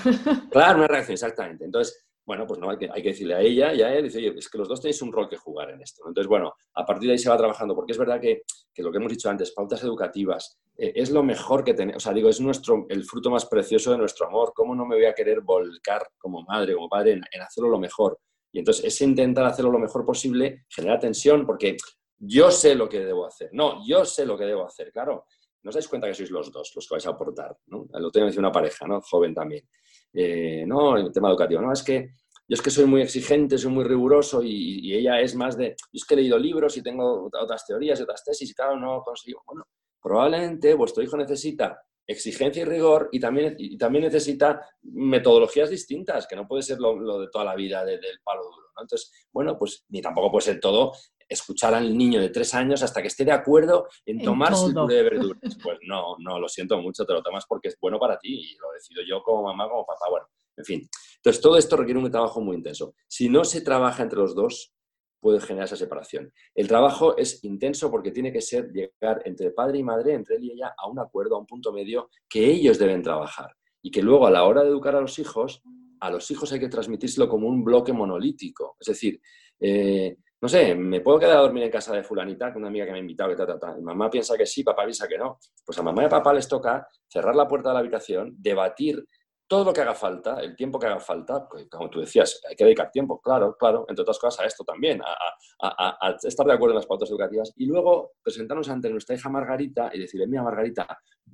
Claro, 0.50 0.78
una 0.78 0.88
reacción, 0.88 1.14
exactamente. 1.14 1.64
Entonces, 1.64 2.09
bueno, 2.30 2.46
pues 2.46 2.60
no, 2.60 2.70
hay 2.70 2.78
que, 2.78 2.88
hay 2.88 3.02
que 3.02 3.08
decirle 3.08 3.34
a 3.34 3.40
ella 3.40 3.74
y 3.74 3.82
a 3.82 3.92
él, 3.92 4.04
dice, 4.04 4.24
es 4.24 4.48
que 4.48 4.56
los 4.56 4.68
dos 4.68 4.80
tenéis 4.80 5.02
un 5.02 5.10
rol 5.10 5.28
que 5.28 5.36
jugar 5.36 5.68
en 5.70 5.82
esto. 5.82 6.04
Entonces, 6.06 6.28
bueno, 6.28 6.54
a 6.74 6.86
partir 6.86 7.08
de 7.08 7.14
ahí 7.14 7.18
se 7.18 7.28
va 7.28 7.36
trabajando, 7.36 7.74
porque 7.74 7.90
es 7.90 7.98
verdad 7.98 8.20
que, 8.20 8.42
lo 8.76 8.92
que 8.92 8.98
hemos 8.98 9.10
dicho 9.10 9.28
antes, 9.28 9.50
pautas 9.50 9.82
educativas, 9.82 10.60
eh, 10.78 10.92
es 10.94 11.10
lo 11.10 11.24
mejor 11.24 11.64
que 11.64 11.74
tenemos, 11.74 11.96
o 11.96 12.04
sea, 12.04 12.12
digo, 12.12 12.28
es 12.28 12.40
nuestro, 12.40 12.86
el 12.88 13.02
fruto 13.02 13.30
más 13.30 13.46
precioso 13.46 13.90
de 13.90 13.98
nuestro 13.98 14.28
amor. 14.28 14.52
¿Cómo 14.54 14.76
no 14.76 14.86
me 14.86 14.94
voy 14.94 15.06
a 15.06 15.12
querer 15.12 15.40
volcar 15.40 16.06
como 16.16 16.42
madre, 16.42 16.74
como 16.74 16.88
padre, 16.88 17.14
en, 17.14 17.42
hacerlo 17.42 17.68
lo 17.68 17.80
mejor? 17.80 18.20
Y 18.52 18.60
entonces, 18.60 18.84
ese 18.84 19.04
intentar 19.06 19.44
hacerlo 19.46 19.72
lo 19.72 19.80
mejor 19.80 20.06
posible 20.06 20.66
genera 20.68 21.00
tensión, 21.00 21.44
porque 21.44 21.76
yo 22.16 22.52
sé 22.52 22.76
lo 22.76 22.88
que 22.88 23.00
debo 23.00 23.26
hacer. 23.26 23.50
No, 23.54 23.84
yo 23.84 24.04
sé 24.04 24.24
lo 24.24 24.38
que 24.38 24.44
debo 24.44 24.64
hacer, 24.64 24.92
claro. 24.92 25.24
No 25.64 25.70
os 25.70 25.74
dais 25.74 25.88
cuenta 25.88 26.06
que 26.06 26.14
sois 26.14 26.30
los 26.30 26.52
dos 26.52 26.70
los 26.76 26.86
que 26.86 26.94
vais 26.94 27.06
a 27.06 27.10
aportar, 27.10 27.58
¿no? 27.66 27.88
Lo 27.90 28.10
tengo 28.12 28.26
que 28.26 28.30
decir 28.30 28.38
una 28.38 28.52
pareja, 28.52 28.86
¿no? 28.86 29.00
Joven 29.00 29.34
también. 29.34 29.68
Eh, 30.12 30.64
no, 30.66 30.96
el 30.96 31.12
tema 31.12 31.28
educativo, 31.28 31.60
no, 31.60 31.72
es 31.72 31.82
que 31.82 32.14
yo 32.50 32.54
es 32.54 32.62
que 32.62 32.70
soy 32.70 32.84
muy 32.86 33.00
exigente, 33.00 33.56
soy 33.56 33.70
muy 33.70 33.84
riguroso 33.84 34.42
y, 34.42 34.92
ella 34.92 35.20
es 35.20 35.36
más 35.36 35.56
de, 35.56 35.68
yo 35.68 35.76
es 35.92 36.04
que 36.04 36.14
he 36.14 36.16
leído 36.16 36.36
libros 36.36 36.76
y 36.76 36.82
tengo 36.82 37.30
otras 37.32 37.64
teorías 37.64 38.00
y 38.00 38.02
otras 38.02 38.24
tesis 38.24 38.50
y 38.50 38.54
claro, 38.54 38.76
no 38.76 39.02
consigo. 39.02 39.44
Bueno, 39.46 39.68
probablemente 40.02 40.74
vuestro 40.74 41.00
hijo 41.04 41.16
necesita 41.16 41.80
exigencia 42.04 42.62
y 42.62 42.64
rigor 42.64 43.08
y 43.12 43.20
también, 43.20 43.54
y 43.56 43.78
también 43.78 44.02
necesita 44.02 44.68
metodologías 44.82 45.70
distintas, 45.70 46.26
que 46.26 46.34
no 46.34 46.48
puede 46.48 46.64
ser 46.64 46.80
lo, 46.80 47.20
de 47.20 47.28
toda 47.30 47.44
la 47.44 47.54
vida 47.54 47.84
del 47.84 48.00
palo 48.24 48.42
duro. 48.42 48.66
Entonces, 48.80 49.28
bueno, 49.32 49.56
pues 49.56 49.84
ni 49.90 50.02
tampoco 50.02 50.32
puede 50.32 50.46
ser 50.46 50.58
todo 50.58 50.90
escuchar 51.28 51.72
al 51.74 51.96
niño 51.96 52.20
de 52.20 52.30
tres 52.30 52.52
años 52.54 52.82
hasta 52.82 53.00
que 53.00 53.06
esté 53.06 53.24
de 53.24 53.30
acuerdo 53.30 53.86
en 54.04 54.20
tomarse 54.22 54.66
el 54.66 54.74
puré 54.74 54.96
de 54.96 55.02
verduras. 55.04 55.56
Pues 55.62 55.78
no, 55.86 56.16
no, 56.18 56.40
lo 56.40 56.48
siento 56.48 56.78
mucho, 56.78 57.06
te 57.06 57.12
lo 57.12 57.22
tomas 57.22 57.46
porque 57.46 57.68
es 57.68 57.78
bueno 57.80 58.00
para 58.00 58.18
ti 58.18 58.32
y 58.32 58.56
lo 58.56 58.72
decido 58.72 59.02
yo 59.08 59.22
como 59.22 59.44
mamá, 59.44 59.68
como 59.68 59.86
papá. 59.86 60.06
Bueno, 60.10 60.26
en 60.60 60.64
fin, 60.64 60.88
entonces 61.16 61.42
todo 61.42 61.56
esto 61.56 61.76
requiere 61.76 62.00
un 62.00 62.10
trabajo 62.10 62.40
muy 62.40 62.56
intenso. 62.56 62.94
Si 63.08 63.28
no 63.28 63.44
se 63.44 63.60
trabaja 63.60 64.02
entre 64.02 64.18
los 64.18 64.34
dos, 64.34 64.74
puede 65.20 65.40
generar 65.40 65.66
esa 65.66 65.76
separación. 65.76 66.32
El 66.54 66.66
trabajo 66.66 67.16
es 67.16 67.44
intenso 67.44 67.90
porque 67.90 68.10
tiene 68.10 68.32
que 68.32 68.40
ser 68.40 68.70
llegar 68.72 69.22
entre 69.26 69.50
padre 69.50 69.78
y 69.78 69.82
madre, 69.82 70.14
entre 70.14 70.36
él 70.36 70.44
y 70.44 70.52
ella, 70.52 70.74
a 70.76 70.88
un 70.88 70.98
acuerdo, 70.98 71.36
a 71.36 71.40
un 71.40 71.46
punto 71.46 71.72
medio 71.72 72.08
que 72.28 72.44
ellos 72.50 72.78
deben 72.78 73.02
trabajar. 73.02 73.54
Y 73.82 73.90
que 73.90 74.02
luego 74.02 74.26
a 74.26 74.30
la 74.30 74.44
hora 74.44 74.62
de 74.62 74.68
educar 74.68 74.96
a 74.96 75.00
los 75.00 75.18
hijos, 75.18 75.62
a 76.00 76.10
los 76.10 76.30
hijos 76.30 76.52
hay 76.52 76.60
que 76.60 76.68
transmitírselo 76.68 77.28
como 77.28 77.48
un 77.48 77.62
bloque 77.62 77.92
monolítico. 77.92 78.76
Es 78.80 78.88
decir, 78.88 79.20
eh, 79.60 80.16
no 80.40 80.48
sé, 80.48 80.74
¿me 80.74 81.02
puedo 81.02 81.18
quedar 81.18 81.36
a 81.36 81.40
dormir 81.42 81.64
en 81.64 81.70
casa 81.70 81.94
de 81.94 82.02
fulanita, 82.02 82.50
con 82.50 82.62
una 82.62 82.68
amiga 82.68 82.86
que 82.86 82.92
me 82.92 82.98
ha 82.98 83.02
invitado, 83.02 83.28
que 83.30 83.36
ta, 83.36 83.58
ta, 83.58 83.76
Mamá 83.78 84.08
piensa 84.08 84.38
que 84.38 84.46
sí, 84.46 84.64
papá 84.64 84.84
piensa 84.84 85.06
que 85.06 85.18
no. 85.18 85.38
Pues 85.64 85.78
a 85.78 85.82
mamá 85.82 86.02
y 86.02 86.06
a 86.06 86.08
papá 86.08 86.32
les 86.32 86.48
toca 86.48 86.86
cerrar 87.06 87.36
la 87.36 87.46
puerta 87.46 87.68
de 87.68 87.74
la 87.74 87.80
habitación, 87.80 88.34
debatir 88.38 89.04
todo 89.50 89.64
lo 89.64 89.72
que 89.72 89.80
haga 89.80 89.96
falta, 89.96 90.38
el 90.38 90.54
tiempo 90.54 90.78
que 90.78 90.86
haga 90.86 91.00
falta, 91.00 91.48
pues, 91.48 91.66
como 91.68 91.90
tú 91.90 91.98
decías, 91.98 92.40
hay 92.48 92.54
que 92.54 92.62
dedicar 92.62 92.88
tiempo, 92.92 93.20
claro, 93.20 93.56
claro, 93.58 93.84
entre 93.88 94.02
otras 94.02 94.16
cosas 94.16 94.44
a 94.44 94.46
esto 94.46 94.62
también, 94.62 95.02
a, 95.02 96.16
estar 96.22 96.46
de 96.46 96.52
acuerdo 96.52 96.74
en 96.74 96.76
las 96.76 96.86
pautas 96.86 97.10
educativas 97.10 97.52
y 97.56 97.66
luego 97.66 98.12
presentarnos 98.22 98.68
ante 98.68 98.88
nuestra 98.88 99.16
hija 99.16 99.28
Margarita 99.28 99.90
y 99.92 99.98
decirle, 99.98 100.28
mira 100.28 100.44
Margarita, 100.44 100.86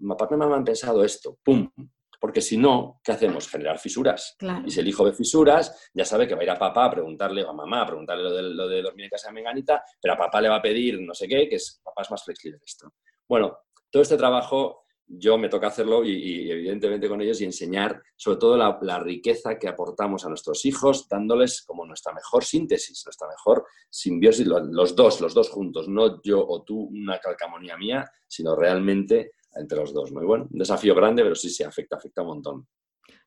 papá 0.08 0.28
y 0.30 0.37
mamá 0.38 0.56
han 0.56 0.64
pensado 0.64 1.04
esto, 1.04 1.37
¡pum! 1.44 1.70
Porque 2.18 2.40
si 2.40 2.56
no, 2.56 3.02
¿qué 3.04 3.12
hacemos? 3.12 3.50
Generar 3.50 3.78
fisuras. 3.78 4.35
Y 4.64 4.70
si 4.70 4.80
el 4.80 4.88
hijo 4.88 5.04
ve 5.04 5.12
fisuras, 5.12 5.90
ya 5.92 6.06
sabe 6.06 6.26
que 6.26 6.35
va 6.35 6.40
a 6.40 6.44
ir 6.44 6.50
a 6.50 6.58
papá 6.58 6.87
a 6.87 6.90
preguntarle, 6.90 7.44
o 7.44 7.50
a 7.50 7.52
mamá 7.52 7.82
a 7.82 7.87
preguntarle 7.87 8.23
lo 8.23 8.35
de, 8.35 8.42
lo 8.42 8.66
de 8.66 8.80
dormir 8.80 9.04
en 9.04 9.11
casa 9.11 9.28
de 9.28 9.35
Menganita, 9.35 9.85
pero 10.00 10.14
a 10.14 10.16
papá 10.16 10.40
le 10.40 10.49
va 10.49 10.56
a 10.56 10.62
pedir 10.62 11.02
no 11.02 11.12
sé 11.12 11.28
qué, 11.28 11.46
que 11.50 11.56
es, 11.56 11.82
papá 11.85 12.00
es 12.00 12.11
más 12.11 12.25
flexible 12.25 12.58
esto. 12.64 12.94
Bueno, 13.28 13.58
todo 13.90 14.02
este 14.02 14.16
trabajo 14.16 14.86
yo 15.09 15.39
me 15.39 15.49
toca 15.49 15.69
hacerlo 15.69 16.05
y, 16.05 16.51
evidentemente 16.51 17.09
con 17.09 17.21
ellos 17.21 17.41
y 17.41 17.45
enseñar 17.45 18.03
sobre 18.17 18.39
todo 18.39 18.57
la, 18.57 18.99
riqueza 19.01 19.59
que 19.59 19.69
aportamos 19.69 20.25
a 20.25 20.29
nuestros 20.29 20.65
hijos, 20.65 21.09
dándoles 21.09 21.63
como 21.63 21.87
nuestra 21.87 22.13
mejor 22.13 22.45
síntesis, 22.45 23.03
nuestra 23.05 23.29
mejor 23.29 23.65
simbiosis, 23.89 24.47
los, 24.47 24.97
dos, 24.97 25.21
los 25.21 25.35
dos 25.35 25.51
juntos, 25.51 25.89
no 25.89 26.21
yo 26.23 26.45
o 26.47 26.63
tú, 26.63 26.81
una 26.81 27.19
calcamonía 27.19 27.77
mía, 27.77 28.11
sino 28.27 28.57
realmente 28.57 29.33
entre 29.55 29.79
los 29.79 29.93
dos. 29.93 30.13
Muy 30.13 30.25
bueno, 30.25 30.49
un 30.51 30.59
desafío 30.59 30.95
grande, 30.95 31.23
pero 31.23 31.35
sí, 31.35 31.51
sí, 31.51 31.63
afecta, 31.63 31.97
afecta 31.97 32.23
un 32.23 32.29
montón. 32.29 32.67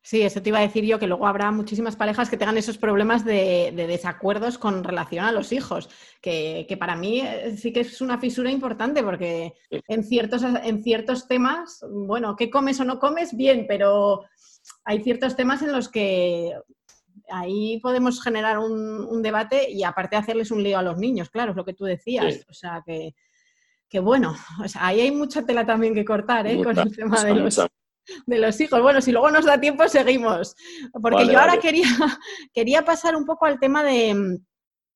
Sí, 0.09 0.23
eso 0.23 0.41
te 0.41 0.49
iba 0.49 0.57
a 0.57 0.63
decir 0.63 0.83
yo, 0.85 0.97
que 0.97 1.05
luego 1.05 1.27
habrá 1.27 1.51
muchísimas 1.51 1.95
parejas 1.95 2.31
que 2.31 2.37
tengan 2.37 2.57
esos 2.57 2.79
problemas 2.79 3.23
de, 3.23 3.71
desacuerdos 3.75 4.57
con 4.57 4.83
relación 4.83 5.23
a 5.23 5.31
los 5.31 5.51
hijos, 5.51 5.87
que, 6.19 6.65
para 6.79 6.95
mí 6.95 7.21
eh, 7.21 7.55
sí 7.55 7.71
que 7.71 7.81
es 7.81 8.01
una 8.01 8.17
fisura 8.17 8.49
importante 8.49 9.03
porque 9.03 9.53
en 9.69 10.03
ciertos, 10.03 10.41
en 10.41 10.81
ciertos 10.81 11.27
temas, 11.27 11.85
bueno, 11.87 12.35
¿qué 12.35 12.49
comes 12.49 12.79
o 12.79 12.85
no 12.85 12.97
comes? 12.97 13.37
Bien, 13.37 13.67
pero 13.67 14.23
hay 14.83 15.03
ciertos 15.03 15.35
temas 15.35 15.61
en 15.61 15.73
los 15.73 15.89
que 15.89 16.55
ahí 17.29 17.79
podemos 17.79 18.19
generar 18.19 18.57
un, 18.57 19.21
debate 19.21 19.69
y 19.69 19.83
aparte 19.83 20.15
hacerles 20.15 20.49
un 20.49 20.63
lío 20.63 20.79
a 20.79 20.81
los 20.81 20.97
niños, 20.97 21.29
claro, 21.29 21.51
es 21.51 21.57
lo 21.57 21.65
que 21.65 21.75
tú 21.75 21.85
decías. 21.85 22.47
O 22.49 22.53
sea, 22.53 22.83
que, 22.83 23.99
bueno, 23.99 24.35
ahí 24.79 25.01
hay 25.01 25.11
mucha 25.11 25.45
tela 25.45 25.67
también 25.67 25.93
que 25.93 26.03
cortar 26.03 26.47
¿eh? 26.47 26.63
con 26.63 26.75
el 26.79 26.95
tema 26.95 27.23
de 27.23 27.35
los 27.35 27.59
de 28.25 28.39
los 28.39 28.59
hijos. 28.61 28.81
Bueno, 28.81 29.01
si 29.01 29.11
luego 29.11 29.31
nos 29.31 29.45
da 29.45 29.59
tiempo, 29.59 29.87
seguimos. 29.87 30.55
Porque 31.01 31.27
yo 31.27 31.39
ahora 31.39 31.59
quería, 31.59 31.87
quería 32.53 32.83
pasar 32.83 33.15
un 33.15 33.25
poco 33.25 33.45
al 33.45 33.59
tema 33.59 33.83
de, 33.83 34.39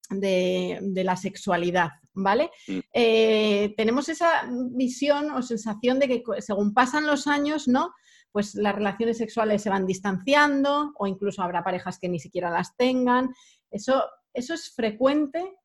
de, 0.10 1.04
la 1.04 1.16
sexualidad, 1.16 1.92
¿vale? 2.14 2.52
Mm. 2.68 2.80
Eh, 2.94 3.74
tenemos 3.78 4.10
esa 4.10 4.50
visión 4.72 5.32
o 5.32 5.42
sensación 5.42 6.00
de 6.00 6.08
que 6.08 6.24
según 6.40 6.74
pasan 6.74 7.08
los 7.08 7.28
años, 7.28 7.68
¿no? 7.68 7.94
Pues 8.32 8.56
las 8.56 8.76
relaciones 8.76 9.18
sexuales 9.18 9.62
se 9.62 9.70
van 9.70 9.86
distanciando 9.86 10.94
o 10.98 11.08
incluso 11.08 11.44
habrá 11.44 11.64
parejas 11.64 12.00
que 12.00 12.10
ni 12.10 12.20
siquiera 12.20 12.50
las 12.50 12.76
tengan. 12.76 13.34
Eso, 13.70 14.04
eso 14.34 14.54
es 14.54 14.74
frecuente. 14.74 15.56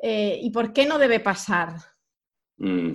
Eh, 0.00 0.38
¿Y 0.40 0.50
por 0.50 0.72
qué 0.72 0.86
no 0.86 0.98
debe 0.98 1.20
pasar? 1.20 1.74
Mm, 2.58 2.92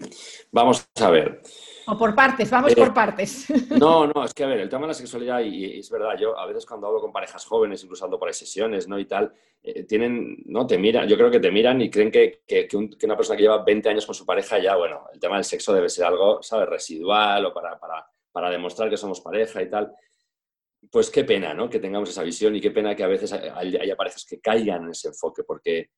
vamos 0.52 0.88
a 1.02 1.10
ver. 1.10 1.42
O 1.88 1.98
por 1.98 2.14
partes, 2.14 2.50
vamos 2.50 2.74
por 2.74 2.88
eh, 2.88 2.92
partes. 2.92 3.48
No, 3.80 4.08
no, 4.08 4.24
es 4.24 4.34
que 4.34 4.44
a 4.44 4.48
ver, 4.48 4.60
el 4.60 4.70
tema 4.70 4.84
de 4.84 4.88
la 4.88 4.94
sexualidad, 4.94 5.42
y, 5.42 5.80
es 5.80 5.90
verdad, 5.90 6.18
yo 6.18 6.38
a 6.38 6.46
veces 6.46 6.66
cuando 6.66 6.88
hablo 6.88 7.02
con 7.02 7.12
parejas 7.12 7.46
jóvenes, 7.46 7.84
incluso 7.84 8.06
ando 8.06 8.20
por 8.20 8.34
sesiones, 8.34 8.88
¿no? 8.88 9.00
Y 9.00 9.06
tal, 9.06 9.34
eh, 9.64 9.84
tienen, 9.84 10.44
¿no? 10.46 10.66
Te 10.68 10.78
miran, 10.78 11.08
yo 11.08 11.18
creo 11.18 11.32
que 11.32 11.40
te 11.40 11.52
miran 11.52 11.82
y 11.82 11.90
creen 11.90 12.12
que, 12.12 12.42
que, 12.46 12.68
una 13.04 13.16
persona 13.16 13.38
que 13.38 13.44
lleva 13.44 13.64
20 13.64 13.90
años 13.90 14.06
con 14.06 14.16
su 14.16 14.26
pareja 14.26 14.60
ya, 14.60 14.76
bueno, 14.76 15.06
el 15.14 15.20
tema 15.20 15.36
del 15.36 15.46
sexo 15.46 15.74
debe 15.74 15.90
ser 15.90 16.06
algo, 16.06 16.42
¿sabes? 16.42 16.68
Residual 16.68 17.46
o 17.46 17.54
para, 17.54 17.80
para, 17.80 18.06
para 18.32 18.50
demostrar 18.50 18.90
que 18.90 18.98
somos 18.98 19.22
pareja 19.22 19.62
y 19.62 19.70
tal 19.70 19.94
pues 20.92 21.10
qué 21.10 21.24
pena, 21.24 21.54
¿no? 21.54 21.70
Que 21.70 21.80
tengamos 21.80 22.10
esa 22.10 22.24
visión 22.24 22.56
y 22.56 22.62
qué 22.62 22.72
pena 22.72 22.96
que 22.96 23.04
a 23.04 23.08
veces 23.08 23.32
haya 23.34 23.96
parejas 23.96 24.26
que 24.26 24.40
caigan 24.40 24.84
en 24.84 24.92
ese 24.92 25.10
enfoque, 25.10 25.44
porque 25.44 25.90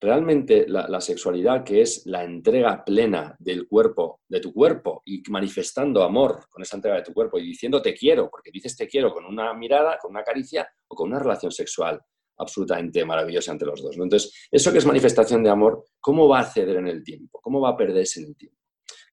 realmente 0.00 0.66
la, 0.68 1.00
sexualidad, 1.00 1.64
que 1.64 1.80
es 1.80 2.04
la 2.06 2.24
entrega 2.24 2.84
plena 2.84 3.34
del 3.38 3.66
cuerpo, 3.66 4.20
de 4.28 4.40
tu 4.40 4.52
cuerpo, 4.52 5.02
y 5.04 5.22
manifestando 5.30 6.02
amor 6.02 6.46
con 6.50 6.62
esa 6.62 6.76
entrega 6.76 6.96
de 6.96 7.02
tu 7.02 7.12
cuerpo 7.12 7.38
y 7.38 7.46
diciendo 7.46 7.80
te 7.80 7.94
quiero, 7.94 8.30
porque 8.30 8.50
dices 8.52 8.76
te 8.76 8.86
quiero 8.86 9.12
con 9.12 9.24
una 9.24 9.52
mirada, 9.54 9.98
con 10.00 10.10
una 10.10 10.22
caricia 10.22 10.68
o 10.88 10.94
con 10.94 11.08
una 11.08 11.18
relación 11.18 11.50
sexual 11.50 12.00
absolutamente 12.38 13.04
maravillosa 13.04 13.52
entre 13.52 13.66
los 13.66 13.82
dos. 13.82 13.96
Entonces, 13.96 14.48
eso 14.50 14.70
que 14.70 14.78
es 14.78 14.86
manifestación 14.86 15.42
de 15.42 15.50
amor, 15.50 15.84
¿cómo 16.00 16.28
va 16.28 16.40
a 16.40 16.44
ceder 16.44 16.76
en 16.76 16.88
el 16.88 17.02
tiempo? 17.02 17.40
¿Cómo 17.40 17.60
va 17.60 17.70
a 17.70 17.76
perderse 17.76 18.20
en 18.20 18.26
el 18.26 18.36
tiempo? 18.36 18.58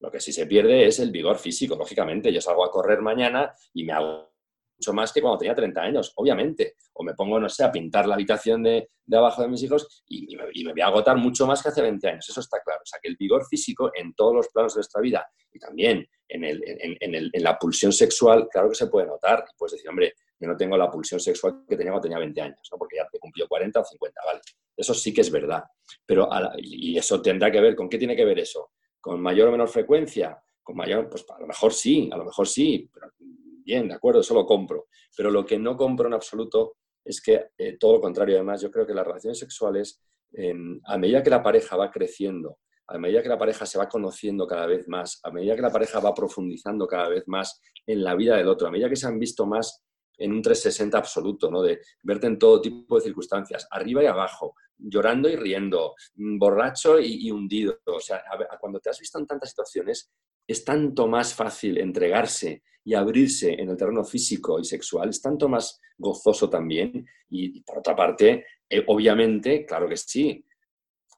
Lo 0.00 0.10
que 0.10 0.20
sí 0.20 0.32
se 0.32 0.46
pierde 0.46 0.86
es 0.86 0.98
el 0.98 1.10
vigor 1.10 1.38
físico, 1.38 1.76
lógicamente. 1.76 2.30
Yo 2.30 2.42
salgo 2.42 2.64
a 2.64 2.70
correr 2.70 3.00
mañana 3.00 3.54
y 3.72 3.84
me 3.84 3.94
hago 3.94 4.33
mucho 4.78 4.92
más 4.92 5.12
que 5.12 5.20
cuando 5.20 5.38
tenía 5.38 5.54
30 5.54 5.80
años, 5.80 6.12
obviamente. 6.16 6.74
O 6.94 7.02
me 7.02 7.14
pongo, 7.14 7.40
no 7.40 7.48
sé, 7.48 7.64
a 7.64 7.72
pintar 7.72 8.06
la 8.06 8.14
habitación 8.14 8.62
de, 8.62 8.90
abajo 9.12 9.42
de 9.42 9.48
mis 9.48 9.62
hijos 9.62 10.04
y, 10.06 10.36
me, 10.36 10.72
voy 10.72 10.80
a 10.80 10.86
agotar 10.86 11.16
mucho 11.16 11.46
más 11.46 11.62
que 11.62 11.68
hace 11.68 11.82
20 11.82 12.08
años. 12.08 12.28
Eso 12.28 12.40
está 12.40 12.60
claro. 12.64 12.80
O 12.82 12.86
sea, 12.86 12.98
que 13.02 13.08
el 13.08 13.16
vigor 13.16 13.46
físico 13.46 13.90
en 13.94 14.14
todos 14.14 14.34
los 14.34 14.48
planos 14.48 14.74
de 14.74 14.78
nuestra 14.78 15.00
vida 15.00 15.26
y 15.52 15.58
también 15.58 16.06
en, 16.28 16.44
el, 16.44 16.62
en, 17.00 17.42
la 17.42 17.58
pulsión 17.58 17.92
sexual, 17.92 18.48
claro 18.50 18.68
que 18.68 18.74
se 18.74 18.86
puede 18.88 19.06
notar. 19.06 19.44
Puedes 19.56 19.72
decir, 19.72 19.88
hombre, 19.88 20.14
yo 20.38 20.48
no 20.48 20.56
tengo 20.56 20.76
la 20.76 20.90
pulsión 20.90 21.20
sexual 21.20 21.64
que 21.68 21.76
tenía 21.76 21.92
cuando 21.92 22.04
tenía 22.04 22.18
20 22.18 22.40
años, 22.40 22.68
¿no? 22.70 22.78
porque 22.78 22.96
ya 22.96 23.06
he 23.12 23.18
cumplido 23.18 23.48
40 23.48 23.80
o 23.80 23.84
50, 23.84 24.20
¿vale? 24.26 24.40
Eso 24.76 24.94
sí 24.94 25.12
que 25.12 25.20
es 25.20 25.30
verdad. 25.30 25.64
Pero, 26.04 26.28
y 26.58 26.98
eso 26.98 27.22
tendrá 27.22 27.50
que 27.50 27.60
ver, 27.60 27.76
¿con 27.76 27.88
qué 27.88 27.98
tiene 27.98 28.16
que 28.16 28.24
ver 28.24 28.38
eso? 28.38 28.70
¿Con 29.00 29.20
mayor 29.20 29.48
o 29.48 29.52
menor 29.52 29.68
frecuencia? 29.68 30.42
Con 30.62 30.76
mayor, 30.76 31.08
pues 31.08 31.24
a 31.28 31.38
lo 31.38 31.46
mejor 31.46 31.72
sí, 31.72 32.08
a 32.12 32.16
lo 32.16 32.24
mejor 32.24 32.48
sí, 32.48 32.90
bien, 33.64 33.88
de 33.88 33.94
acuerdo, 33.94 34.20
eso 34.20 34.34
lo 34.34 34.46
compro. 34.46 34.86
Pero 35.16 35.30
lo 35.30 35.44
que 35.44 35.58
no 35.58 35.76
compro 35.76 36.06
en 36.08 36.14
absoluto 36.14 36.76
es 37.04 37.20
que 37.20 37.48
eh, 37.58 37.76
todo 37.78 37.94
lo 37.94 38.00
contrario. 38.00 38.36
Además, 38.36 38.60
yo 38.62 38.70
creo 38.70 38.86
que 38.86 38.94
las 38.94 39.06
relaciones 39.06 39.38
sexuales, 39.38 40.00
em, 40.32 40.80
a 40.84 40.98
medida 40.98 41.22
que 41.22 41.30
la 41.30 41.42
pareja 41.42 41.76
va 41.76 41.90
creciendo, 41.90 42.58
a 42.86 42.98
medida 42.98 43.22
que 43.22 43.28
la 43.28 43.38
pareja 43.38 43.64
se 43.66 43.78
va 43.78 43.88
conociendo 43.88 44.46
cada 44.46 44.66
vez 44.66 44.86
más, 44.88 45.20
a 45.22 45.30
medida 45.30 45.56
que 45.56 45.62
la 45.62 45.72
pareja 45.72 46.00
va 46.00 46.14
profundizando 46.14 46.86
cada 46.86 47.08
vez 47.08 47.24
más 47.26 47.60
en 47.86 48.04
la 48.04 48.14
vida 48.14 48.36
del 48.36 48.48
otro, 48.48 48.68
a 48.68 48.70
medida 48.70 48.88
que 48.88 48.96
se 48.96 49.06
han 49.06 49.18
visto 49.18 49.46
más 49.46 49.82
en 50.18 50.32
un 50.32 50.42
360 50.42 50.96
absoluto, 50.98 51.50
¿no? 51.50 51.62
De 51.62 51.80
verte 52.02 52.26
en 52.26 52.38
todo 52.38 52.60
tipo 52.60 52.96
de 52.96 53.02
circunstancias, 53.02 53.66
arriba 53.70 54.02
y 54.02 54.06
abajo, 54.06 54.54
llorando 54.76 55.28
y 55.28 55.36
riendo, 55.36 55.94
mm, 56.14 56.38
borracho 56.38 57.00
y, 57.00 57.30
hundido. 57.30 57.78
O 57.86 58.00
sea, 58.00 58.22
cuando 58.60 58.80
te 58.80 58.90
has 58.90 58.98
visto 58.98 59.18
en 59.18 59.26
tantas 59.26 59.50
situaciones, 59.50 60.12
es 60.46 60.64
tanto 60.64 61.06
más 61.06 61.34
fácil 61.34 61.78
entregarse 61.78 62.62
y 62.84 62.94
abrirse 62.94 63.52
en 63.52 63.70
el 63.70 63.76
terreno 63.76 64.04
físico 64.04 64.60
y 64.60 64.64
sexual, 64.64 65.08
es 65.08 65.20
tanto 65.20 65.48
más 65.48 65.80
gozoso 65.96 66.50
también. 66.50 67.06
Y, 67.30 67.62
por 67.62 67.78
otra 67.78 67.96
parte, 67.96 68.44
eh, 68.68 68.84
obviamente, 68.86 69.64
claro 69.64 69.88
que 69.88 69.96
sí, 69.96 70.44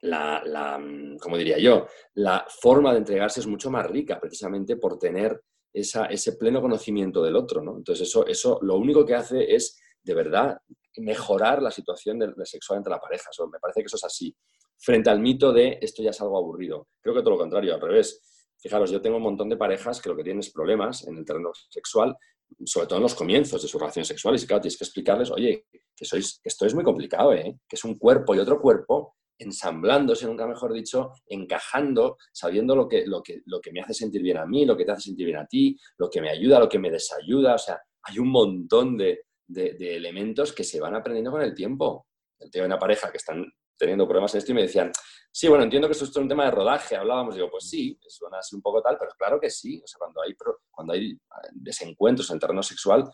la, 0.02 0.78
mm, 0.78 1.18
como 1.18 1.36
diría 1.36 1.58
yo, 1.58 1.86
la 2.14 2.46
forma 2.48 2.92
de 2.92 2.98
entregarse 2.98 3.40
es 3.40 3.46
mucho 3.46 3.70
más 3.70 3.86
rica, 3.90 4.20
precisamente 4.20 4.76
por 4.76 4.98
tener 4.98 5.40
ese 5.72 6.32
pleno 6.38 6.62
conocimiento 6.62 7.22
del 7.22 7.36
otro, 7.36 7.62
¿no? 7.62 7.76
Entonces, 7.76 8.08
eso, 8.08 8.26
eso 8.26 8.58
lo 8.62 8.76
único 8.76 9.04
que 9.04 9.14
hace 9.14 9.54
es, 9.54 9.78
de 10.02 10.14
verdad, 10.14 10.58
mejorar 10.98 11.62
la 11.62 11.70
situación 11.70 12.18
del, 12.18 12.34
sexual 12.44 12.78
entre 12.78 12.92
la 12.92 13.00
pareja. 13.00 13.28
me 13.50 13.58
parece 13.58 13.80
que 13.80 13.86
eso 13.86 13.96
es 13.96 14.04
así. 14.04 14.34
Frente 14.78 15.10
al 15.10 15.20
mito 15.20 15.52
de 15.52 15.78
esto 15.80 16.02
ya 16.02 16.10
es 16.10 16.20
algo 16.20 16.38
aburrido. 16.38 16.88
Creo 17.00 17.14
que 17.14 17.20
todo 17.20 17.30
lo 17.30 17.38
contrario, 17.38 17.74
al 17.74 17.80
revés. 17.80 18.22
Fijaros, 18.58 18.90
yo 18.90 19.00
tengo 19.00 19.16
un 19.16 19.22
montón 19.22 19.48
de 19.48 19.56
parejas 19.56 20.00
que 20.00 20.08
lo 20.08 20.16
que 20.16 20.24
tienen 20.24 20.40
es 20.40 20.50
problemas 20.50 21.06
en 21.06 21.16
el 21.16 21.24
terreno 21.24 21.50
sexual, 21.68 22.16
sobre 22.64 22.86
todo 22.86 22.98
en 22.98 23.02
los 23.02 23.14
comienzos 23.14 23.62
de 23.62 23.68
sus 23.68 23.80
relaciones 23.80 24.08
sexuales. 24.08 24.42
Y 24.42 24.46
claro, 24.46 24.62
tienes 24.62 24.78
que 24.78 24.84
explicarles, 24.84 25.30
oye, 25.30 25.66
que, 25.94 26.04
sois, 26.04 26.40
esto 26.42 26.66
es 26.66 26.74
muy 26.74 26.84
complicado, 26.84 27.32
¿eh? 27.32 27.58
que 27.68 27.76
es 27.76 27.84
un 27.84 27.98
cuerpo 27.98 28.34
y 28.34 28.38
otro 28.38 28.60
cuerpo 28.60 29.16
ensamblándose, 29.38 30.26
nunca 30.26 30.46
mejor 30.46 30.72
dicho, 30.72 31.12
encajando, 31.26 32.16
sabiendo 32.32 32.74
lo 32.74 32.88
que, 32.88 33.06
lo, 33.06 33.22
que, 33.22 33.42
lo 33.46 33.60
que 33.60 33.72
me 33.72 33.80
hace 33.80 33.94
sentir 33.94 34.22
bien 34.22 34.38
a 34.38 34.46
mí, 34.46 34.64
lo 34.64 34.76
que 34.76 34.84
te 34.84 34.92
hace 34.92 35.02
sentir 35.02 35.26
bien 35.26 35.38
a 35.38 35.46
ti, 35.46 35.78
lo 35.98 36.08
que 36.08 36.20
me 36.20 36.30
ayuda, 36.30 36.58
lo 36.58 36.68
que 36.68 36.78
me 36.78 36.90
desayuda. 36.90 37.54
O 37.54 37.58
sea, 37.58 37.80
hay 38.02 38.18
un 38.18 38.28
montón 38.28 38.96
de, 38.96 39.24
elementos 39.48 40.52
que 40.52 40.64
se 40.64 40.80
van 40.80 40.94
aprendiendo 40.94 41.30
con 41.30 41.42
el 41.42 41.54
tiempo. 41.54 42.06
Tengo 42.50 42.66
una 42.66 42.78
pareja 42.78 43.10
que 43.10 43.18
están 43.18 43.44
teniendo 43.76 44.06
problemas 44.06 44.34
en 44.34 44.38
esto 44.38 44.52
y 44.52 44.54
me 44.54 44.62
decían, 44.62 44.90
sí, 45.30 45.48
bueno, 45.48 45.64
entiendo 45.64 45.88
que 45.88 45.92
esto 45.92 46.04
es 46.04 46.16
un 46.16 46.28
tema 46.28 46.46
de 46.46 46.50
rodaje, 46.50 46.96
hablábamos, 46.96 47.34
digo, 47.34 47.50
pues 47.50 47.68
sí, 47.68 47.98
suena 48.06 48.38
así 48.38 48.56
un 48.56 48.62
poco 48.62 48.80
tal, 48.80 48.96
pero 48.98 49.12
claro 49.18 49.38
que 49.40 49.50
sí. 49.50 49.80
O 49.84 49.86
sea, 49.86 49.98
cuando 49.98 50.22
hay, 50.22 50.34
cuando 50.70 50.92
hay 50.94 51.18
desencuentros 51.52 52.30
en 52.30 52.34
el 52.34 52.40
terreno 52.40 52.62
sexual, 52.62 53.10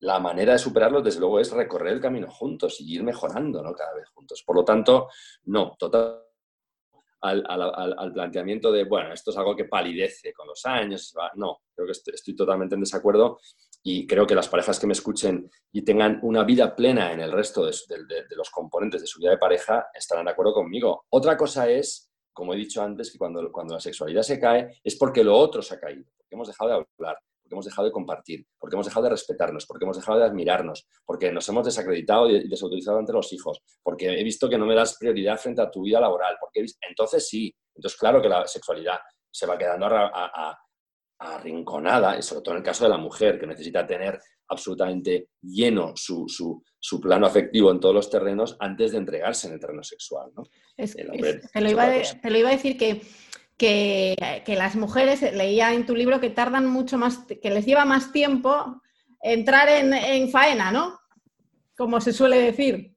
la 0.00 0.18
manera 0.18 0.52
de 0.52 0.58
superarlo, 0.58 1.02
desde 1.02 1.20
luego, 1.20 1.40
es 1.40 1.50
recorrer 1.50 1.94
el 1.94 2.00
camino 2.00 2.30
juntos 2.30 2.80
y 2.80 2.94
ir 2.94 3.02
mejorando 3.02 3.62
¿no? 3.62 3.72
cada 3.72 3.94
vez 3.94 4.08
juntos. 4.08 4.42
Por 4.44 4.56
lo 4.56 4.64
tanto, 4.64 5.08
no, 5.44 5.76
total. 5.78 6.20
Al, 7.24 8.12
planteamiento 8.12 8.72
de, 8.72 8.82
bueno, 8.82 9.12
esto 9.12 9.30
es 9.30 9.36
algo 9.36 9.54
que 9.54 9.66
palidece 9.66 10.32
con 10.32 10.48
los 10.48 10.66
años. 10.66 11.14
No, 11.36 11.60
creo 11.72 11.86
que 11.86 11.92
estoy, 11.92 12.34
totalmente 12.34 12.74
en 12.74 12.80
desacuerdo 12.80 13.38
y 13.82 14.06
creo 14.06 14.26
que 14.26 14.34
las 14.34 14.48
parejas 14.48 14.78
que 14.78 14.86
me 14.86 14.92
escuchen 14.92 15.50
y 15.72 15.82
tengan 15.82 16.20
una 16.22 16.44
vida 16.44 16.74
plena 16.76 17.12
en 17.12 17.20
el 17.20 17.32
resto 17.32 17.66
de, 17.66 17.74
los 18.36 18.50
componentes 18.50 19.00
de 19.00 19.06
su 19.06 19.18
vida 19.18 19.30
de 19.30 19.38
pareja 19.38 19.88
estarán 19.92 20.26
de 20.26 20.30
acuerdo 20.30 20.54
conmigo. 20.54 21.06
Otra 21.10 21.36
cosa 21.36 21.68
es 21.68 22.12
como 22.32 22.54
he 22.54 22.56
dicho 22.56 22.82
antes, 22.82 23.12
que 23.12 23.18
cuando, 23.18 23.50
cuando 23.52 23.74
la 23.74 23.80
sexualidad 23.80 24.22
se 24.22 24.40
cae 24.40 24.80
es 24.82 24.96
porque 24.96 25.22
lo 25.22 25.36
otro 25.36 25.62
se 25.62 25.74
ha 25.74 25.80
caído, 25.80 26.04
porque 26.16 26.34
hemos 26.34 26.48
dejado 26.48 26.70
de 26.70 26.76
hablar, 26.76 27.18
porque 27.42 27.54
hemos 27.54 27.64
dejado 27.64 27.86
de 27.86 27.92
compartir, 27.92 28.46
porque 28.58 28.76
hemos 28.76 28.86
dejado 28.86 29.04
de 29.04 29.10
respetarnos, 29.10 29.66
porque 29.66 29.84
hemos 29.84 29.96
dejado 29.96 30.18
de 30.18 30.24
admirarnos, 30.24 30.86
porque 31.04 31.30
nos 31.30 31.48
hemos 31.48 31.64
desacreditado 31.64 32.30
y 32.30 32.48
desautorizado 32.48 32.98
ante 32.98 33.12
los 33.12 33.32
hijos, 33.32 33.60
porque 33.82 34.08
he 34.08 34.24
visto 34.24 34.48
que 34.48 34.58
no 34.58 34.66
me 34.66 34.74
das 34.74 34.96
prioridad 34.98 35.38
frente 35.38 35.62
a 35.62 35.70
tu 35.70 35.82
vida 35.82 36.00
laboral, 36.00 36.36
porque 36.40 36.64
entonces 36.88 37.28
sí, 37.28 37.54
entonces 37.74 37.98
claro 37.98 38.22
que 38.22 38.28
la 38.28 38.46
sexualidad 38.46 38.98
se 39.30 39.46
va 39.46 39.58
quedando 39.58 39.86
arrinconada, 41.22 42.18
y 42.18 42.22
sobre 42.22 42.42
todo 42.42 42.54
en 42.54 42.58
el 42.58 42.64
caso 42.64 42.84
de 42.84 42.90
la 42.90 42.98
mujer, 42.98 43.38
que 43.38 43.46
necesita 43.46 43.86
tener 43.86 44.20
absolutamente 44.48 45.28
lleno 45.40 45.92
su, 45.96 46.26
su, 46.28 47.00
plano 47.00 47.26
afectivo 47.26 47.70
en 47.70 47.80
todos 47.80 47.94
los 47.94 48.10
terrenos 48.10 48.56
antes 48.60 48.92
de 48.92 48.98
entregarse 48.98 49.46
en 49.46 49.54
el 49.54 49.60
terreno 49.60 49.82
sexual. 49.82 50.30
¿no? 50.36 50.44
te, 50.76 51.04
lo 51.60 51.70
iba 51.70 52.48
a 52.48 52.52
decir 52.52 52.76
que 52.76 53.02
que, 53.62 54.54
las 54.56 54.76
mujeres, 54.76 55.22
leía 55.34 55.72
en 55.72 55.86
tu 55.86 55.94
libro, 55.94 56.20
que 56.20 56.30
tardan 56.30 56.66
mucho 56.66 56.98
más, 56.98 57.18
que 57.40 57.50
les 57.50 57.64
lleva 57.64 57.84
más 57.84 58.12
tiempo 58.12 58.80
entrar 59.20 59.68
en, 59.68 60.30
faena, 60.30 60.72
¿no? 60.72 60.98
Como 61.76 62.00
se 62.00 62.12
suele 62.12 62.38
decir. 62.40 62.96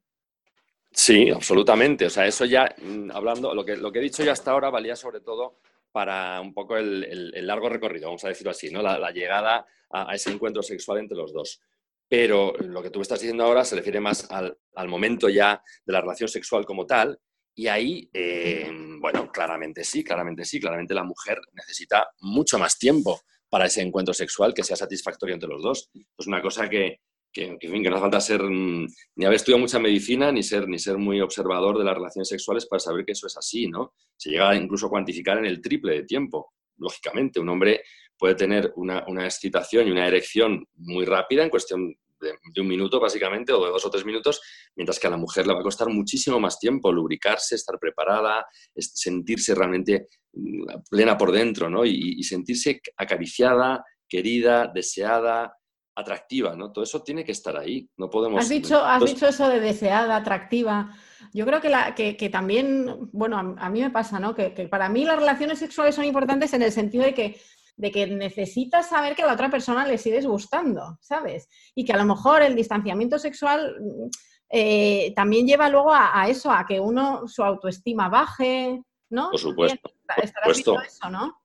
Sí, 0.91 1.29
absolutamente. 1.29 2.05
O 2.05 2.09
sea, 2.09 2.25
eso 2.25 2.45
ya, 2.45 2.73
mm, 2.81 3.11
hablando, 3.11 3.53
lo 3.53 3.63
que, 3.63 3.75
lo 3.77 3.91
que 3.91 3.99
he 3.99 4.03
dicho 4.03 4.23
ya 4.23 4.31
hasta 4.31 4.51
ahora 4.51 4.69
valía 4.69 4.95
sobre 4.95 5.19
todo 5.19 5.59
para 5.95 6.41
un 6.41 6.53
poco 6.53 6.75
el, 6.75 7.31
largo 7.47 7.69
recorrido, 7.69 8.07
vamos 8.07 8.25
a 8.25 8.27
decirlo 8.27 8.51
así, 8.51 8.69
¿no? 8.69 8.81
La, 8.81 9.11
llegada 9.11 9.65
a, 9.89 10.13
ese 10.13 10.29
encuentro 10.29 10.61
sexual 10.61 10.97
entre 10.97 11.15
los 11.15 11.31
dos. 11.31 11.61
Pero 12.09 12.51
lo 12.59 12.83
que 12.83 12.89
tú 12.89 12.99
estás 12.99 13.21
diciendo 13.21 13.45
ahora 13.45 13.63
se 13.63 13.77
refiere 13.77 14.01
más 14.01 14.29
al, 14.29 14.57
al 14.75 14.89
momento 14.89 15.29
ya 15.29 15.63
de 15.85 15.93
la 15.93 16.01
relación 16.01 16.27
sexual 16.27 16.65
como 16.65 16.85
tal 16.85 17.17
y 17.55 17.67
ahí, 17.67 18.09
eh, 18.11 18.69
bueno, 18.99 19.31
claramente 19.31 19.85
sí, 19.85 20.03
claramente 20.03 20.43
sí, 20.43 20.59
claramente 20.59 20.93
la 20.93 21.05
mujer 21.05 21.39
necesita 21.53 22.09
mucho 22.19 22.59
más 22.59 22.77
tiempo 22.77 23.21
para 23.47 23.67
ese 23.67 23.81
encuentro 23.81 24.13
sexual 24.13 24.53
que 24.53 24.63
sea 24.65 24.75
satisfactorio 24.75 25.33
entre 25.33 25.47
los 25.47 25.63
dos. 25.63 25.89
Es 26.17 26.27
una 26.27 26.41
cosa 26.41 26.69
que, 26.69 26.99
que, 27.35 27.57
que, 27.59 27.67
no 27.67 27.95
hace 27.95 28.01
falta 28.01 28.21
ser, 28.21 28.41
mm, 28.41 28.87
ni 29.17 29.25
haber 29.25 29.35
estudiado 29.35 29.59
mucha 29.59 29.77
medicina, 29.77 30.31
ni 30.31 30.41
ser, 30.41 30.69
ni 30.69 30.79
ser 30.79 30.97
muy 30.97 31.19
observador 31.19 31.77
de 31.77 31.83
las 31.83 31.93
relaciones 31.93 32.29
sexuales 32.29 32.65
para 32.65 32.79
saber 32.79 33.03
que 33.03 33.11
eso 33.11 33.27
es 33.27 33.35
así, 33.35 33.67
¿no? 33.67 33.93
Se 34.15 34.29
llega 34.29 34.55
incluso 34.55 34.87
a 34.87 34.89
cuantificar 34.89 35.37
en 35.37 35.45
el 35.45 35.61
triple 35.61 35.95
de 35.95 36.03
tiempo. 36.03 36.53
Lógicamente, 36.77 37.41
un 37.41 37.49
hombre 37.49 37.83
puede 38.17 38.35
tener 38.35 38.71
una, 38.77 39.03
una 39.07 39.25
excitación 39.25 39.87
y 39.87 39.91
una 39.91 40.07
erección 40.07 40.65
muy 40.75 41.03
rápida 41.03 41.43
en 41.43 41.49
cuestión 41.49 41.95
de, 42.19 42.61
un 42.61 42.67
minuto 42.67 42.99
básicamente 42.99 43.51
o 43.51 43.65
de 43.65 43.71
dos 43.71 43.85
o 43.85 43.89
tres 43.89 44.05
minutos, 44.05 44.41
mientras 44.75 44.97
que 44.97 45.07
a 45.07 45.09
la 45.09 45.17
mujer 45.17 45.45
le 45.45 45.53
va 45.53 45.59
a 45.59 45.63
costar 45.63 45.89
muchísimo 45.89 46.39
más 46.39 46.57
tiempo 46.57 46.91
lubricarse, 46.91 47.55
estar 47.55 47.77
preparada, 47.77 48.45
sentirse 48.75 49.53
realmente 49.53 50.07
mm, 50.33 50.63
plena 50.89 51.17
por 51.17 51.31
dentro, 51.31 51.69
¿no? 51.69 51.85
Y, 51.85 52.23
sentirse 52.23 52.81
acariciada, 52.97 53.83
querida, 54.07 54.71
deseada, 54.73 55.53
atractiva, 55.95 56.55
¿no? 56.55 56.71
Todo 56.71 56.83
eso 56.83 57.01
tiene 57.01 57.23
que 57.23 57.31
estar 57.31 57.57
ahí, 57.57 57.89
no 57.97 58.09
podemos... 58.09 58.41
Has 58.41 58.49
dicho, 58.49 58.83
has 58.83 59.03
dicho 59.03 59.27
eso 59.27 59.47
de 59.47 59.59
deseada, 59.59 60.15
atractiva. 60.15 60.91
Yo 61.33 61.45
creo 61.45 61.61
que, 61.61 61.69
la, 61.69 61.95
que, 61.95 62.29
también, 62.29 63.09
bueno, 63.11 63.55
a, 63.57 63.69
mí 63.69 63.81
me 63.81 63.89
pasa, 63.89 64.19
¿no? 64.19 64.35
Que, 64.35 64.53
que, 64.53 64.67
para 64.67 64.89
mí 64.89 65.05
las 65.05 65.17
relaciones 65.17 65.59
sexuales 65.59 65.95
son 65.95 66.05
importantes 66.05 66.53
en 66.53 66.61
el 66.61 66.71
sentido 66.71 67.05
de 67.05 67.13
que 67.13 67.39
de 67.77 67.91
que 67.91 68.07
necesitas 68.07 68.89
saber 68.89 69.15
que 69.15 69.23
a 69.23 69.25
la 69.25 69.33
otra 69.33 69.49
persona 69.49 69.85
le 69.85 69.97
sigues 69.97 70.25
gustando, 70.25 70.97
¿sabes? 71.01 71.49
Y 71.75 71.83
que 71.83 71.93
a 71.93 71.97
lo 71.97 72.05
mejor 72.05 72.41
el 72.41 72.55
distanciamiento 72.55 73.19
sexual 73.19 73.75
eh, 74.49 75.13
también 75.15 75.45
lleva 75.45 75.69
luego 75.69 75.91
a, 75.93 76.27
eso, 76.29 76.51
a 76.51 76.65
que 76.65 76.79
uno 76.79 77.27
su 77.27 77.43
autoestima 77.43 78.09
baje, 78.09 78.81
¿no? 79.09 79.29
Por 79.31 79.39
supuesto. 79.39 79.91
Estarás 80.21 80.63
viendo 80.63 80.81
eso, 80.81 81.09
¿no? 81.09 81.37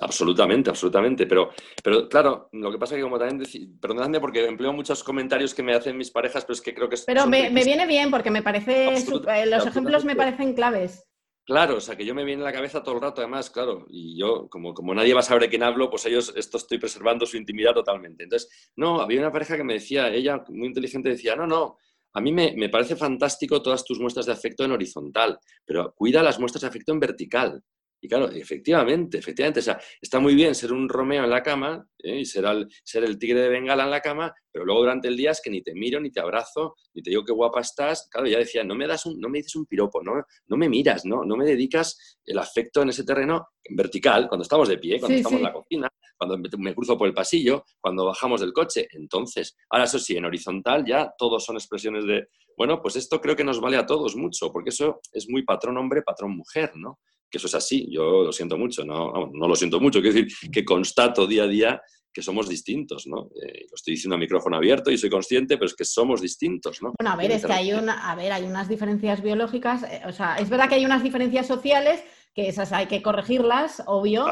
Absolutamente, 0.00 0.70
absolutamente. 0.70 1.26
Pero, 1.26 1.50
pero 1.82 2.08
claro, 2.08 2.48
lo 2.52 2.70
que 2.70 2.78
pasa 2.78 2.94
es 2.94 2.98
que 2.98 3.02
como 3.02 3.18
también 3.18 3.42
perdonadme 3.80 4.20
porque 4.20 4.44
empleo 4.44 4.72
muchos 4.72 5.02
comentarios 5.02 5.54
que 5.54 5.62
me 5.62 5.74
hacen 5.74 5.96
mis 5.96 6.10
parejas, 6.10 6.44
pero 6.44 6.54
es 6.54 6.60
que 6.60 6.74
creo 6.74 6.88
que 6.88 6.96
Pero 7.06 7.26
me, 7.26 7.50
viene 7.50 7.86
bien 7.86 8.10
porque 8.10 8.30
me 8.30 8.42
parece, 8.42 8.94
eh, 8.94 9.46
los 9.46 9.66
ejemplos 9.66 10.04
me 10.04 10.16
parecen 10.16 10.54
claves. 10.54 11.06
Claro, 11.46 11.76
o 11.76 11.80
sea, 11.80 11.94
que 11.94 12.04
yo 12.04 12.12
me 12.12 12.24
viene 12.24 12.42
a 12.42 12.46
la 12.46 12.52
cabeza 12.52 12.82
todo 12.82 12.96
el 12.96 13.00
rato, 13.00 13.20
además, 13.20 13.50
claro, 13.50 13.86
y 13.88 14.18
yo, 14.18 14.48
como, 14.48 14.74
como 14.74 14.92
nadie 14.92 15.14
va 15.14 15.20
a 15.20 15.22
saber 15.22 15.42
de 15.42 15.48
quién 15.48 15.62
hablo, 15.62 15.88
pues 15.88 16.04
ellos, 16.06 16.34
esto 16.36 16.56
estoy 16.56 16.78
preservando 16.78 17.24
su 17.24 17.36
intimidad 17.36 17.72
totalmente. 17.72 18.24
Entonces, 18.24 18.72
no, 18.74 19.00
había 19.00 19.20
una 19.20 19.30
pareja 19.30 19.56
que 19.56 19.62
me 19.62 19.74
decía, 19.74 20.08
ella 20.08 20.42
muy 20.48 20.66
inteligente 20.66 21.08
decía, 21.08 21.36
no, 21.36 21.46
no, 21.46 21.78
a 22.14 22.20
mí 22.20 22.32
me, 22.32 22.52
me 22.56 22.68
parece 22.68 22.96
fantástico 22.96 23.62
todas 23.62 23.84
tus 23.84 24.00
muestras 24.00 24.26
de 24.26 24.32
afecto 24.32 24.64
en 24.64 24.72
horizontal, 24.72 25.38
pero 25.64 25.94
cuida 25.94 26.20
las 26.20 26.40
muestras 26.40 26.62
de 26.62 26.68
afecto 26.68 26.92
en 26.92 26.98
vertical. 26.98 27.62
Y 28.06 28.08
claro, 28.08 28.30
efectivamente, 28.30 29.18
efectivamente, 29.18 29.58
o 29.58 29.62
sea, 29.64 29.80
está 30.00 30.20
muy 30.20 30.36
bien 30.36 30.54
ser 30.54 30.72
un 30.72 30.88
Romeo 30.88 31.24
en 31.24 31.30
la 31.30 31.42
cama 31.42 31.84
¿eh? 31.98 32.20
y 32.20 32.24
ser, 32.24 32.44
ser 32.84 33.02
el 33.02 33.18
tigre 33.18 33.40
de 33.40 33.48
Bengala 33.48 33.82
en 33.82 33.90
la 33.90 34.00
cama, 34.00 34.32
pero 34.52 34.64
luego 34.64 34.82
durante 34.82 35.08
el 35.08 35.16
día 35.16 35.32
es 35.32 35.40
que 35.42 35.50
ni 35.50 35.60
te 35.60 35.74
miro, 35.74 35.98
ni 35.98 36.12
te 36.12 36.20
abrazo, 36.20 36.76
ni 36.94 37.02
te 37.02 37.10
digo 37.10 37.24
qué 37.24 37.32
guapa 37.32 37.62
estás. 37.62 38.08
Claro, 38.08 38.28
ya 38.28 38.38
decía, 38.38 38.62
no 38.62 38.76
me, 38.76 38.86
das 38.86 39.06
un, 39.06 39.18
no 39.18 39.28
me 39.28 39.38
dices 39.38 39.56
un 39.56 39.66
piropo, 39.66 40.04
no, 40.04 40.24
no 40.46 40.56
me 40.56 40.68
miras, 40.68 41.04
¿no? 41.04 41.24
no 41.24 41.36
me 41.36 41.44
dedicas 41.44 42.20
el 42.24 42.38
afecto 42.38 42.82
en 42.82 42.90
ese 42.90 43.02
terreno 43.02 43.48
vertical, 43.70 44.28
cuando 44.28 44.44
estamos 44.44 44.68
de 44.68 44.78
pie, 44.78 45.00
cuando 45.00 45.16
estamos 45.16 45.38
en 45.38 45.44
la 45.44 45.52
cocina, 45.52 45.88
cuando 46.16 46.38
me 46.58 46.74
cruzo 46.76 46.96
por 46.96 47.08
el 47.08 47.14
pasillo, 47.14 47.64
cuando 47.80 48.06
bajamos 48.06 48.40
del 48.40 48.52
coche. 48.52 48.86
Entonces, 48.92 49.56
ahora 49.68 49.86
eso 49.86 49.98
sí, 49.98 50.16
en 50.16 50.26
horizontal 50.26 50.84
ya 50.86 51.12
todos 51.18 51.44
son 51.44 51.56
expresiones 51.56 52.06
de, 52.06 52.28
bueno, 52.56 52.80
pues 52.80 52.94
esto 52.94 53.20
creo 53.20 53.34
que 53.34 53.42
nos 53.42 53.60
vale 53.60 53.76
a 53.76 53.84
todos 53.84 54.14
mucho, 54.14 54.52
porque 54.52 54.70
eso 54.70 55.00
es 55.12 55.28
muy 55.28 55.42
patrón 55.42 55.76
hombre, 55.76 56.02
patrón 56.02 56.36
mujer, 56.36 56.72
¿no? 56.76 57.00
Que 57.30 57.38
eso 57.38 57.46
es 57.46 57.54
así. 57.54 57.88
Yo 57.90 58.24
lo 58.24 58.32
siento 58.32 58.56
mucho, 58.56 58.84
no, 58.84 59.30
no 59.32 59.48
lo 59.48 59.54
siento 59.54 59.80
mucho, 59.80 60.00
quiero 60.00 60.16
decir 60.16 60.50
que 60.50 60.64
constato 60.64 61.26
día 61.26 61.44
a 61.44 61.48
día 61.48 61.80
que 62.16 62.22
somos 62.22 62.48
distintos, 62.48 63.06
¿no? 63.06 63.28
Eh, 63.42 63.66
lo 63.68 63.74
estoy 63.74 63.92
diciendo 63.92 64.14
a 64.16 64.18
micrófono 64.18 64.56
abierto 64.56 64.90
y 64.90 64.96
soy 64.96 65.10
consciente, 65.10 65.58
pero 65.58 65.66
es 65.66 65.74
que 65.74 65.84
somos 65.84 66.22
distintos, 66.22 66.80
¿no? 66.80 66.94
Bueno, 66.98 67.12
a 67.12 67.16
ver, 67.16 67.30
es 67.30 67.44
que 67.44 67.52
hay, 67.52 67.74
una, 67.74 68.10
a 68.10 68.14
ver, 68.14 68.32
hay 68.32 68.44
unas 68.44 68.70
diferencias 68.70 69.22
biológicas, 69.22 69.82
eh, 69.82 70.00
o 70.06 70.12
sea, 70.12 70.36
es 70.36 70.48
verdad 70.48 70.66
que 70.66 70.76
hay 70.76 70.86
unas 70.86 71.02
diferencias 71.02 71.46
sociales 71.46 72.02
que 72.32 72.48
esas 72.48 72.72
hay 72.72 72.86
que 72.86 73.02
corregirlas, 73.02 73.82
obvio, 73.86 74.24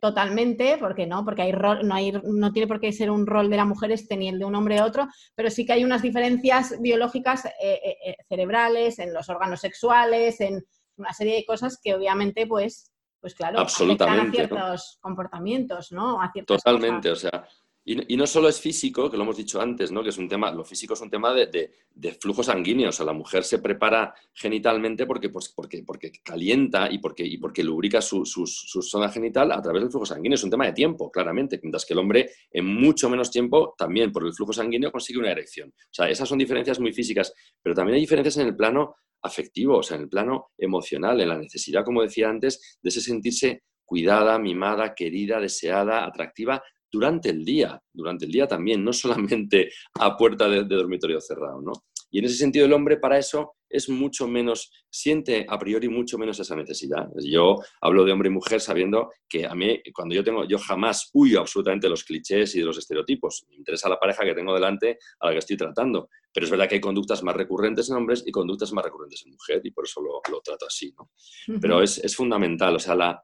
totalmente, 0.00 0.76
porque 0.78 1.08
no, 1.08 1.24
porque 1.24 1.42
hay 1.42 1.50
rol, 1.50 1.80
no, 1.84 1.96
hay, 1.96 2.12
no 2.12 2.52
tiene 2.52 2.68
por 2.68 2.78
qué 2.78 2.92
ser 2.92 3.10
un 3.10 3.26
rol 3.26 3.50
de 3.50 3.56
la 3.56 3.64
mujer 3.64 3.90
este 3.90 4.16
ni 4.16 4.28
el 4.28 4.38
de 4.38 4.44
un 4.44 4.54
hombre 4.54 4.80
otro, 4.80 5.08
pero 5.34 5.50
sí 5.50 5.66
que 5.66 5.72
hay 5.72 5.84
unas 5.84 6.02
diferencias 6.02 6.80
biológicas 6.80 7.44
eh, 7.60 8.14
cerebrales, 8.28 9.00
en 9.00 9.12
los 9.12 9.28
órganos 9.28 9.60
sexuales, 9.60 10.40
en, 10.40 10.64
una 11.02 11.12
serie 11.12 11.34
de 11.34 11.44
cosas 11.44 11.78
que 11.82 11.94
obviamente, 11.94 12.46
pues, 12.46 12.92
pues 13.20 13.34
claro, 13.34 13.58
Absolutamente, 13.58 14.42
a 14.42 14.48
ciertos 14.48 14.98
comportamientos, 15.00 15.92
¿no? 15.92 16.18
Totalmente, 16.46 17.10
o 17.10 17.16
sea, 17.16 17.46
y, 17.84 18.16
no 18.16 18.26
solo 18.28 18.48
es 18.48 18.60
físico, 18.60 19.10
que 19.10 19.16
lo 19.16 19.24
hemos 19.24 19.36
dicho 19.36 19.60
antes, 19.60 19.90
¿no? 19.90 20.04
que 20.04 20.10
es 20.10 20.18
un 20.18 20.28
tema, 20.28 20.52
lo 20.52 20.64
físico 20.64 20.94
es 20.94 21.00
un 21.00 21.10
tema 21.10 21.34
de, 21.34 21.72
flujo 22.20 22.42
sanguíneo, 22.44 22.90
o 22.90 22.92
sea, 22.92 23.04
la 23.04 23.12
mujer 23.12 23.42
se 23.42 23.58
prepara 23.58 24.14
genitalmente 24.32 25.04
porque, 25.04 25.30
pues, 25.30 25.48
porque, 25.48 25.82
porque 25.84 26.12
calienta 26.22 26.88
y 26.90 26.98
porque, 26.98 27.26
y 27.26 27.38
porque 27.38 27.64
lubrica 27.64 28.00
su, 28.00 28.24
zona 28.24 29.08
genital 29.08 29.50
a 29.50 29.60
través 29.60 29.82
del 29.82 29.90
flujo 29.90 30.06
sanguíneo, 30.06 30.36
es 30.36 30.44
un 30.44 30.50
tema 30.50 30.66
de 30.66 30.72
tiempo, 30.72 31.10
claramente, 31.10 31.58
mientras 31.60 31.84
que 31.84 31.94
el 31.94 31.98
hombre 31.98 32.30
en 32.52 32.66
mucho 32.66 33.10
menos 33.10 33.32
tiempo, 33.32 33.74
también 33.76 34.12
por 34.12 34.24
el 34.24 34.32
flujo 34.32 34.52
sanguíneo, 34.52 34.92
consigue 34.92 35.18
una 35.18 35.32
erección. 35.32 35.70
O 35.70 35.94
sea, 35.94 36.08
esas 36.08 36.28
son 36.28 36.38
diferencias 36.38 36.78
muy 36.78 36.92
físicas, 36.92 37.34
pero 37.60 37.74
también 37.74 37.96
hay 37.96 38.00
diferencias 38.00 38.36
en 38.36 38.46
el 38.46 38.56
plano 38.56 38.94
afectivo, 39.22 39.78
o 39.78 39.82
sea, 39.82 39.96
en 39.96 40.04
el 40.04 40.08
plano 40.08 40.52
emocional, 40.56 41.20
en 41.20 41.28
la 41.28 41.38
necesidad, 41.38 41.84
como 41.84 42.02
decía 42.02 42.28
antes, 42.28 42.78
de 42.80 42.90
sentirse 42.92 43.64
cuidada, 43.84 44.38
mimada, 44.38 44.94
querida, 44.94 45.40
deseada, 45.40 46.06
atractiva 46.06 46.62
durante 46.92 47.30
el 47.30 47.44
día, 47.44 47.82
durante 47.92 48.26
el 48.26 48.30
día 48.30 48.46
también, 48.46 48.84
no 48.84 48.92
solamente 48.92 49.70
a 49.98 50.16
puerta 50.16 50.48
de, 50.48 50.64
dormitorio 50.64 51.20
cerrado, 51.20 51.62
¿no? 51.62 51.72
Y 52.10 52.18
en 52.18 52.26
ese 52.26 52.36
sentido 52.36 52.66
el 52.66 52.72
hombre 52.74 52.98
para 52.98 53.18
eso 53.18 53.54
es 53.70 53.88
mucho 53.88 54.28
menos, 54.28 54.70
siente 54.90 55.46
a 55.48 55.58
priori 55.58 55.88
mucho 55.88 56.18
menos 56.18 56.38
esa 56.38 56.54
necesidad. 56.54 57.08
Yo 57.24 57.56
hablo 57.80 58.04
de 58.04 58.12
hombre 58.12 58.28
y 58.28 58.32
mujer 58.32 58.60
sabiendo 58.60 59.10
que 59.26 59.46
a 59.46 59.54
mí, 59.54 59.80
cuando 59.94 60.14
yo 60.14 60.22
tengo, 60.22 60.46
yo 60.46 60.58
jamás 60.58 61.08
huyo 61.14 61.40
absolutamente 61.40 61.86
de 61.86 61.90
los 61.90 62.04
clichés 62.04 62.54
y 62.54 62.58
de 62.58 62.66
los 62.66 62.76
estereotipos. 62.76 63.46
Me 63.48 63.56
interesa 63.56 63.88
la 63.88 63.98
pareja 63.98 64.24
que 64.24 64.34
tengo 64.34 64.52
delante 64.52 64.98
a 65.20 65.26
la 65.28 65.32
que 65.32 65.38
estoy 65.38 65.56
tratando. 65.56 66.10
Pero 66.34 66.44
es 66.44 66.50
verdad 66.50 66.68
que 66.68 66.74
hay 66.74 66.80
conductas 66.82 67.22
más 67.22 67.34
recurrentes 67.34 67.88
en 67.88 67.96
hombres 67.96 68.22
y 68.26 68.30
conductas 68.30 68.74
más 68.74 68.84
recurrentes 68.84 69.22
en 69.24 69.32
mujer 69.32 69.62
y 69.64 69.70
por 69.70 69.86
eso 69.86 70.02
lo, 70.02 70.40
trato 70.42 70.66
así, 70.66 70.94
¿no? 70.94 71.10
Pero 71.62 71.82
es, 71.82 71.96
es, 71.96 72.14
fundamental, 72.14 72.76
o 72.76 72.78
sea, 72.78 72.94
la, 72.94 73.22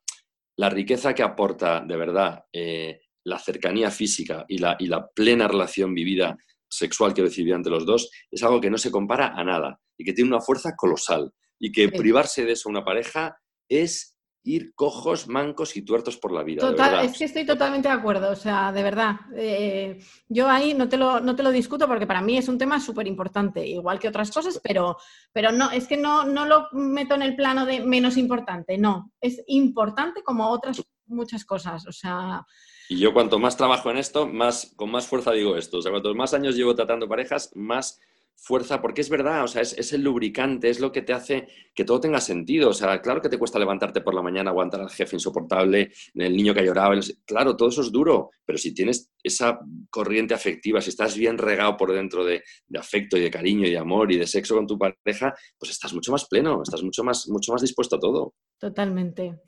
la, 0.57 0.71
riqueza 0.71 1.15
que 1.15 1.23
aporta 1.23 1.85
de 1.87 1.97
verdad 1.97 2.45
eh, 2.53 3.01
la 3.29 3.39
cercanía 3.39 3.91
física 3.91 4.45
y 4.49 4.59
la, 4.59 4.77
y 4.79 4.87
la 4.87 5.07
plena 5.09 5.47
relación 5.47 5.95
vivida 5.95 6.37
sexual, 6.69 7.15
quiero 7.15 7.29
decir, 7.29 7.53
ante 7.53 7.71
los 7.71 7.87
dos, 7.87 8.11
es 8.31 8.43
algo 8.43 8.61
que 8.61 8.71
no 8.71 8.79
se 8.79 8.91
compara 8.91 9.35
a 9.35 9.45
nada 9.45 9.81
y 9.97 10.05
que 10.05 10.13
tiene 10.13 10.31
una 10.31 10.41
fuerza 10.41 10.75
colosal. 10.77 11.33
Y 11.61 11.73
que 11.73 11.89
privarse 11.89 12.45
de 12.45 12.53
eso 12.53 12.69
a 12.69 12.71
una 12.71 12.85
pareja 12.85 13.37
es 13.69 14.17
ir 14.45 14.73
cojos, 14.75 15.29
mancos 15.29 15.77
y 15.77 15.83
tuertos 15.83 16.17
por 16.17 16.33
la 16.33 16.43
vida. 16.43 16.61
Total, 16.61 17.05
es 17.05 17.19
que 17.19 17.25
estoy 17.25 17.45
totalmente 17.45 17.89
de 17.89 17.95
acuerdo, 17.95 18.31
o 18.31 18.37
sea, 18.37 18.73
de 18.73 18.83
verdad. 18.83 19.17
Eh, 19.37 19.99
yo 20.29 20.49
ahí 20.49 20.73
no 20.73 20.89
te, 20.89 20.97
lo, 20.97 21.21
no 21.21 21.35
te 21.35 21.43
lo 21.43 21.51
discuto 21.51 21.87
porque 21.87 22.07
para 22.07 22.23
mí 22.23 22.39
es 22.39 22.49
un 22.49 22.59
tema 22.59 22.81
súper 22.81 23.07
importante, 23.07 23.67
igual 23.67 23.99
que 23.99 24.09
otras 24.09 24.31
cosas, 24.31 24.61
pero, 24.63 24.97
pero 25.33 25.53
no, 25.53 25.71
es 25.71 25.87
que 25.87 25.97
no, 25.97 26.25
no 26.25 26.47
lo 26.47 26.69
meto 26.73 27.15
en 27.15 27.23
el 27.23 27.37
plano 27.37 27.67
de 27.67 27.81
menos 27.81 28.17
importante, 28.17 28.79
no, 28.79 29.13
es 29.21 29.43
importante 29.49 30.23
como 30.23 30.49
otras 30.49 30.83
muchas 31.07 31.45
cosas, 31.45 31.87
o 31.87 31.93
sea... 31.93 32.45
Y 32.89 32.99
yo 32.99 33.13
cuanto 33.13 33.39
más 33.39 33.57
trabajo 33.57 33.91
en 33.91 33.99
esto, 33.99 34.27
más, 34.27 34.73
con 34.77 34.91
más 34.91 35.07
fuerza 35.07 35.33
digo 35.33 35.57
esto, 35.57 35.79
o 35.79 35.83
sea, 35.83 35.91
cuantos 35.91 36.17
más 36.17 36.33
años 36.35 36.57
llevo 36.57 36.75
tratando 36.75 37.09
parejas, 37.09 37.51
más 37.55 38.01
fuerza, 38.41 38.81
porque 38.81 39.01
es 39.01 39.11
verdad, 39.11 39.43
o 39.43 39.49
sea, 39.49 39.63
es, 39.63 39.93
el 39.93 40.03
lubricante, 40.03 40.71
es 40.71 40.79
lo 40.79 40.93
que 40.93 41.03
te 41.03 41.13
hace 41.13 41.49
que 41.75 41.85
todo 41.85 42.01
tenga 42.01 42.21
sentido. 42.21 42.71
O 42.71 42.73
sea, 42.73 43.03
claro 43.03 43.21
que 43.21 43.29
te 43.29 43.37
cuesta 43.37 43.59
levantarte 43.59 44.01
por 44.01 44.15
la 44.15 44.23
mañana, 44.23 44.51
aguantar 44.51 44.81
al 44.81 44.91
jefe 44.91 45.17
insoportable, 45.17 45.93
el 46.15 46.37
niño 46.37 46.55
que 46.55 46.65
lloraba, 46.65 46.95
claro, 47.27 47.57
todo 47.57 47.69
eso 47.69 47.83
es 47.83 47.91
duro, 47.91 48.31
pero 48.45 48.57
si 48.57 48.73
tienes 48.73 49.11
esa 49.23 49.59
corriente 49.91 50.35
afectiva, 50.35 50.81
si 50.81 50.91
estás 50.91 51.17
bien 51.17 51.37
regado 51.37 51.77
por 51.77 51.93
dentro 51.93 52.25
de, 52.25 52.43
afecto 52.79 53.17
y 53.17 53.21
de 53.21 53.31
cariño 53.31 53.67
y 53.67 53.73
de 53.73 53.79
amor 53.79 54.13
y 54.13 54.17
de 54.17 54.27
sexo 54.27 54.55
con 54.55 54.67
tu 54.67 54.79
pareja, 54.79 55.35
pues 55.59 55.73
estás 55.73 55.93
mucho 55.93 56.13
más 56.13 56.27
pleno, 56.27 56.63
estás 56.63 56.83
mucho 56.83 57.03
más, 57.03 57.29
mucho 57.29 57.53
más 57.53 57.61
dispuesto 57.61 57.97
a 57.97 58.01
todo. 58.01 58.35
Totalmente. 58.59 59.41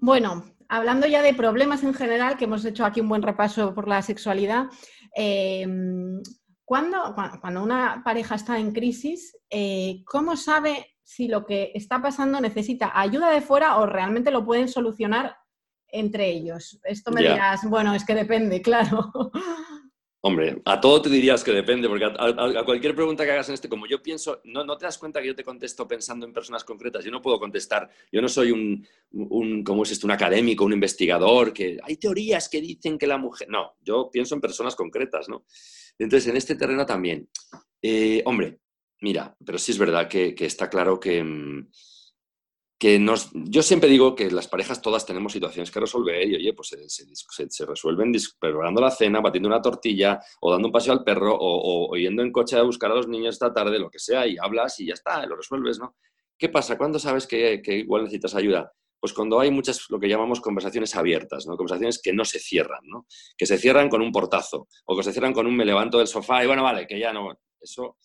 Bueno, 0.00 0.44
hablando 0.72 1.06
ya 1.06 1.20
de 1.20 1.34
problemas 1.34 1.84
en 1.84 1.92
general, 1.92 2.38
que 2.38 2.44
hemos 2.46 2.64
hecho 2.64 2.86
aquí 2.86 3.00
un 3.00 3.08
buen 3.08 3.20
repaso 3.20 3.74
por 3.74 3.86
la 3.86 4.00
sexualidad, 4.00 4.68
eh, 5.14 5.66
cuando, 6.64 7.14
cuando 7.42 7.62
una 7.62 8.00
pareja 8.02 8.36
está 8.36 8.58
en 8.58 8.72
crisis, 8.72 9.36
eh, 9.50 10.02
¿cómo 10.06 10.34
sabe 10.34 10.96
si 11.02 11.28
lo 11.28 11.44
que 11.44 11.72
está 11.74 12.00
pasando 12.00 12.40
necesita 12.40 12.98
ayuda 12.98 13.30
de 13.30 13.42
fuera 13.42 13.76
o 13.76 13.84
realmente 13.84 14.30
lo 14.30 14.46
pueden 14.46 14.68
solucionar 14.68 15.36
entre 15.88 16.30
ellos? 16.30 16.80
Esto 16.84 17.12
me 17.12 17.20
dirás, 17.20 17.68
bueno, 17.68 17.94
es 17.94 18.06
que 18.06 18.14
depende, 18.14 18.62
claro. 18.62 19.12
Hombre, 20.24 20.62
a 20.66 20.80
todo 20.80 21.02
te 21.02 21.10
dirías 21.10 21.42
que 21.42 21.50
depende, 21.50 21.88
porque 21.88 22.04
a, 22.04 22.64
cualquier 22.64 22.94
pregunta 22.94 23.24
que 23.24 23.32
hagas 23.32 23.48
en 23.48 23.54
este, 23.54 23.68
como 23.68 23.88
yo 23.88 24.00
pienso, 24.00 24.40
no, 24.44 24.78
te 24.78 24.84
das 24.84 24.96
cuenta 24.96 25.20
que 25.20 25.26
yo 25.26 25.34
te 25.34 25.42
contesto 25.42 25.88
pensando 25.88 26.24
en 26.24 26.32
personas 26.32 26.62
concretas. 26.62 27.04
Yo 27.04 27.10
no 27.10 27.20
puedo 27.20 27.40
contestar, 27.40 27.90
yo 28.12 28.22
no 28.22 28.28
soy 28.28 28.52
un, 28.52 28.86
un 29.10 29.64
¿cómo 29.64 29.82
es 29.82 29.90
esto? 29.90 30.06
Un 30.06 30.12
académico, 30.12 30.64
un 30.64 30.74
investigador, 30.74 31.52
que 31.52 31.76
hay 31.82 31.96
teorías 31.96 32.48
que 32.48 32.60
dicen 32.60 32.98
que 32.98 33.08
la 33.08 33.18
mujer. 33.18 33.48
No, 33.48 33.74
yo 33.80 34.10
pienso 34.12 34.36
en 34.36 34.40
personas 34.40 34.76
concretas, 34.76 35.28
¿no? 35.28 35.44
Entonces, 35.98 36.28
en 36.28 36.36
este 36.36 36.54
terreno 36.54 36.86
también. 36.86 37.28
Eh, 37.82 38.22
hombre, 38.24 38.60
mira, 39.00 39.36
pero 39.44 39.58
sí 39.58 39.72
es 39.72 39.78
verdad 39.78 40.06
que, 40.06 40.36
está 40.38 40.70
claro 40.70 41.00
que, 41.00 41.20
mm, 41.20 41.68
yo 43.32 43.62
siempre 43.62 43.88
digo 43.88 44.14
que 44.16 44.30
las 44.30 44.48
parejas 44.48 44.82
todas 44.82 45.06
tenemos 45.06 45.32
situaciones 45.32 45.70
que 45.70 45.78
resolver 45.78 46.26
y, 46.26 46.34
oye, 46.34 46.52
pues 46.52 46.76
se, 46.88 47.66
resuelven 47.66 48.12
preparando 48.40 48.80
la 48.80 48.90
cena, 48.90 49.20
batiendo 49.20 49.48
una 49.48 49.62
tortilla 49.62 50.20
o 50.40 50.50
dando 50.50 50.68
un 50.68 50.72
paseo 50.72 50.92
al 50.92 51.04
perro 51.04 51.32
o, 51.32 51.92
o, 51.92 51.96
yendo 51.96 52.22
en 52.22 52.32
coche 52.32 52.56
a 52.56 52.62
buscar 52.62 52.90
a 52.90 52.96
los 52.96 53.06
niños 53.06 53.34
esta 53.34 53.52
tarde, 53.52 53.78
lo 53.78 53.88
que 53.88 54.00
sea, 54.00 54.26
y 54.26 54.36
hablas 54.36 54.80
y 54.80 54.86
ya 54.86 54.94
está, 54.94 55.24
lo 55.26 55.36
resuelves, 55.36 55.78
¿no? 55.78 55.94
¿Qué 56.36 56.48
pasa? 56.48 56.76
¿Cuándo 56.76 56.98
sabes 56.98 57.28
que, 57.28 57.62
que 57.62 57.78
igual 57.78 58.02
necesitas 58.02 58.34
ayuda? 58.34 58.72
Pues 58.98 59.12
cuando 59.12 59.38
hay 59.38 59.52
muchas, 59.52 59.88
lo 59.88 60.00
que 60.00 60.08
llamamos 60.08 60.40
conversaciones 60.40 60.96
abiertas, 60.96 61.46
¿no? 61.46 61.56
Conversaciones 61.56 62.00
que 62.02 62.12
no 62.12 62.24
se 62.24 62.40
cierran, 62.40 62.80
¿no? 62.84 63.06
Que 63.36 63.46
se 63.46 63.58
cierran 63.58 63.88
con 63.88 64.02
un 64.02 64.10
portazo 64.10 64.66
o 64.86 64.96
que 64.96 65.04
se 65.04 65.12
cierran 65.12 65.32
con 65.32 65.46
un 65.46 65.56
me 65.56 65.64
levanto 65.64 65.98
del 65.98 66.08
sofá 66.08 66.42
y 66.42 66.48
bueno, 66.48 66.64
vale, 66.64 66.86
que 66.86 66.98
ya 66.98 67.12
no. 67.12 67.38
Eso, 67.60 67.98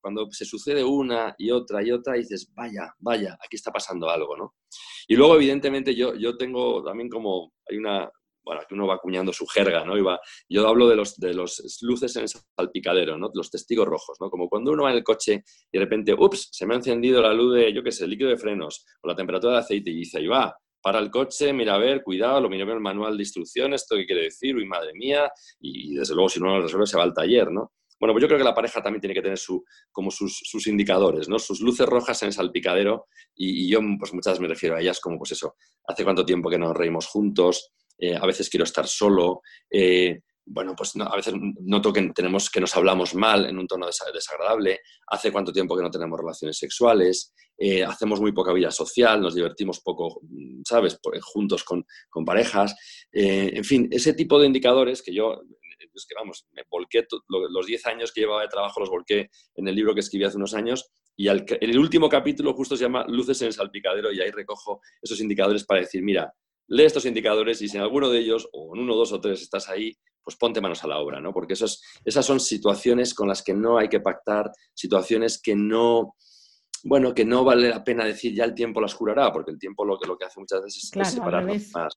cuando 0.00 0.30
se 0.30 0.44
sucede 0.44 0.82
una 0.82 1.34
y 1.38 1.50
otra 1.50 1.82
y 1.82 1.90
otra, 1.90 2.14
dices, 2.14 2.52
vaya, 2.54 2.94
vaya, 2.98 3.36
aquí 3.44 3.56
está 3.56 3.70
pasando 3.70 4.08
algo, 4.08 4.36
¿no? 4.36 4.54
Y 5.08 5.16
luego, 5.16 5.36
evidentemente, 5.36 5.94
yo, 5.94 6.14
yo 6.14 6.36
tengo 6.36 6.82
también 6.82 7.08
como, 7.08 7.52
hay 7.68 7.76
una, 7.76 8.10
bueno, 8.42 8.62
aquí 8.62 8.74
uno 8.74 8.86
va 8.86 8.94
acuñando 8.94 9.32
su 9.32 9.46
jerga, 9.46 9.84
¿no? 9.84 9.94
yo 10.48 10.68
hablo 10.68 10.88
de 10.88 10.96
los, 10.96 11.16
de 11.16 11.34
los 11.34 11.78
luces 11.82 12.16
en 12.16 12.22
el 12.22 12.28
salpicadero, 12.28 13.18
¿no? 13.18 13.30
Los 13.34 13.50
testigos 13.50 13.86
rojos, 13.86 14.16
¿no? 14.20 14.30
Como 14.30 14.48
cuando 14.48 14.72
uno 14.72 14.84
va 14.84 14.90
en 14.90 14.96
el 14.96 15.04
coche 15.04 15.44
y 15.70 15.78
de 15.78 15.84
repente, 15.84 16.14
ups, 16.14 16.48
se 16.50 16.66
me 16.66 16.74
ha 16.74 16.78
encendido 16.78 17.22
la 17.22 17.32
luz 17.32 17.54
de, 17.54 17.72
yo 17.72 17.82
qué 17.82 17.92
sé, 17.92 18.04
el 18.04 18.10
líquido 18.10 18.30
de 18.30 18.38
frenos 18.38 18.86
o 19.02 19.08
la 19.08 19.14
temperatura 19.14 19.52
del 19.52 19.62
aceite 19.62 19.90
y 19.90 19.94
dice, 19.94 20.18
ahí 20.18 20.26
va, 20.26 20.56
para 20.82 20.98
el 20.98 21.10
coche, 21.10 21.52
mira 21.52 21.74
a 21.74 21.78
ver, 21.78 22.02
cuidado, 22.02 22.40
lo 22.40 22.48
mira 22.48 22.64
en 22.64 22.70
el 22.70 22.80
manual 22.80 23.16
de 23.16 23.22
instrucciones, 23.22 23.82
esto 23.82 23.96
qué 23.96 24.06
quiere 24.06 24.22
decir, 24.22 24.56
uy, 24.56 24.66
madre 24.66 24.92
mía, 24.94 25.30
y, 25.60 25.94
desde 25.94 26.14
luego 26.14 26.28
si 26.28 26.40
no 26.40 26.46
lo 26.46 26.62
resuelve 26.62 26.86
se 26.86 26.96
va 26.96 27.04
al 27.04 27.14
taller, 27.14 27.50
¿no? 27.50 27.72
Bueno, 28.00 28.14
pues 28.14 28.22
yo 28.22 28.28
creo 28.28 28.38
que 28.38 28.44
la 28.44 28.54
pareja 28.54 28.82
también 28.82 29.02
tiene 29.02 29.14
que 29.14 29.20
tener 29.20 29.36
su, 29.36 29.62
como 29.92 30.10
sus, 30.10 30.40
sus, 30.42 30.66
indicadores, 30.66 31.28
¿no? 31.28 31.38
Sus 31.38 31.60
luces 31.60 31.86
rojas 31.86 32.22
en 32.22 32.28
el 32.28 32.32
salpicadero 32.32 33.08
y, 33.34 33.70
yo 33.70 33.80
pues 33.98 34.14
muchas 34.14 34.32
veces 34.32 34.40
me 34.40 34.48
refiero 34.48 34.76
a 34.76 34.80
ellas 34.80 35.00
como 35.00 35.18
pues 35.18 35.32
eso, 35.32 35.54
hace 35.86 36.02
cuánto 36.02 36.24
tiempo 36.24 36.48
que 36.48 36.58
nos 36.58 36.74
reímos 36.74 37.06
juntos, 37.06 37.72
eh, 37.98 38.16
a 38.16 38.24
veces 38.24 38.48
quiero 38.48 38.64
estar 38.64 38.86
solo, 38.86 39.42
eh, 39.70 40.20
bueno, 40.46 40.74
pues 40.74 40.94
a 40.96 41.14
veces 41.14 41.34
noto 41.60 41.92
que, 41.92 42.10
tenemos, 42.14 42.48
que 42.48 42.60
nos 42.60 42.74
hablamos 42.74 43.14
mal 43.14 43.44
en 43.44 43.58
un 43.58 43.66
tono 43.66 43.86
desagradable, 43.86 44.80
hace 45.08 45.30
cuánto 45.30 45.52
tiempo 45.52 45.76
que 45.76 45.82
no 45.82 45.90
tenemos 45.90 46.18
relaciones 46.18 46.56
sexuales, 46.56 47.34
eh, 47.58 47.84
hacemos 47.84 48.18
muy 48.18 48.32
poca 48.32 48.54
vida 48.54 48.70
social, 48.70 49.20
nos 49.20 49.34
divertimos 49.34 49.80
poco, 49.80 50.22
¿sabes?, 50.66 50.98
juntos 51.20 51.62
con, 51.62 51.84
con 52.08 52.24
parejas, 52.24 52.74
en 53.12 53.62
fin, 53.62 53.88
ese 53.90 54.14
tipo 54.14 54.40
de 54.40 54.46
indicadores 54.46 55.02
que 55.02 55.12
yo, 55.12 55.42
es 55.94 56.06
que 56.06 56.14
vamos, 56.14 56.46
me 56.52 56.62
volqué, 56.70 57.06
los 57.28 57.66
10 57.66 57.86
años 57.86 58.12
que 58.12 58.20
llevaba 58.20 58.42
de 58.42 58.48
trabajo 58.48 58.80
los 58.80 58.90
volqué 58.90 59.30
en 59.54 59.68
el 59.68 59.74
libro 59.74 59.94
que 59.94 60.00
escribí 60.00 60.24
hace 60.24 60.36
unos 60.36 60.54
años 60.54 60.90
y 61.16 61.28
en 61.28 61.44
el 61.60 61.78
último 61.78 62.08
capítulo 62.08 62.54
justo 62.54 62.76
se 62.76 62.84
llama 62.84 63.04
Luces 63.06 63.40
en 63.42 63.48
el 63.48 63.52
salpicadero 63.52 64.10
y 64.10 64.20
ahí 64.20 64.30
recojo 64.30 64.80
esos 65.02 65.20
indicadores 65.20 65.64
para 65.64 65.80
decir, 65.80 66.02
mira, 66.02 66.32
lee 66.68 66.84
estos 66.84 67.04
indicadores 67.04 67.60
y 67.60 67.68
si 67.68 67.76
en 67.76 67.82
alguno 67.82 68.08
de 68.08 68.20
ellos, 68.20 68.48
o 68.52 68.74
en 68.74 68.82
uno, 68.82 68.94
dos 68.94 69.12
o 69.12 69.20
tres, 69.20 69.42
estás 69.42 69.68
ahí, 69.68 69.94
pues 70.22 70.36
ponte 70.36 70.60
manos 70.60 70.82
a 70.84 70.86
la 70.86 70.98
obra, 70.98 71.20
¿no? 71.20 71.32
Porque 71.32 71.54
esos, 71.54 71.82
esas 72.04 72.24
son 72.24 72.40
situaciones 72.40 73.12
con 73.12 73.28
las 73.28 73.42
que 73.42 73.52
no 73.52 73.76
hay 73.78 73.88
que 73.88 74.00
pactar, 74.00 74.50
situaciones 74.74 75.40
que 75.42 75.54
no, 75.54 76.14
bueno, 76.84 77.12
que 77.14 77.24
no 77.24 77.44
vale 77.44 77.68
la 77.68 77.84
pena 77.84 78.04
decir 78.04 78.34
ya 78.34 78.44
el 78.44 78.54
tiempo 78.54 78.80
las 78.80 78.94
curará, 78.94 79.32
porque 79.32 79.50
el 79.50 79.58
tiempo 79.58 79.84
lo 79.84 79.98
que, 79.98 80.06
lo 80.06 80.16
que 80.16 80.24
hace 80.24 80.40
muchas 80.40 80.62
veces 80.62 80.90
es, 80.94 81.12
separarnos 81.12 81.70
más. 81.72 81.94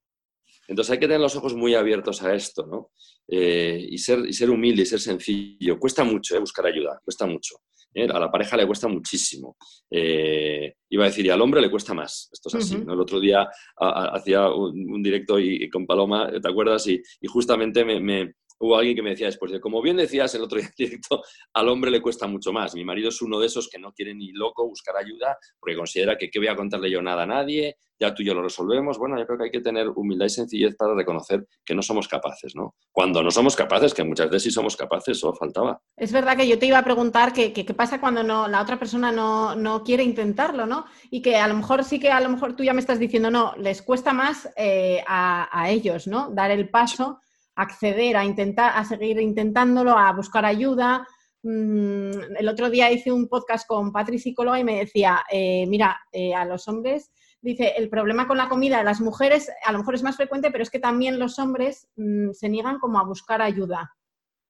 Entonces 0.68 0.92
hay 0.92 1.00
que 1.00 1.08
tener 1.08 1.22
los 1.22 1.36
ojos 1.36 1.54
muy 1.56 1.76
abiertos 1.76 2.22
a 2.24 2.34
esto, 2.34 2.66
¿no? 2.66 2.92
Eh, 3.28 3.88
y, 3.90 3.98
ser, 3.98 4.20
y 4.28 4.34
ser 4.34 4.50
humilde 4.50 4.84
y 4.84 4.86
ser 4.86 5.00
sencillo. 5.00 5.80
Cuesta 5.80 6.04
mucho 6.04 6.36
¿eh? 6.36 6.40
buscar 6.40 6.66
ayuda, 6.66 7.00
cuesta 7.04 7.26
mucho. 7.26 7.56
¿eh? 7.94 8.08
A 8.12 8.20
la 8.20 8.32
pareja 8.32 8.58
le 8.58 8.66
cuesta 8.66 8.88
muchísimo. 8.88 9.56
Iba 9.90 11.06
a 11.06 11.08
decir, 11.08 11.26
y 11.26 11.30
al 11.30 11.42
hombre 11.42 11.62
le 11.62 11.72
cuesta 11.72 11.94
más. 11.94 12.30
Esto 12.32 12.50
es 12.50 12.56
así. 12.56 12.76
El 12.76 13.00
otro 13.00 13.20
día 13.20 13.48
hacía 13.78 14.50
un, 14.50 15.02
directo 15.02 15.40
y, 15.40 15.70
con 15.70 15.86
Paloma, 15.86 16.32
¿te 16.42 16.50
acuerdas? 16.50 16.88
Y, 16.88 17.02
justamente 17.28 17.84
me, 17.86 18.34
hubo 18.60 18.78
alguien 18.78 18.96
que 18.96 19.02
me 19.02 19.12
decía 19.12 19.28
después 19.28 19.52
de, 19.52 19.60
como 19.60 19.82
bien 19.82 19.98
decías 19.98 20.34
el 20.36 20.44
otro 20.44 20.60
día 20.60 20.70
directo, 20.78 21.24
al 21.54 21.70
hombre 21.70 21.92
le 21.92 22.02
cuesta 22.02 22.28
mucho 22.28 22.52
más. 22.52 22.76
Mi 22.76 22.86
marido 22.86 23.10
es 23.10 23.22
uno 23.22 23.40
de 23.40 23.48
esos 23.48 23.70
que 23.70 23.80
no 23.80 23.92
quiere 23.94 24.14
ni 24.14 24.32
loco 24.32 24.68
buscar 24.68 24.96
ayuda 24.98 25.38
porque 25.60 25.76
considera 25.76 26.18
que 26.18 26.30
qué 26.30 26.40
voy 26.40 26.48
a 26.48 26.56
contarle 26.56 26.90
yo 26.90 27.02
nada 27.02 27.24
a 27.24 27.28
nadie, 27.28 27.78
ya 28.00 28.14
tú 28.14 28.24
y 28.24 28.26
yo 28.26 28.34
lo 28.34 28.44
resolvemos. 28.44 28.98
Bueno, 28.98 29.18
yo 29.18 29.26
creo 29.26 29.38
que 29.38 29.46
hay 29.46 29.52
que 29.52 29.62
tener 29.62 29.90
humildad 29.90 30.26
y 30.26 30.30
sencillez 30.30 30.76
para 30.76 30.94
reconocer 30.94 31.46
que 31.66 31.76
no 31.76 31.82
somos 31.82 32.08
capaces, 32.08 32.56
¿no? 32.56 32.76
Cuando 32.92 33.24
no 33.24 33.32
somos 33.32 33.56
capaces, 33.56 33.94
que 33.94 34.04
muchas 34.04 34.30
veces 34.30 34.44
sí 34.44 34.52
somos 34.52 34.76
capaces, 34.76 35.18
eso 35.18 35.34
faltaba. 35.34 35.80
Es 35.96 36.12
verdad 36.12 36.36
que 36.36 36.48
yo 36.48 36.60
te 36.60 36.66
iba 36.66 36.78
a 36.78 36.84
preguntar 36.84 37.34
qué 37.34 37.52
pasa 37.76 38.00
cuando 38.00 38.24
no, 38.24 38.48
la 38.48 38.62
otra 38.62 38.78
persona 38.78 39.12
no, 39.12 39.84
quiere 39.84 40.04
intentarlo, 40.04 40.66
¿no? 40.66 40.86
Y 41.10 41.22
que 41.22 41.38
a 41.38 41.48
lo 41.48 41.56
mejor 41.56 41.84
sí 41.84 42.00
que 42.00 42.12
a 42.12 42.20
lo 42.20 42.30
mejor 42.30 42.56
tú 42.56 42.64
ya 42.64 42.74
me 42.74 42.80
estás 42.80 43.00
diciendo, 43.00 43.30
no, 43.32 43.54
les 43.58 43.82
cuesta 43.82 44.14
más 44.14 44.50
eh, 44.56 45.04
a, 45.08 45.70
ellos, 45.70 46.08
¿no? 46.08 46.30
Dar 46.32 46.52
el 46.52 46.70
paso, 46.70 47.20
acceder 47.56 48.18
a 48.18 48.26
intentar, 48.26 48.74
a 48.76 48.86
seguir 48.86 49.20
intentándolo, 49.20 49.98
a 49.98 50.12
buscar 50.14 50.46
ayuda. 50.46 51.08
Mm, 51.44 52.38
el 52.38 52.48
otro 52.48 52.70
día 52.70 52.92
hice 52.92 53.12
un 53.12 53.28
podcast 53.28 53.68
con 53.68 53.92
Patri 53.92 54.20
Psicóloga 54.20 54.60
y 54.60 54.64
me 54.64 54.80
decía, 54.80 55.24
eh, 55.32 55.66
mira, 55.68 56.00
eh, 56.12 56.34
a 56.34 56.46
los 56.46 56.68
hombres 56.68 57.12
dice, 57.44 57.74
el 57.78 57.90
problema 57.90 58.26
con 58.26 58.38
la 58.38 58.48
comida 58.48 58.78
de 58.78 58.86
las 58.86 59.02
mujeres 59.02 59.52
a 59.66 59.72
lo 59.74 59.80
mejor 59.80 59.96
es 59.96 60.04
más 60.04 60.16
frecuente, 60.16 60.50
pero 60.50 60.64
es 60.64 60.70
que 60.70 60.80
también 60.80 61.20
los 61.20 61.38
hombres 61.40 61.90
mm, 61.98 62.32
se 62.32 62.50
niegan 62.50 62.80
como 62.80 63.00
a 63.00 63.04
buscar 63.04 63.42
ayuda. 63.42 63.94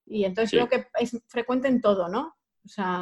Y 0.06 0.26
entonces 0.26 0.52
creo 0.52 0.70
que 0.70 0.88
es 1.00 1.20
frecuente 1.28 1.68
en 1.68 1.82
todo, 1.82 2.08
¿no? 2.08 2.36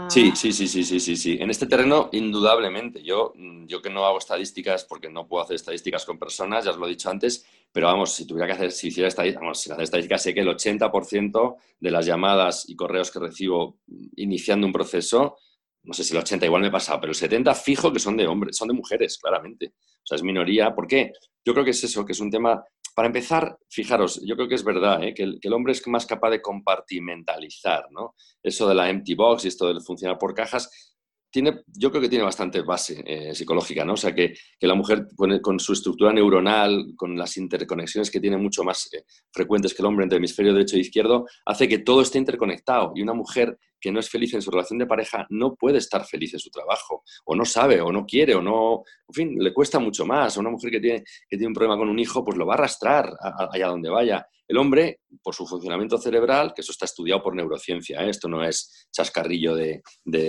Sí, 0.10 0.32
sí, 0.36 0.52
sí, 0.52 0.68
sí, 0.68 0.84
sí, 0.84 1.00
sí, 1.00 1.16
sí. 1.16 1.38
En 1.40 1.52
este 1.52 1.68
terreno, 1.68 2.10
indudablemente. 2.14 3.04
Yo, 3.04 3.32
mm, 3.36 3.66
yo 3.68 3.82
que 3.82 3.92
no 3.92 4.06
hago 4.06 4.18
estadísticas, 4.18 4.86
porque 4.86 5.10
no 5.10 5.28
puedo 5.28 5.44
hacer 5.44 5.56
estadísticas 5.56 6.06
con 6.06 6.18
personas, 6.18 6.66
ya 6.66 6.72
os 6.72 6.78
lo 6.78 6.88
he 6.88 6.90
dicho 6.90 7.10
antes, 7.10 7.46
pero 7.71 7.88
vamos, 7.88 8.13
si 8.13 8.25
tuviera 8.27 8.47
que 8.47 8.53
hacer, 8.53 8.71
si 8.71 8.88
hiciera 8.88 9.07
estadísticas, 9.07 9.41
vamos, 9.41 9.67
estadísticas, 9.67 10.23
sé 10.23 10.34
que 10.34 10.41
el 10.41 10.47
80% 10.47 11.55
de 11.79 11.91
las 11.91 12.05
llamadas 12.05 12.67
y 12.67 12.75
correos 12.75 13.12
que 13.12 13.19
recibo 13.19 13.79
iniciando 14.15 14.67
un 14.67 14.73
proceso 14.73 15.38
no 15.84 15.93
sé 15.93 16.03
si 16.03 16.13
el 16.13 16.19
80 16.19 16.45
igual 16.45 16.62
me 16.62 16.67
he 16.67 16.71
pasado, 16.71 16.99
pero 16.99 17.12
el 17.12 17.15
70 17.15 17.55
fijo 17.55 17.91
que 17.91 17.99
son 17.99 18.15
de 18.15 18.27
hombres, 18.27 18.55
son 18.55 18.67
de 18.67 18.73
mujeres, 18.73 19.17
claramente. 19.17 19.73
O 19.75 20.05
sea, 20.05 20.15
es 20.15 20.23
minoría. 20.23 20.75
¿Por 20.75 20.88
qué? 20.88 21.12
Yo 21.43 21.53
creo 21.53 21.65
que 21.65 21.71
es 21.71 21.84
eso, 21.84 22.05
que 22.05 22.12
es 22.12 22.19
un 22.19 22.29
tema 22.29 22.63
para 22.93 23.07
empezar, 23.07 23.57
fijaros, 23.69 24.21
yo 24.25 24.36
creo 24.36 24.49
que 24.49 24.55
es 24.55 24.63
verdad, 24.63 25.01
¿eh? 25.01 25.13
que, 25.13 25.23
el, 25.23 25.53
hombre 25.53 25.71
es 25.71 25.88
más 25.88 26.05
capaz 26.05 26.29
de 26.29 26.41
compartimentalizar, 26.41 27.88
¿no? 27.89 28.15
Eso 28.43 28.67
de 28.67 28.75
la 28.75 28.89
empty 28.89 29.15
box 29.15 29.45
y 29.45 29.47
esto 29.47 29.73
de 29.73 29.79
funcionar 29.79 30.17
por 30.17 30.34
cajas, 30.34 30.90
tiene, 31.32 31.63
yo 31.67 31.89
creo 31.89 32.02
que 32.02 32.10
tiene 32.10 32.26
bastante 32.26 32.62
base 32.62 33.02
eh, 33.06 33.34
psicológica, 33.34 33.86
¿no? 33.86 33.94
O 33.94 33.98
sea, 33.98 34.13
que, 34.13 34.34
la 34.60 34.76
mujer 34.76 35.08
con, 35.41 35.60
su 35.60 35.74
estructura 35.74 36.13
neuronal, 36.13 36.94
con 36.96 37.17
las 37.17 37.38
interconexiones 37.38 38.12
que 38.12 38.20
tiene 38.20 38.38
mucho 38.38 38.63
más 38.63 38.89
eh, 38.94 39.04
frecuentes 39.32 39.74
que 39.74 39.82
el 39.82 39.88
hombre 39.88 40.04
entre 40.04 40.17
el 40.17 40.22
hemisferio 40.22 40.54
derecho 40.54 40.76
e 40.76 40.82
izquierdo, 40.82 41.26
hace 41.46 41.67
que 41.67 41.80
todo 41.80 42.02
esté 42.02 42.17
interconectado. 42.17 42.91
Y 42.96 43.02
una 43.02 43.13
mujer 43.13 43.58
que 43.80 43.91
no 43.91 44.00
es 44.00 44.10
feliz 44.10 44.34
en 44.34 44.41
su 44.41 44.52
relación 44.52 44.78
de 44.78 44.86
pareja 44.86 45.26
no 45.30 45.56
puede 45.56 45.80
estar 45.80 46.06
feliz 46.06 46.34
en 46.34 46.39
su 46.39 46.52
trabajo, 46.52 47.04
o 47.26 47.36
no 47.36 47.46
sabe, 47.46 47.82
o 47.82 47.91
no 47.91 48.06
quiere, 48.06 48.36
o 48.36 48.41
no, 48.41 48.84
en 49.08 49.13
fin, 49.13 49.36
le 49.39 49.54
cuesta 49.54 49.80
mucho 49.80 50.06
más. 50.06 50.38
A 50.38 50.39
una 50.41 50.52
mujer 50.52 50.70
que 50.70 50.80
tiene, 50.80 51.04
que 51.28 51.38
tiene 51.38 51.48
un 51.48 51.54
problema 51.54 51.78
con 51.78 51.89
un 51.89 51.98
hijo, 51.98 52.24
pues 52.24 52.38
lo 52.38 52.46
va 52.46 52.54
a 52.54 52.58
arrastrar 52.58 53.12
allá 53.52 53.67
donde 53.67 53.89
vaya. 53.89 54.28
El 54.52 54.58
hombre, 54.58 55.00
por 55.24 55.34
su 55.34 55.48
funcionamiento 55.48 55.98
cerebral, 55.98 56.52
que 56.54 56.60
eso 56.60 56.74
está 56.74 56.84
estudiado 56.84 57.24
por 57.24 57.34
neurociencia, 57.34 58.04
¿eh? 58.04 58.10
esto 58.10 58.28
no 58.28 58.44
es 58.44 58.90
chascarrillo 58.92 59.56
de, 59.56 59.82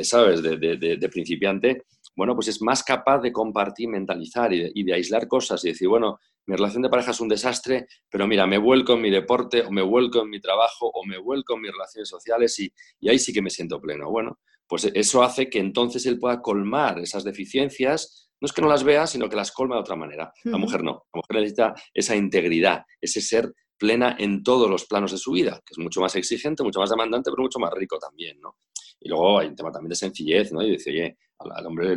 ¿sabes?, 0.05 0.41
de, 0.45 0.57
de, 0.57 1.09
principiante, 1.09 1.83
bueno, 2.15 2.37
pues 2.37 2.47
es 2.47 2.63
más 2.63 2.85
capaz 2.85 3.19
de 3.19 3.33
compartimentalizar 3.33 4.53
y 4.53 4.71
y 4.77 4.85
de 4.85 4.95
aislar 4.95 5.27
cosas 5.27 5.65
y 5.65 5.71
decir, 5.71 5.89
bueno, 5.89 6.21
mi 6.47 6.55
relación 6.55 6.85
de 6.85 6.89
pareja 6.89 7.11
es 7.11 7.21
un 7.21 7.29
desastre, 7.29 7.89
pero 8.09 8.29
mira, 8.29 8.47
me 8.47 8.59
vuelco 8.59 8.93
en 8.93 9.03
mi 9.03 9.11
deporte, 9.11 9.63
o 9.63 9.73
me 9.73 9.83
vuelco 9.83 10.23
en 10.23 10.31
mi 10.31 10.41
trabajo, 10.41 10.87
o 10.87 11.05
me 11.05 11.19
vuelco 11.19 11.57
en 11.57 11.63
mis 11.63 11.73
relaciones 11.73 12.09
sociales 12.09 12.57
y, 12.61 12.73
ahí 13.09 13.19
sí 13.19 13.33
que 13.33 13.43
me 13.43 13.51
siento 13.51 13.81
pleno. 13.81 14.09
Bueno, 14.09 14.39
pues 14.69 14.89
eso 14.95 15.25
hace 15.25 15.51
que 15.51 15.59
entonces 15.59 16.07
él 16.07 16.21
pueda 16.21 16.41
colmar 16.41 17.01
esas 17.01 17.25
deficiencias. 17.25 18.31
No 18.41 18.47
es 18.47 18.53
que 18.53 18.63
no 18.63 18.69
las 18.69 18.85
vea, 18.85 19.09
sino 19.09 19.29
que 19.29 19.35
las 19.35 19.51
colma 19.51 19.75
de 19.75 19.81
otra 19.81 19.97
manera. 19.97 20.33
La 20.45 20.59
mujer 20.59 20.85
no. 20.85 21.07
La 21.13 21.19
mujer 21.19 21.43
necesita 21.43 21.75
esa 21.93 22.15
integridad, 22.15 22.85
ese 23.01 23.21
ser 23.21 23.53
plena 23.83 24.15
en 24.17 24.45
todos 24.45 24.71
los 24.71 24.87
planos 24.87 25.11
de 25.11 25.19
su 25.19 25.33
vida, 25.33 25.61
que 25.67 25.73
es 25.73 25.79
mucho 25.79 26.01
más 26.01 26.15
exigente, 26.15 26.63
mucho 26.63 26.79
más 26.79 26.89
demandante, 26.89 27.33
pero 27.33 27.43
mucho 27.43 27.59
más 27.59 27.73
rico 27.73 27.99
también, 27.99 28.39
¿no? 28.41 28.59
Y 29.01 29.09
luego 29.09 29.41
hay 29.41 29.49
un 29.49 29.57
tema 29.57 29.73
también 29.73 29.89
de 29.89 29.97
sencillez, 29.97 30.53
¿no? 30.53 30.63
Y 30.63 30.71
dice, 30.71 30.91
oye, 30.91 31.19
al, 31.41 31.67
hombre 31.67 31.97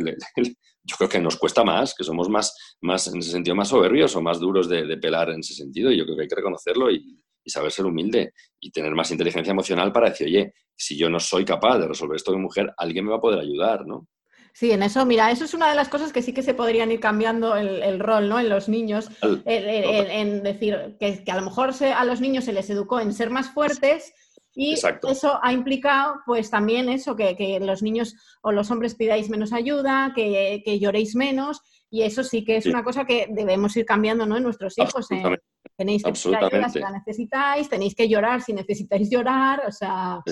yo 0.82 0.96
creo 0.96 1.08
que 1.08 1.20
nos 1.20 1.36
cuesta 1.36 1.62
más, 1.62 1.94
que 1.94 2.02
somos 2.02 2.28
más, 2.28 2.76
más 2.80 3.06
en 3.06 3.20
ese 3.20 3.30
sentido 3.30 3.54
más 3.54 3.68
soberbios 3.68 4.16
o 4.16 4.20
más 4.20 4.40
duros 4.40 4.68
de, 4.68 4.96
pelar 4.96 5.30
en 5.30 5.38
ese 5.40 5.54
sentido. 5.54 5.92
Y 5.92 5.98
yo 5.98 6.04
creo 6.04 6.16
que 6.16 6.22
hay 6.22 6.28
que 6.28 6.34
reconocerlo 6.34 6.90
y, 6.90 7.22
saber 7.48 7.70
ser 7.70 7.86
humilde 7.86 8.32
y 8.58 8.72
tener 8.72 8.92
más 8.96 9.08
inteligencia 9.12 9.52
emocional 9.52 9.92
para 9.92 10.10
decir, 10.10 10.26
oye, 10.26 10.52
si 10.76 10.98
yo 10.98 11.08
no 11.08 11.20
soy 11.20 11.44
capaz 11.44 11.78
de 11.78 11.86
resolver 11.86 12.16
esto 12.16 12.32
de 12.32 12.38
mujer, 12.38 12.74
alguien 12.76 13.04
me 13.04 13.12
va 13.12 13.18
a 13.18 13.20
poder 13.20 13.38
ayudar, 13.38 13.86
¿no? 13.86 14.08
Sí, 14.56 14.72
en 14.72 14.82
eso, 14.82 15.04
mira, 15.04 15.30
eso 15.30 15.44
es 15.44 15.52
una 15.52 15.68
de 15.68 15.74
las 15.74 15.90
cosas 15.90 16.14
que 16.14 16.22
sí 16.22 16.32
que 16.32 16.42
se 16.42 16.54
podrían 16.54 16.90
ir 16.90 16.98
cambiando 16.98 17.56
el, 17.56 18.00
rol, 18.00 18.26
¿no? 18.26 18.40
En 18.40 18.48
los 18.48 18.70
niños, 18.70 19.10
en, 19.44 20.42
decir 20.42 20.96
que, 20.98 21.22
que, 21.22 21.30
a 21.30 21.36
lo 21.36 21.42
mejor 21.42 21.74
a 21.94 22.04
los 22.06 22.22
niños 22.22 22.44
se 22.44 22.54
les 22.54 22.70
educó 22.70 22.98
en 22.98 23.12
ser 23.12 23.28
más 23.28 23.50
fuertes 23.50 24.14
y 24.54 24.72
eso 24.72 25.38
ha 25.42 25.52
implicado, 25.52 26.22
pues 26.24 26.50
también 26.50 26.88
eso, 26.88 27.14
que, 27.14 27.58
los 27.60 27.82
niños 27.82 28.14
o 28.40 28.50
los 28.50 28.70
hombres 28.70 28.94
pidáis 28.94 29.28
menos 29.28 29.52
ayuda, 29.52 30.14
que, 30.14 30.78
lloréis 30.80 31.14
menos, 31.14 31.60
y 31.90 32.04
eso 32.04 32.24
sí 32.24 32.42
que 32.42 32.56
es 32.56 32.64
una 32.64 32.82
cosa 32.82 33.04
que 33.04 33.26
debemos 33.28 33.76
ir 33.76 33.84
cambiando 33.84 34.24
¿no? 34.24 34.38
en 34.38 34.42
nuestros 34.42 34.78
hijos. 34.78 35.10
¿eh? 35.10 35.22
Tenéis 35.76 36.02
que 36.02 36.12
pedir 36.12 36.36
ayuda 36.36 36.68
si 36.70 36.78
la 36.78 36.92
necesitáis, 36.92 37.68
tenéis 37.68 37.94
que 37.94 38.08
llorar 38.08 38.40
si 38.40 38.54
necesitáis 38.54 39.10
llorar, 39.10 39.64
o 39.68 39.70
sea, 39.70 40.22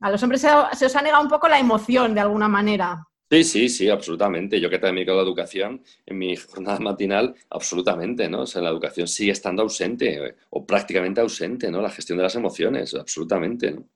a 0.00 0.10
los 0.10 0.22
hombres 0.22 0.42
se 0.42 0.84
os 0.84 0.96
ha 0.96 1.00
negado 1.00 1.22
un 1.22 1.30
poco 1.30 1.48
la 1.48 1.58
emoción 1.58 2.14
de 2.14 2.20
alguna 2.20 2.48
manera. 2.48 3.02
Sí, 3.34 3.42
sí, 3.42 3.68
sí, 3.68 3.88
absolutamente. 3.88 4.60
Yo 4.60 4.70
que 4.70 4.78
también 4.78 4.94
me 4.94 5.00
dedico 5.00 5.12
a 5.12 5.16
la 5.16 5.22
educación 5.22 5.82
en 6.06 6.18
mi 6.18 6.36
jornada 6.36 6.78
matinal, 6.78 7.34
absolutamente, 7.50 8.28
¿no? 8.28 8.42
O 8.42 8.46
sea, 8.46 8.62
la 8.62 8.70
educación 8.70 9.08
sigue 9.08 9.32
estando 9.32 9.62
ausente 9.62 10.36
o 10.50 10.64
prácticamente 10.64 11.20
ausente, 11.20 11.68
¿no? 11.68 11.82
La 11.82 11.90
gestión 11.90 12.18
de 12.18 12.22
las 12.22 12.36
emociones, 12.36 12.94
absolutamente, 12.94 13.72
¿no? 13.72 13.88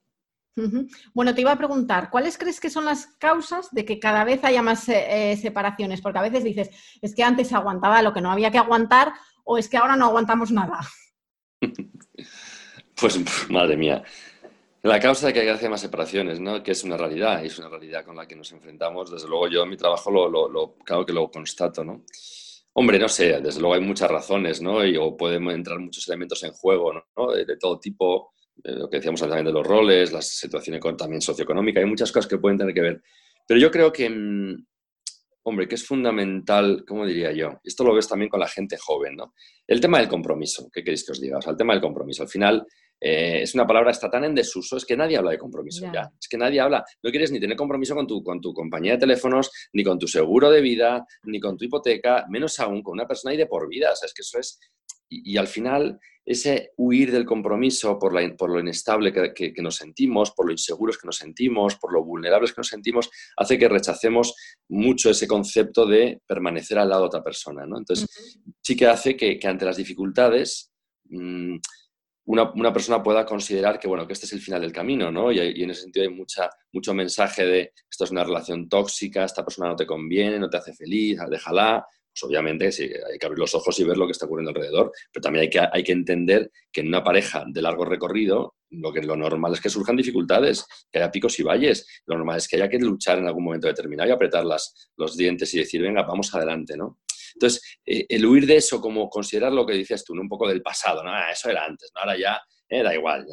Bueno, 1.13 1.33
te 1.33 1.39
iba 1.39 1.53
a 1.53 1.57
preguntar, 1.57 2.09
¿cuáles 2.09 2.37
crees 2.37 2.59
que 2.59 2.69
son 2.69 2.83
las 2.83 3.07
causas 3.17 3.71
de 3.71 3.85
que 3.85 3.97
cada 3.97 4.25
vez 4.25 4.43
haya 4.43 4.61
más 4.61 4.89
eh, 4.89 5.31
eh, 5.31 5.37
separaciones? 5.37 6.01
Porque 6.01 6.19
a 6.19 6.23
veces 6.23 6.43
dices, 6.43 6.69
es 7.01 7.15
que 7.15 7.23
antes 7.23 7.53
aguantaba 7.53 8.01
lo 8.01 8.11
que 8.11 8.19
no 8.19 8.31
había 8.31 8.51
que 8.51 8.57
aguantar 8.57 9.13
o 9.45 9.57
es 9.57 9.69
que 9.69 9.77
ahora 9.77 9.95
no 9.95 10.07
aguantamos 10.07 10.51
nada. 10.51 10.81
pues, 12.99 13.49
madre 13.49 13.77
mía. 13.77 14.03
La 14.81 14.99
causa 14.99 15.27
de 15.27 15.33
que 15.33 15.41
haya 15.41 15.69
más 15.69 15.81
separaciones, 15.81 16.39
¿no? 16.39 16.63
que 16.63 16.71
es 16.71 16.83
una 16.85 16.95
realidad, 16.95 17.43
y 17.43 17.47
es 17.47 17.59
una 17.59 17.67
realidad 17.67 18.05
con 18.05 18.15
la 18.15 18.25
que 18.25 18.35
nos 18.35 18.51
enfrentamos. 18.53 19.11
Desde 19.11 19.27
luego, 19.27 19.49
yo 19.49 19.63
en 19.63 19.69
mi 19.69 19.75
trabajo 19.75 20.09
lo, 20.09 20.75
claro 20.85 21.05
que 21.05 21.11
lo 21.11 21.29
constato. 21.29 21.83
¿no? 21.83 22.05
Hombre, 22.73 22.97
no 22.97 23.09
sé, 23.09 23.41
desde 23.41 23.59
luego 23.59 23.75
hay 23.75 23.81
muchas 23.81 24.09
razones, 24.09 24.61
¿no? 24.61 24.85
Y, 24.85 24.95
o 24.95 25.17
pueden 25.17 25.49
entrar 25.49 25.79
muchos 25.79 26.07
elementos 26.07 26.41
en 26.43 26.51
juego, 26.51 26.93
¿no? 26.93 27.31
De, 27.31 27.57
todo 27.57 27.77
tipo, 27.77 28.31
lo 28.63 28.89
que 28.89 28.97
decíamos 28.97 29.19
también 29.19 29.45
de 29.45 29.51
los 29.51 29.67
roles, 29.67 30.13
la 30.13 30.21
situación 30.21 30.79
también 30.95 31.21
socioeconómica, 31.21 31.81
hay 31.81 31.85
muchas 31.85 32.11
cosas 32.11 32.29
que 32.29 32.37
pueden 32.37 32.57
tener 32.57 32.73
que 32.73 32.81
ver. 32.81 33.01
Pero 33.45 33.59
yo 33.59 33.71
creo 33.71 33.91
que, 33.91 34.09
mm, 34.09 34.65
hombre, 35.43 35.67
que 35.67 35.75
es 35.75 35.85
fundamental, 35.85 36.83
¿cómo 36.87 37.05
diría 37.05 37.31
yo? 37.31 37.59
Esto 37.63 37.83
lo 37.83 37.95
ves 37.95 38.07
también 38.07 38.29
con 38.29 38.39
la 38.39 38.47
gente 38.47 38.77
joven, 38.77 39.15
¿no? 39.15 39.33
El 39.65 39.79
tema 39.79 39.99
del 39.99 40.07
compromiso, 40.07 40.69
¿qué 40.71 40.83
queréis 40.83 41.05
que 41.05 41.11
os 41.11 41.21
diga? 41.21 41.37
O 41.37 41.41
sea, 41.41 41.51
el 41.51 41.57
tema 41.57 41.73
del 41.73 41.81
compromiso. 41.81 42.23
Al 42.23 42.29
final, 42.29 42.65
eh, 43.01 43.41
es 43.43 43.55
una 43.55 43.65
palabra 43.65 43.91
está 43.91 44.09
tan 44.09 44.25
en 44.25 44.35
desuso, 44.35 44.75
es 44.75 44.85
que 44.85 44.97
nadie 44.97 45.17
habla 45.17 45.31
de 45.31 45.37
compromiso 45.37 45.89
ya. 45.91 46.11
Es 46.19 46.27
que 46.27 46.37
nadie 46.37 46.59
habla, 46.59 46.83
no 47.01 47.09
quieres 47.09 47.31
ni 47.31 47.39
tener 47.39 47.55
compromiso 47.55 47.95
con 47.95 48.05
tu, 48.05 48.21
con 48.23 48.41
tu 48.41 48.53
compañía 48.53 48.93
de 48.93 48.97
teléfonos, 48.97 49.49
ni 49.73 49.83
con 49.83 49.97
tu 49.97 50.07
seguro 50.07 50.49
de 50.51 50.61
vida, 50.61 51.05
ni 51.23 51.39
con 51.39 51.57
tu 51.57 51.65
hipoteca, 51.65 52.25
menos 52.29 52.59
aún 52.59 52.83
con 52.83 52.93
una 52.93 53.07
persona 53.07 53.33
y 53.33 53.37
de 53.37 53.45
por 53.45 53.69
vida. 53.69 53.91
O 53.91 53.95
sea, 53.95 54.07
es 54.07 54.13
que 54.13 54.21
eso 54.21 54.39
es... 54.39 54.59
Y, 55.11 55.37
al 55.37 55.47
final, 55.47 55.99
ese 56.29 56.73
huir 56.77 57.11
del 57.11 57.25
compromiso 57.25 57.97
por, 57.97 58.13
la, 58.13 58.35
por 58.37 58.51
lo 58.51 58.59
inestable 58.59 59.11
que, 59.11 59.51
nos 59.63 59.77
sentimos, 59.77 60.29
por 60.29 60.45
lo 60.45 60.51
inseguros 60.51 60.99
que 60.99 61.07
nos 61.07 61.17
sentimos, 61.17 61.75
por 61.77 61.91
lo 61.91 62.03
vulnerables 62.03 62.51
que 62.53 62.59
nos 62.59 62.67
sentimos, 62.67 63.09
hace 63.35 63.57
que 63.57 63.67
rechacemos 63.67 64.35
mucho 64.67 65.09
ese 65.09 65.27
concepto 65.27 65.87
de 65.87 66.21
permanecer 66.27 66.77
al 66.77 66.89
lado 66.89 67.01
de 67.01 67.07
otra 67.07 67.23
persona. 67.23 67.65
¿no? 67.65 67.79
Entonces, 67.79 68.39
sí 68.61 68.75
que 68.75 68.85
hace 68.85 69.17
que, 69.17 69.39
ante 69.43 69.65
las 69.65 69.77
dificultades... 69.77 70.71
Mm, 71.05 71.57
una, 72.25 72.71
persona 72.71 73.01
pueda 73.01 73.25
considerar 73.25 73.79
que, 73.79 73.87
bueno, 73.87 74.05
que 74.05 74.13
este 74.13 74.27
es 74.27 74.33
el 74.33 74.39
final 74.39 74.61
del 74.61 74.71
camino, 74.71 75.11
¿no? 75.11 75.31
Y, 75.31 75.39
en 75.39 75.71
ese 75.71 75.81
sentido 75.81 76.07
hay 76.07 76.13
mucha, 76.13 76.47
mucho 76.71 76.93
mensaje 76.93 77.43
de 77.43 77.73
esto 77.89 78.03
es 78.03 78.11
una 78.11 78.23
relación 78.23 78.69
tóxica, 78.69 79.25
esta 79.25 79.43
persona 79.43 79.69
no 79.69 79.75
te 79.75 79.87
conviene, 79.87 80.37
no 80.37 80.47
te 80.47 80.57
hace 80.57 80.75
feliz, 80.75 81.17
déjala. 81.27 81.83
Pues 82.19 82.29
obviamente 82.29 82.71
sí, 82.71 82.83
hay 82.83 83.17
que 83.17 83.25
abrir 83.25 83.39
los 83.39 83.55
ojos 83.55 83.79
y 83.79 83.83
ver 83.83 83.97
lo 83.97 84.05
que 84.05 84.11
está 84.11 84.25
ocurriendo 84.25 84.49
alrededor, 84.49 84.91
pero 85.11 85.21
también 85.21 85.43
hay 85.43 85.49
que, 85.49 85.59
hay 85.59 85.83
que 85.83 85.91
entender 85.91 86.51
que 86.71 86.81
en 86.81 86.87
una 86.87 87.03
pareja 87.03 87.45
de 87.47 87.61
largo 87.61 87.85
recorrido 87.85 88.55
lo, 88.71 88.91
que, 88.91 89.01
lo 89.01 89.15
normal 89.15 89.53
es 89.53 89.61
que 89.61 89.69
surjan 89.69 89.95
dificultades, 89.95 90.65
que 90.91 90.99
haya 90.99 91.11
picos 91.11 91.39
y 91.39 91.43
valles. 91.43 91.87
Lo 92.05 92.17
normal 92.17 92.37
es 92.37 92.47
que 92.47 92.57
haya 92.57 92.67
que 92.67 92.77
luchar 92.77 93.19
en 93.19 93.27
algún 93.27 93.45
momento 93.45 93.67
determinado 93.67 94.09
y 94.09 94.11
apretar 94.11 94.45
las, 94.45 94.91
los 94.97 95.15
dientes 95.15 95.53
y 95.53 95.59
decir, 95.59 95.81
venga, 95.81 96.03
vamos 96.03 96.33
adelante, 96.35 96.75
¿no? 96.75 96.99
Entonces, 97.35 97.61
eh, 97.85 98.05
el 98.09 98.25
huir 98.25 98.45
de 98.45 98.57
eso, 98.57 98.81
como 98.81 99.09
considerar 99.09 99.53
lo 99.53 99.65
que 99.65 99.73
dices 99.73 100.03
tú, 100.03 100.13
un 100.13 100.27
poco 100.27 100.47
del 100.47 100.61
pasado, 100.61 101.03
¿no? 101.03 101.11
Ah, 101.11 101.31
eso 101.31 101.49
era 101.49 101.63
antes, 101.63 101.89
¿no? 101.95 102.01
Ahora 102.01 102.17
ya 102.17 102.41
eh, 102.67 102.83
da 102.83 102.93
igual, 102.93 103.25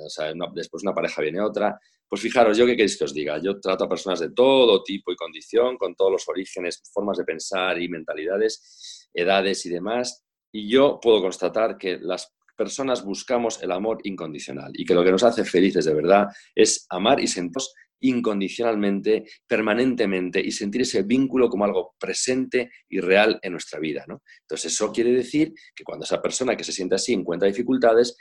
después 0.54 0.82
una 0.82 0.94
pareja 0.94 1.22
viene 1.22 1.40
otra. 1.40 1.78
Pues 2.16 2.32
fijaros, 2.32 2.56
yo 2.56 2.64
qué 2.64 2.72
queréis 2.72 2.96
que 2.96 3.04
os 3.04 3.12
diga, 3.12 3.38
yo 3.42 3.60
trato 3.60 3.84
a 3.84 3.88
personas 3.90 4.20
de 4.20 4.30
todo 4.30 4.82
tipo 4.82 5.12
y 5.12 5.16
condición, 5.16 5.76
con 5.76 5.94
todos 5.94 6.10
los 6.10 6.26
orígenes, 6.30 6.82
formas 6.90 7.18
de 7.18 7.24
pensar 7.24 7.78
y 7.78 7.90
mentalidades, 7.90 9.10
edades 9.12 9.66
y 9.66 9.68
demás, 9.68 10.24
y 10.50 10.66
yo 10.66 10.98
puedo 10.98 11.20
constatar 11.20 11.76
que 11.76 11.98
las 12.00 12.34
personas 12.56 13.04
buscamos 13.04 13.62
el 13.62 13.70
amor 13.70 13.98
incondicional 14.04 14.72
y 14.72 14.86
que 14.86 14.94
lo 14.94 15.04
que 15.04 15.10
nos 15.10 15.24
hace 15.24 15.44
felices 15.44 15.84
de 15.84 15.92
verdad 15.92 16.28
es 16.54 16.86
amar 16.88 17.20
y 17.20 17.26
sentirnos 17.26 17.74
incondicionalmente, 18.00 19.26
permanentemente 19.46 20.40
y 20.40 20.52
sentir 20.52 20.80
ese 20.80 21.02
vínculo 21.02 21.50
como 21.50 21.66
algo 21.66 21.96
presente 21.98 22.70
y 22.88 23.00
real 23.00 23.38
en 23.42 23.52
nuestra 23.52 23.78
vida. 23.78 24.06
¿no? 24.08 24.22
Entonces, 24.40 24.72
eso 24.72 24.90
quiere 24.90 25.12
decir 25.12 25.52
que 25.74 25.84
cuando 25.84 26.06
esa 26.06 26.22
persona 26.22 26.56
que 26.56 26.64
se 26.64 26.72
siente 26.72 26.94
así 26.94 27.12
encuentra 27.12 27.46
dificultades, 27.46 28.16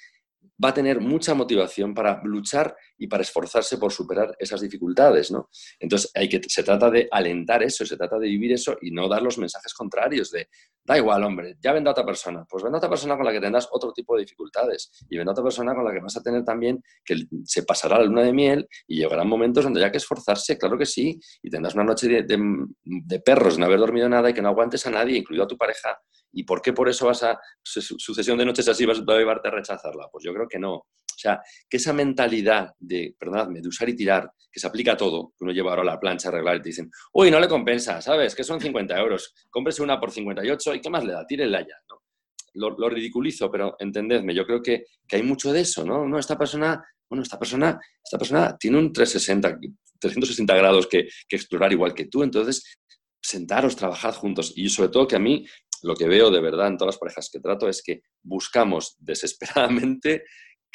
va 0.63 0.69
a 0.69 0.73
tener 0.73 1.01
mucha 1.01 1.33
motivación 1.33 1.93
para 1.93 2.21
luchar 2.23 2.75
y 2.97 3.07
para 3.07 3.23
esforzarse 3.23 3.77
por 3.77 3.91
superar 3.91 4.35
esas 4.39 4.61
dificultades, 4.61 5.31
¿no? 5.31 5.49
Entonces, 5.79 6.11
hay 6.13 6.29
que, 6.29 6.41
se 6.47 6.63
trata 6.63 6.89
de 6.89 7.07
alentar 7.11 7.63
eso, 7.63 7.85
se 7.85 7.97
trata 7.97 8.17
de 8.17 8.27
vivir 8.27 8.53
eso 8.53 8.77
y 8.81 8.91
no 8.91 9.07
dar 9.07 9.21
los 9.21 9.37
mensajes 9.37 9.73
contrarios 9.73 10.31
de, 10.31 10.47
da 10.86 10.98
igual, 10.98 11.24
hombre, 11.24 11.58
ya 11.60 11.74
vendrá 11.74 11.91
otra 11.91 12.06
persona, 12.06 12.45
pues 12.48 12.63
vendrá 12.63 12.78
otra 12.78 12.89
persona 12.89 13.15
con 13.15 13.26
la 13.26 13.32
que 13.32 13.41
tendrás 13.41 13.67
otro 13.71 13.91
tipo 13.91 14.15
de 14.15 14.21
dificultades 14.21 14.91
y 15.10 15.17
vendrá 15.17 15.32
otra 15.32 15.43
persona 15.43 15.74
con 15.74 15.84
la 15.84 15.91
que 15.91 16.00
vas 16.00 16.15
a 16.15 16.21
tener 16.21 16.43
también 16.43 16.82
que 17.04 17.15
se 17.43 17.63
pasará 17.63 17.98
la 17.98 18.06
luna 18.06 18.21
de 18.21 18.33
miel 18.33 18.67
y 18.88 18.98
llegarán 18.98 19.27
momentos 19.27 19.63
donde 19.63 19.81
haya 19.81 19.92
que 19.92 19.98
esforzarse, 19.98 20.58
claro 20.58 20.77
que 20.77 20.86
sí, 20.86 21.19
y 21.42 21.50
tendrás 21.50 21.73
una 21.73 21.83
noche 21.83 22.08
de, 22.08 22.38
de 22.83 23.19
perros, 23.19 23.58
no 23.58 23.65
haber 23.65 23.79
dormido 23.79 24.08
nada 24.08 24.29
y 24.29 24.33
que 24.33 24.42
no 24.42 24.50
aguantes 24.50 24.86
a 24.86 24.92
nadie, 24.92 25.17
incluido 25.17 25.44
a 25.44 25.48
tu 25.48 25.58
pareja, 25.58 26.00
¿Y 26.38 26.44
por 26.44 26.62
qué 26.62 26.73
por 26.73 26.90
eso 26.90 27.06
vas 27.06 27.23
a, 27.23 27.40
sucesión 27.63 28.38
de 28.38 28.46
noches 28.46 28.67
así 28.67 28.86
vas 28.86 29.00
a 29.00 29.17
llevarte 29.17 29.48
a 29.48 29.52
rechazarla? 29.52 30.10
Pues 30.12 30.25
yo 30.25 30.33
creo 30.33 30.48
que 30.48 30.60
no. 30.60 30.86
Sea, 31.26 31.42
que 31.69 31.78
esa 31.78 31.94
mentalidad 31.94 32.73
de, 32.80 33.15
perdonadme, 33.17 33.62
de 33.62 33.67
usar 33.67 33.90
y 33.90 33.96
tirar, 33.96 34.32
que 34.52 34.60
se 34.60 34.67
aplica 34.67 34.94
a 34.94 34.98
todo, 34.98 35.34
que 35.38 35.44
uno 35.44 35.54
lleva 35.54 35.71
ahora 35.71 35.84
la 35.84 36.00
plancha 36.00 36.30
a 36.30 36.32
arreglar 36.32 36.58
y 36.58 36.62
te 36.62 36.69
dicen, 36.69 36.92
uy, 37.13 37.32
no 37.32 37.40
le 37.40 37.48
compensa, 37.48 38.02
¿sabes? 38.02 38.36
Que 38.36 38.44
son 38.44 38.62
50 38.62 38.98
euros, 39.00 39.34
cómprese 39.50 39.82
una 39.82 40.00
por 40.00 40.12
58 40.12 40.76
y 40.76 40.82
¿qué 40.82 40.90
más 40.90 41.04
le 41.04 41.13
da? 41.13 41.26
Tírela 41.26 41.62
ya, 41.62 41.76
¿no? 41.90 42.02
lo, 42.56 42.90
ridiculizo, 42.90 43.52
pero 43.52 43.76
entendedme, 43.80 44.34
yo 44.34 44.46
creo 44.46 44.62
que, 44.62 44.86
que, 45.08 45.17
hay 45.17 45.23
mucho 45.23 45.52
de 45.52 45.62
eso, 45.62 45.86
¿no? 45.86 46.08
No, 46.08 46.17
esta 46.17 46.38
persona, 46.38 46.84
bueno, 47.10 47.23
esta 47.23 47.38
persona, 47.38 47.80
esta 48.04 48.17
persona 48.17 48.56
tiene 48.58 48.78
un 48.78 48.94
360, 48.94 49.60
360 50.00 50.56
grados 50.56 50.88
que, 50.88 51.08
que 51.28 51.36
explorar 51.36 51.71
igual 51.73 51.94
que 51.94 52.06
tú, 52.06 52.23
entonces 52.23 52.78
sentaros, 53.21 53.76
trabajad 53.76 54.13
juntos. 54.13 54.54
Y 54.56 54.69
sobre 54.69 54.90
todo 54.90 55.08
que 55.08 55.15
a 55.15 55.19
mí 55.19 55.46
lo 55.84 55.96
que 55.96 56.08
veo 56.08 56.32
de 56.32 56.42
verdad 56.42 56.67
en 56.67 56.78
todas 56.78 56.96
las 56.96 57.00
parejas 57.00 57.30
que 57.32 57.40
trato 57.40 57.67
es 57.67 57.82
que 57.84 58.02
buscamos 58.23 58.96
desesperadamente 59.00 60.23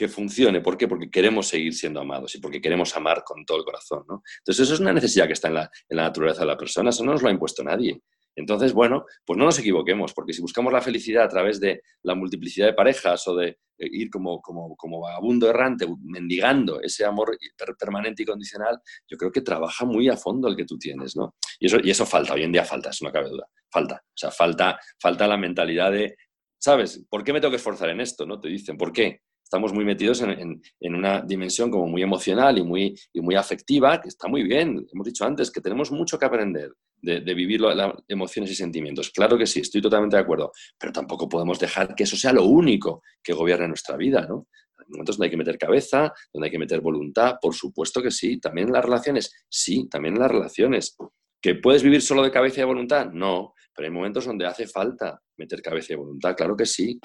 que 0.00 0.08
funcione. 0.08 0.62
¿Por 0.62 0.78
qué? 0.78 0.88
Porque 0.88 1.10
queremos 1.10 1.46
seguir 1.46 1.74
siendo 1.74 2.00
amados 2.00 2.34
y 2.34 2.38
porque 2.40 2.58
queremos 2.58 2.96
amar 2.96 3.22
con 3.22 3.44
todo 3.44 3.58
el 3.58 3.64
corazón. 3.64 4.02
¿no? 4.08 4.22
Entonces, 4.38 4.64
eso 4.64 4.72
es 4.72 4.80
una 4.80 4.94
necesidad 4.94 5.26
que 5.26 5.34
está 5.34 5.48
en 5.48 5.54
la, 5.56 5.70
en 5.90 5.96
la 5.98 6.04
naturaleza 6.04 6.40
de 6.40 6.46
la 6.46 6.56
persona, 6.56 6.88
eso 6.88 7.04
no 7.04 7.12
nos 7.12 7.20
lo 7.20 7.28
ha 7.28 7.32
impuesto 7.32 7.62
nadie. 7.62 8.00
Entonces, 8.34 8.72
bueno, 8.72 9.04
pues 9.26 9.36
no 9.36 9.44
nos 9.44 9.58
equivoquemos, 9.58 10.14
porque 10.14 10.32
si 10.32 10.40
buscamos 10.40 10.72
la 10.72 10.80
felicidad 10.80 11.24
a 11.24 11.28
través 11.28 11.60
de 11.60 11.82
la 12.02 12.14
multiplicidad 12.14 12.68
de 12.68 12.72
parejas 12.72 13.28
o 13.28 13.36
de 13.36 13.48
eh, 13.48 13.58
ir 13.92 14.08
como, 14.08 14.40
como, 14.40 14.74
como 14.74 15.00
vagabundo 15.00 15.50
errante, 15.50 15.86
mendigando 16.02 16.80
ese 16.80 17.04
amor 17.04 17.36
permanente 17.78 18.22
y 18.22 18.26
condicional, 18.26 18.80
yo 19.06 19.18
creo 19.18 19.30
que 19.30 19.42
trabaja 19.42 19.84
muy 19.84 20.08
a 20.08 20.16
fondo 20.16 20.48
el 20.48 20.56
que 20.56 20.64
tú 20.64 20.78
tienes, 20.78 21.14
¿no? 21.14 21.34
Y 21.58 21.66
eso, 21.66 21.76
y 21.82 21.90
eso 21.90 22.06
falta, 22.06 22.32
hoy 22.32 22.44
en 22.44 22.52
día 22.52 22.64
falta, 22.64 22.88
eso 22.88 23.04
no 23.04 23.12
cabe 23.12 23.28
duda, 23.28 23.46
falta. 23.70 23.96
O 24.02 24.16
sea, 24.16 24.30
falta, 24.30 24.80
falta 24.98 25.28
la 25.28 25.36
mentalidad 25.36 25.92
de, 25.92 26.16
¿sabes? 26.58 27.04
¿Por 27.10 27.22
qué 27.22 27.34
me 27.34 27.40
tengo 27.42 27.50
que 27.50 27.56
esforzar 27.56 27.90
en 27.90 28.00
esto? 28.00 28.24
¿No? 28.24 28.40
Te 28.40 28.48
dicen, 28.48 28.78
¿por 28.78 28.94
qué? 28.94 29.20
Estamos 29.50 29.72
muy 29.72 29.84
metidos 29.84 30.22
en, 30.22 30.62
una 30.94 31.22
dimensión 31.22 31.72
como 31.72 31.88
muy 31.88 32.02
emocional 32.02 32.56
y 32.56 32.62
muy, 32.62 32.96
y 33.12 33.20
muy 33.20 33.34
afectiva, 33.34 34.00
que 34.00 34.08
está 34.08 34.28
muy 34.28 34.44
bien. 34.44 34.86
Hemos 34.92 35.04
dicho 35.04 35.24
antes 35.24 35.50
que 35.50 35.60
tenemos 35.60 35.90
mucho 35.90 36.16
que 36.16 36.24
aprender 36.24 36.72
de, 37.02 37.34
vivir 37.34 37.60
las 37.60 37.94
emociones 38.06 38.52
y 38.52 38.54
sentimientos. 38.54 39.10
Claro 39.10 39.36
que 39.36 39.48
sí, 39.48 39.58
estoy 39.58 39.82
totalmente 39.82 40.14
de 40.14 40.22
acuerdo, 40.22 40.52
pero 40.78 40.92
tampoco 40.92 41.28
podemos 41.28 41.58
dejar 41.58 41.96
que 41.96 42.04
eso 42.04 42.16
sea 42.16 42.32
lo 42.32 42.44
único 42.44 43.02
que 43.20 43.32
gobierne 43.32 43.66
nuestra 43.66 43.96
vida, 43.96 44.24
¿no? 44.24 44.46
Hay 44.78 44.86
momentos 44.88 45.16
donde 45.16 45.26
hay 45.26 45.30
que 45.32 45.36
meter 45.36 45.58
cabeza, 45.58 46.12
donde 46.32 46.46
hay 46.46 46.52
que 46.52 46.58
meter 46.58 46.80
voluntad, 46.80 47.34
por 47.42 47.52
supuesto 47.52 48.00
que 48.00 48.12
sí. 48.12 48.38
También 48.38 48.68
en 48.68 48.74
las 48.74 48.84
relaciones, 48.84 49.34
sí, 49.48 49.88
también 49.88 50.14
en 50.14 50.20
las 50.20 50.30
relaciones. 50.30 50.96
¿Que 51.42 51.56
puedes 51.56 51.82
vivir 51.82 52.02
solo 52.02 52.22
de 52.22 52.30
cabeza 52.30 52.58
y 52.58 52.60
de 52.60 52.66
voluntad? 52.66 53.10
No, 53.10 53.54
pero 53.74 53.88
hay 53.88 53.92
momentos 53.92 54.26
donde 54.26 54.46
hace 54.46 54.68
falta 54.68 55.20
meter 55.36 55.60
cabeza 55.60 55.94
y 55.94 55.96
voluntad, 55.96 56.36
claro 56.36 56.56
que 56.56 56.66
sí 56.66 57.00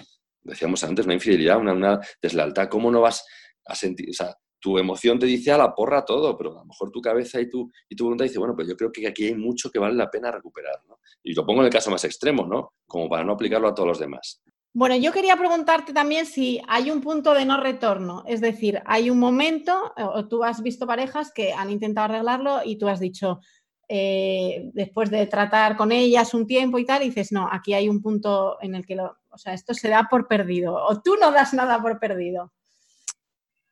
decíamos 0.46 0.84
antes, 0.84 1.06
una 1.06 1.16
infidelidad, 1.16 1.58
una, 1.58 1.74
una 1.74 2.00
deslealtad, 2.22 2.70
¿cómo 2.70 2.91
no 2.91 3.02
vas 3.02 3.26
a 3.66 3.76
sentir? 3.76 4.10
O 4.10 4.14
sea, 4.14 4.36
tu 4.60 4.78
emoción 4.78 5.20
te 5.20 5.26
dice 5.26 5.52
a 5.52 5.58
la 5.58 5.76
porra 5.76 6.06
todo, 6.06 6.38
pero 6.38 6.52
a 6.52 6.62
lo 6.62 6.66
mejor 6.66 6.91
tu 6.91 7.02
cabeza 7.02 7.39
y 7.39 7.50
tu, 7.50 7.72
y 7.89 7.96
tu 7.96 8.06
voluntad 8.06 8.26
dice, 8.26 8.39
bueno, 8.39 8.56
pues 8.56 8.68
yo 8.68 8.76
creo 8.76 8.91
que 8.91 9.08
aquí 9.08 9.28
hay 9.28 9.36
mucho 9.36 9.70
que 9.70 9.80
vale 9.80 9.96
la 9.96 10.10
pena 10.10 10.32
recuperar, 10.32 10.82
¿no? 10.88 11.00
Y 11.24 11.34
lo 11.34 11.46
pongo 11.46 11.62
en 11.62 11.68
el 11.68 11.72
caso 11.72 11.91
más 11.91 12.04
extremo, 12.04 12.48
¿no? 12.48 12.74
Como 12.88 13.10
para 13.10 13.24
no 13.24 13.34
aplicarlo 13.34 13.68
a 13.68 13.76
todos 13.76 13.88
los 13.89 14.00
demás. 14.00 14.41
Bueno, 14.74 14.96
yo 14.98 15.14
quería 15.14 15.38
preguntarte 15.38 15.93
también 15.93 16.26
si 16.26 16.62
hay 16.68 16.91
un 16.91 17.00
punto 17.00 17.34
de 17.34 17.46
no 17.46 17.62
retorno, 17.62 18.24
es 18.28 18.41
decir, 18.41 18.82
hay 18.86 19.10
un 19.10 19.20
momento, 19.20 19.93
o 19.98 20.28
tú 20.28 20.43
has 20.43 20.62
visto 20.62 20.86
parejas 20.86 21.32
que 21.32 21.54
han 21.54 21.70
intentado 21.70 22.06
arreglarlo 22.06 22.60
y 22.66 22.78
tú 22.78 22.89
has 22.89 23.00
dicho, 23.00 23.39
eh, 23.88 24.69
después 24.73 25.11
de 25.11 25.27
tratar 25.27 25.77
con 25.77 25.91
ellas 25.91 26.33
un 26.33 26.47
tiempo 26.47 26.79
y 26.79 26.86
tal, 26.86 27.03
dices, 27.03 27.31
no, 27.31 27.47
aquí 27.51 27.73
hay 27.73 27.88
un 27.88 28.01
punto 28.01 28.57
en 28.61 28.75
el 28.75 28.86
que 28.86 28.95
lo, 28.95 29.17
o 29.29 29.38
sea, 29.38 29.53
esto 29.53 29.73
se 29.73 29.89
da 29.89 30.07
por 30.09 30.27
perdido, 30.27 30.75
o 30.75 31.01
tú 31.01 31.15
no 31.19 31.31
das 31.31 31.53
nada 31.53 31.81
por 31.81 31.99
perdido. 31.99 32.51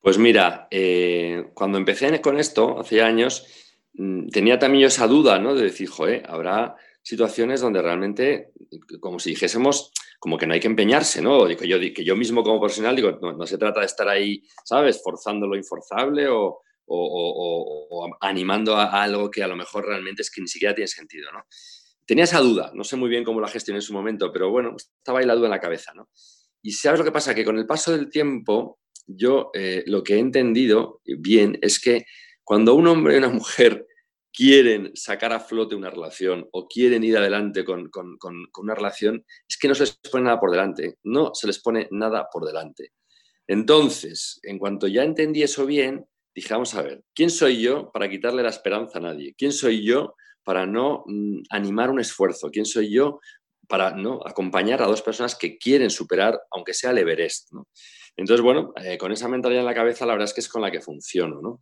Pues 0.02 0.18
mira, 0.18 0.68
eh, 0.70 1.52
cuando 1.54 1.78
empecé 1.78 2.22
con 2.22 2.38
esto, 2.38 2.80
hace 2.80 3.02
años, 3.02 3.48
mm, 3.94 4.28
tenía 4.28 4.60
también 4.60 4.82
yo 4.82 4.88
esa 4.88 5.08
duda, 5.08 5.40
¿no? 5.40 5.56
De 5.56 5.64
decir, 5.64 5.88
joder, 5.88 6.24
habrá 6.30 6.76
situaciones 7.02 7.62
donde 7.62 7.82
realmente, 7.82 8.52
como 9.00 9.20
si 9.20 9.32
dijésemos, 9.32 9.94
como 10.20 10.38
que 10.38 10.46
no 10.46 10.54
hay 10.54 10.60
que 10.60 10.68
empeñarse, 10.68 11.22
¿no? 11.22 11.46
Que 11.48 11.68
yo, 11.68 11.80
que 11.80 12.04
yo 12.04 12.16
mismo 12.16 12.44
como 12.44 12.60
profesional 12.60 12.96
digo, 12.96 13.18
no, 13.22 13.34
no 13.34 13.48
se 13.48 13.58
trata 13.58 13.80
de 13.80 13.86
estar 13.86 14.08
ahí, 14.08 14.44
¿sabes? 14.64 15.02
Forzando 15.02 15.48
lo 15.48 15.56
inforzable 15.56 16.28
o, 16.28 16.62
o, 16.86 18.18
animando 18.22 18.76
a, 18.76 19.04
algo 19.04 19.30
que 19.32 19.44
a 19.44 19.48
lo 19.48 19.56
mejor 19.56 19.86
realmente 19.86 20.22
es 20.22 20.32
que 20.32 20.42
ni 20.42 20.48
siquiera 20.48 20.76
tiene 20.76 20.88
sentido, 20.88 21.32
¿no? 21.32 21.46
Tenía 22.06 22.26
esa 22.26 22.40
duda, 22.40 22.72
no 22.74 22.84
sé 22.84 22.98
muy 22.98 23.10
bien 23.10 23.24
cómo 23.24 23.40
la 23.40 23.48
gestioné 23.48 23.78
en 23.78 23.84
su 23.84 23.94
momento, 23.94 24.32
pero 24.32 24.50
bueno, 24.50 24.76
estaba 24.78 25.20
ahí 25.20 25.26
la 25.26 25.36
duda 25.36 25.48
en 25.48 25.52
la 25.52 25.60
cabeza, 25.60 25.94
¿no? 25.94 26.10
Y 26.62 26.72
sabes 26.72 27.00
lo 27.00 27.06
que 27.06 27.12
pasa, 27.12 27.36
que 27.36 27.46
con 27.46 27.58
el 27.58 27.66
paso 27.66 27.92
del 27.92 28.10
tiempo, 28.10 28.80
yo 29.08 29.52
eh, 29.54 29.84
lo 29.88 30.04
que 30.04 30.16
he 30.16 30.20
entendido 30.20 31.02
bien 31.06 31.58
es 31.62 31.80
que 31.80 32.06
cuando 32.44 32.74
un 32.76 32.88
hombre 32.88 33.16
y 33.16 33.18
una 33.18 33.30
mujer 33.30 33.88
quieren 34.34 34.92
sacar 34.96 35.32
a 35.32 35.40
flote 35.40 35.76
una 35.76 35.92
relación 35.92 36.48
o 36.52 36.68
quieren 36.68 37.04
ir 37.04 37.18
adelante 37.18 37.64
con, 37.64 37.90
con, 37.90 38.18
una 38.58 38.76
relación, 38.76 39.24
es 39.48 39.58
que 39.58 39.68
no 39.68 39.76
se 39.76 39.84
les 39.84 39.96
pone 39.98 40.26
nada 40.26 40.40
por 40.40 40.50
delante, 40.50 40.98
no 41.04 41.32
se 41.36 41.48
les 41.48 41.60
pone 41.60 41.88
nada 41.92 42.28
por 42.32 42.46
delante. 42.46 42.94
Entonces, 43.48 44.40
en 44.44 44.58
cuanto 44.58 44.88
ya 44.88 45.04
entendí 45.04 45.44
eso 45.44 45.66
bien, 45.66 46.06
dije, 46.34 46.54
vamos 46.54 46.74
a 46.76 46.82
ver, 46.82 47.04
¿quién 47.14 47.30
soy 47.30 47.62
yo 47.62 47.92
para 47.92 48.10
quitarle 48.10 48.44
la 48.44 48.50
esperanza 48.50 48.98
a 49.00 49.02
nadie? 49.02 49.36
¿Quién 49.38 49.52
soy 49.52 49.84
yo 49.84 50.16
para 50.44 50.66
no 50.66 51.04
mm, 51.06 51.44
animar 51.50 51.90
un 51.90 52.00
esfuerzo? 52.00 52.50
¿Quién 52.52 52.66
soy 52.66 52.92
yo 52.92 53.20
para 53.68 53.92
no 53.92 54.20
acompañar 54.26 54.82
a 54.82 54.88
dos 54.88 55.02
personas 55.02 55.36
que 55.36 55.58
quieren 55.58 55.90
superar, 55.90 56.42
aunque 56.52 56.74
sea 56.74 56.92
el 56.92 56.98
Everest? 57.00 57.52
Entonces, 58.16 58.44
bueno, 58.44 58.74
eh, 58.84 58.98
con 58.98 59.12
esa 59.12 59.28
mentalidad 59.28 59.62
en 59.62 59.68
la 59.68 59.74
cabeza, 59.74 60.06
la 60.06 60.14
verdad 60.14 60.28
es 60.28 60.34
que 60.34 60.42
es 60.42 60.50
con 60.50 60.62
la 60.62 60.72
que 60.72 60.82
funciono. 60.82 61.42
¿no? 61.42 61.62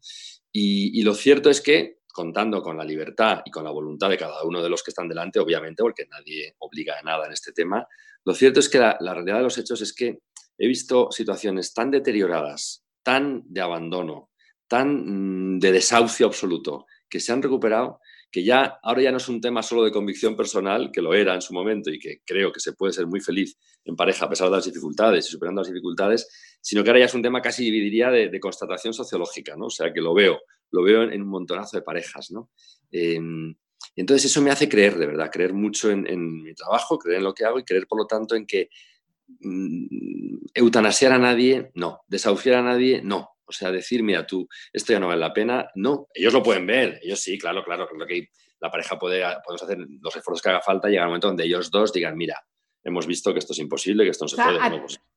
Y, 0.52 1.02
lo 1.04 1.14
cierto 1.14 1.50
es 1.50 1.62
que, 1.62 2.00
contando 2.14 2.62
con 2.62 2.78
la 2.78 2.84
libertad 2.84 3.42
y 3.46 3.52
con 3.52 3.64
la 3.64 3.72
voluntad 3.72 4.10
de 4.10 4.18
cada 4.18 4.44
uno 4.44 4.62
de 4.62 4.70
los 4.70 4.84
que 4.84 4.92
están 4.92 5.08
delante, 5.08 5.40
obviamente, 5.40 5.82
porque 5.82 6.08
nadie 6.08 6.56
obliga 6.60 7.00
a 7.00 7.04
nada 7.04 7.26
en 7.26 7.32
este 7.32 7.54
tema, 7.54 7.88
lo 8.26 8.34
cierto 8.34 8.60
es 8.60 8.68
que 8.68 8.80
la 8.80 9.14
realidad 9.14 9.38
de 9.38 9.44
los 9.44 9.58
hechos 9.58 9.82
es 9.82 9.94
que 9.94 10.20
he 10.58 10.68
visto 10.68 11.10
situaciones 11.12 11.74
tan 11.74 11.90
deterioradas, 11.90 12.84
tan 13.02 13.44
de 13.46 13.62
abandono, 13.62 14.31
tan 14.72 15.56
mm, 15.56 15.60
de 15.60 15.74
desahucio 15.74 16.26
absoluto, 16.26 16.86
que 17.10 17.20
se 17.20 17.34
han 17.34 17.42
recuperado, 17.42 18.00
que 18.32 18.42
ya 18.42 18.80
ahora 18.82 19.02
ya 19.02 19.12
no 19.12 19.18
es 19.18 19.28
un 19.28 19.42
tema 19.42 19.62
solo 19.62 19.84
de 19.84 19.92
convicción 19.92 20.38
personal, 20.38 20.92
que 20.94 21.02
lo 21.02 21.14
era 21.14 21.36
en 21.36 21.42
su 21.42 21.54
momento 21.54 21.92
y 21.92 22.00
que 22.00 22.22
creo 22.26 22.54
que 22.54 22.62
se 22.62 22.72
puede 22.72 22.94
ser 22.94 23.06
muy 23.06 23.20
feliz 23.20 23.58
en 23.84 23.98
pareja 23.98 24.28
a 24.28 24.30
pesar 24.30 24.48
de 24.48 24.56
las 24.56 24.64
dificultades 24.64 25.28
y 25.28 25.32
superando 25.32 25.60
las 25.60 25.68
dificultades, 25.68 26.58
sino 26.62 26.86
que 26.86 26.90
ahora 26.90 27.02
ya 27.02 27.08
es 27.08 27.14
un 27.14 27.22
tema 27.22 27.42
casi 27.42 27.66
dividiría 27.66 28.12
de, 28.12 28.40
constatación 28.40 28.94
sociológica, 28.94 29.58
¿no? 29.58 29.66
O 29.66 29.70
sea, 29.70 29.92
que 29.92 30.00
lo 30.00 30.14
veo, 30.14 30.40
lo 30.72 30.84
veo 30.84 31.04
en, 31.04 31.22
un 31.22 31.28
montonazo 31.28 31.76
de 31.76 31.84
parejas, 31.84 32.32
¿no? 32.32 32.50
Y 32.90 34.00
entonces 34.00 34.32
eso 34.32 34.42
me 34.42 34.52
hace 34.52 34.70
creer, 34.70 34.98
de 34.98 35.08
verdad, 35.08 35.30
creer 35.30 35.54
mucho 35.54 35.92
en, 35.92 36.44
mi 36.44 36.54
trabajo, 36.54 36.98
creer 36.98 37.18
en 37.18 37.26
lo 37.26 37.34
que 37.34 37.44
hago 37.44 37.60
y 37.60 37.66
creer, 37.66 37.88
por 37.88 38.00
lo 38.00 38.08
tanto, 38.08 38.36
en 38.36 38.46
que 38.46 38.70
mm, 39.42 40.38
eutanasiar 40.54 41.12
a 41.12 41.18
nadie, 41.18 41.72
no, 41.76 42.00
desahuciar 42.08 42.56
a 42.56 42.64
nadie, 42.64 43.02
no. 43.04 43.31
O 43.52 43.54
sea, 43.54 43.72
decir, 43.72 44.02
mira, 44.02 44.26
tú, 44.26 44.48
esto 44.72 44.94
ya 44.94 45.00
no 45.00 45.08
vale 45.08 45.20
la 45.20 45.34
pena. 45.34 45.70
No, 45.76 46.08
ellos 46.14 46.34
lo 46.34 46.42
pueden 46.42 46.66
ver. 46.66 47.00
Ellos 47.04 47.20
sí, 47.20 47.38
claro, 47.38 47.64
claro. 47.64 47.88
Creo 47.88 48.08
que 48.08 48.30
la 48.60 48.72
pareja 48.72 48.98
puede, 48.98 49.22
podemos 49.44 49.64
hacer 49.64 49.78
los 49.78 50.16
esfuerzos 50.16 50.42
que 50.42 50.50
haga 50.50 50.62
falta 50.62 50.88
y 50.88 50.92
llegar 50.92 51.08
un 51.08 51.12
momento 51.12 51.28
donde 51.28 51.44
ellos 51.44 51.70
dos 51.70 51.92
digan, 51.92 52.16
mira, 52.16 52.42
hemos 52.84 53.06
visto 53.08 53.34
que 53.34 53.40
esto 53.40 53.54
es 53.54 53.60
imposible, 53.60 54.04
que 54.04 54.12
esto 54.12 54.26
no 54.26 54.30
se 54.30 54.36
puede. 54.38 54.60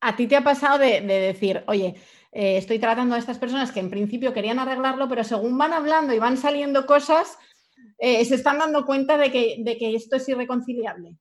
A, 0.00 0.16
ti 0.16 0.26
te 0.26 0.36
ha 0.36 0.42
pasado 0.42 0.78
de, 0.78 1.00
decir, 1.00 1.62
oye, 1.66 1.94
eh, 2.32 2.56
estoy 2.56 2.78
tratando 2.78 3.14
a 3.14 3.18
estas 3.18 3.38
personas 3.38 3.72
que 3.72 3.80
en 3.80 3.90
principio 3.90 4.32
querían 4.32 4.58
arreglarlo, 4.58 5.08
pero 5.08 5.24
según 5.24 5.56
van 5.56 5.72
hablando 5.72 6.12
y 6.12 6.18
van 6.18 6.36
saliendo 6.36 6.86
cosas, 6.86 7.38
eh, 7.98 8.24
se 8.24 8.34
están 8.34 8.58
dando 8.58 8.84
cuenta 8.84 9.16
de 9.16 9.30
que, 9.30 9.56
de 9.60 9.78
que 9.78 9.94
esto 9.94 10.16
es 10.16 10.28
irreconciliable. 10.28 11.16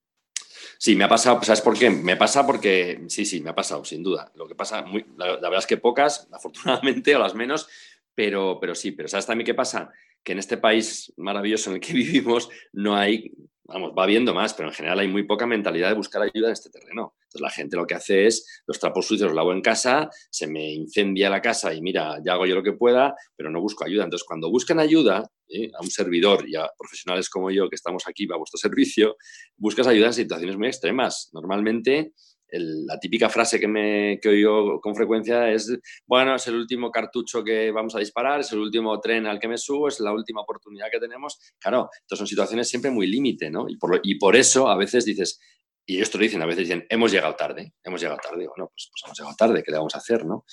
Sí, 0.78 0.96
me 0.96 1.04
ha 1.04 1.10
pasado, 1.10 1.42
¿sabes 1.44 1.62
por 1.62 1.78
qué? 1.78 1.90
Me 1.90 2.18
pasa 2.18 2.46
porque, 2.46 3.04
sí, 3.08 3.26
sí, 3.26 3.42
me 3.42 3.50
ha 3.50 3.56
pasado, 3.56 3.86
sin 3.86 4.04
duda. 4.04 4.32
Lo 4.36 4.48
que 4.48 4.56
pasa, 4.56 4.84
muy, 4.84 5.06
la, 5.18 5.34
verdad 5.38 5.60
es 5.60 5.68
que 5.68 5.78
pocas, 5.78 6.28
afortunadamente, 6.34 7.16
o 7.16 7.20
las 7.20 7.36
menos, 7.36 7.68
pero, 8.16 8.58
pero 8.60 8.76
sí, 8.76 8.92
pero 8.92 9.08
¿sabes 9.08 9.26
también 9.26 9.46
qué 9.46 9.54
pasa? 9.54 9.92
Que 10.24 10.34
en 10.34 10.40
este 10.40 10.58
país 10.58 11.14
maravilloso 11.18 11.70
en 11.70 11.76
el 11.76 11.82
que 11.82 11.94
vivimos 11.94 12.50
no 12.72 12.96
hay 12.96 13.32
vamos, 13.66 13.94
va 13.98 14.06
viendo 14.06 14.34
más, 14.34 14.54
pero 14.54 14.70
en 14.70 14.76
general 14.76 15.00
hay 15.00 15.08
muy 15.08 15.24
poca 15.24 15.46
mentalidad 15.46 15.90
de 15.90 15.96
buscar 15.96 16.22
ayuda 16.22 16.48
en 16.48 16.54
este 16.54 16.70
terreno. 16.70 17.16
Entonces 17.24 17.42
la 17.42 17.50
gente 17.50 17.78
lo 17.78 17.88
que 17.88 17.96
hace 17.96 18.28
es, 18.28 18.64
los 18.68 18.80
trapos 18.80 19.08
sucios 19.08 19.28
los 19.28 19.36
lavo 19.36 19.54
en 19.54 19.62
casa, 19.62 20.10
se 20.30 20.48
me 20.48 20.72
incendia 20.72 21.30
la 21.30 21.42
casa 21.42 21.74
y 21.74 21.82
mira, 21.82 22.20
ya 22.24 22.34
hago 22.34 22.46
yo 22.46 22.56
lo 22.56 22.64
que 22.64 22.74
pueda, 22.74 23.16
pero 23.36 23.50
no 23.50 23.62
busco 23.62 23.86
ayuda. 23.86 24.04
Entonces 24.04 24.26
cuando 24.26 24.50
buscan 24.50 24.80
ayuda 24.80 25.30
¿eh? 25.54 25.72
a 25.78 25.82
un 25.82 25.90
servidor 25.90 26.48
y 26.48 26.56
a 26.56 26.70
profesionales 26.78 27.30
como 27.30 27.52
yo 27.52 27.70
que 27.70 27.76
estamos 27.76 28.04
aquí 28.08 28.28
a 28.32 28.38
vuestro 28.38 28.58
servicio, 28.58 29.16
buscas 29.56 29.88
ayuda 29.88 30.08
en 30.08 30.14
situaciones 30.14 30.58
muy 30.58 30.68
extremas. 30.68 31.30
Normalmente 31.34 32.14
la 32.56 33.00
típica 33.00 33.30
frase 33.30 33.60
que, 33.60 33.68
me, 33.68 34.20
que 34.22 34.30
oigo 34.30 34.80
con 34.80 34.96
frecuencia 34.96 35.52
es, 35.52 35.76
bueno, 36.06 36.36
es 36.36 36.46
el 36.48 36.56
último 36.56 36.92
cartucho 36.92 37.44
que 37.44 37.72
vamos 37.72 37.96
a 37.96 38.00
disparar, 38.00 38.42
es 38.42 38.52
el 38.52 38.60
último 38.60 39.00
tren 39.00 39.26
al 39.26 39.40
que 39.40 39.48
me 39.48 39.58
subo, 39.58 39.88
es 39.88 40.00
la 40.00 40.14
última 40.14 40.42
oportunidad 40.42 40.88
que 40.92 41.00
tenemos. 41.00 41.40
Claro, 41.60 41.90
estas 42.02 42.18
son 42.20 42.28
situaciones 42.28 42.70
siempre 42.70 42.92
muy 42.92 43.08
límite, 43.08 43.50
¿no? 43.50 43.66
Y 43.68 43.78
por, 43.78 44.00
y 44.04 44.16
por 44.20 44.36
eso 44.36 44.68
a 44.68 44.78
veces 44.78 45.06
dices, 45.06 45.40
y 45.86 46.02
esto 46.02 46.18
lo 46.18 46.24
dicen, 46.24 46.42
a 46.42 46.46
veces 46.46 46.68
dicen, 46.68 46.86
hemos 46.90 47.12
llegado 47.12 47.36
tarde, 47.36 47.74
hemos 47.84 48.02
llegado 48.02 48.20
tarde. 48.22 48.48
Bueno, 48.48 48.72
pues, 48.74 48.90
pues 48.92 49.04
hemos 49.06 49.18
llegado 49.18 49.36
tarde, 49.38 49.64
¿qué 49.64 49.72
le 49.72 49.78
vamos 49.78 49.96
a 49.96 49.98
hacer, 49.98 50.26
no? 50.26 50.46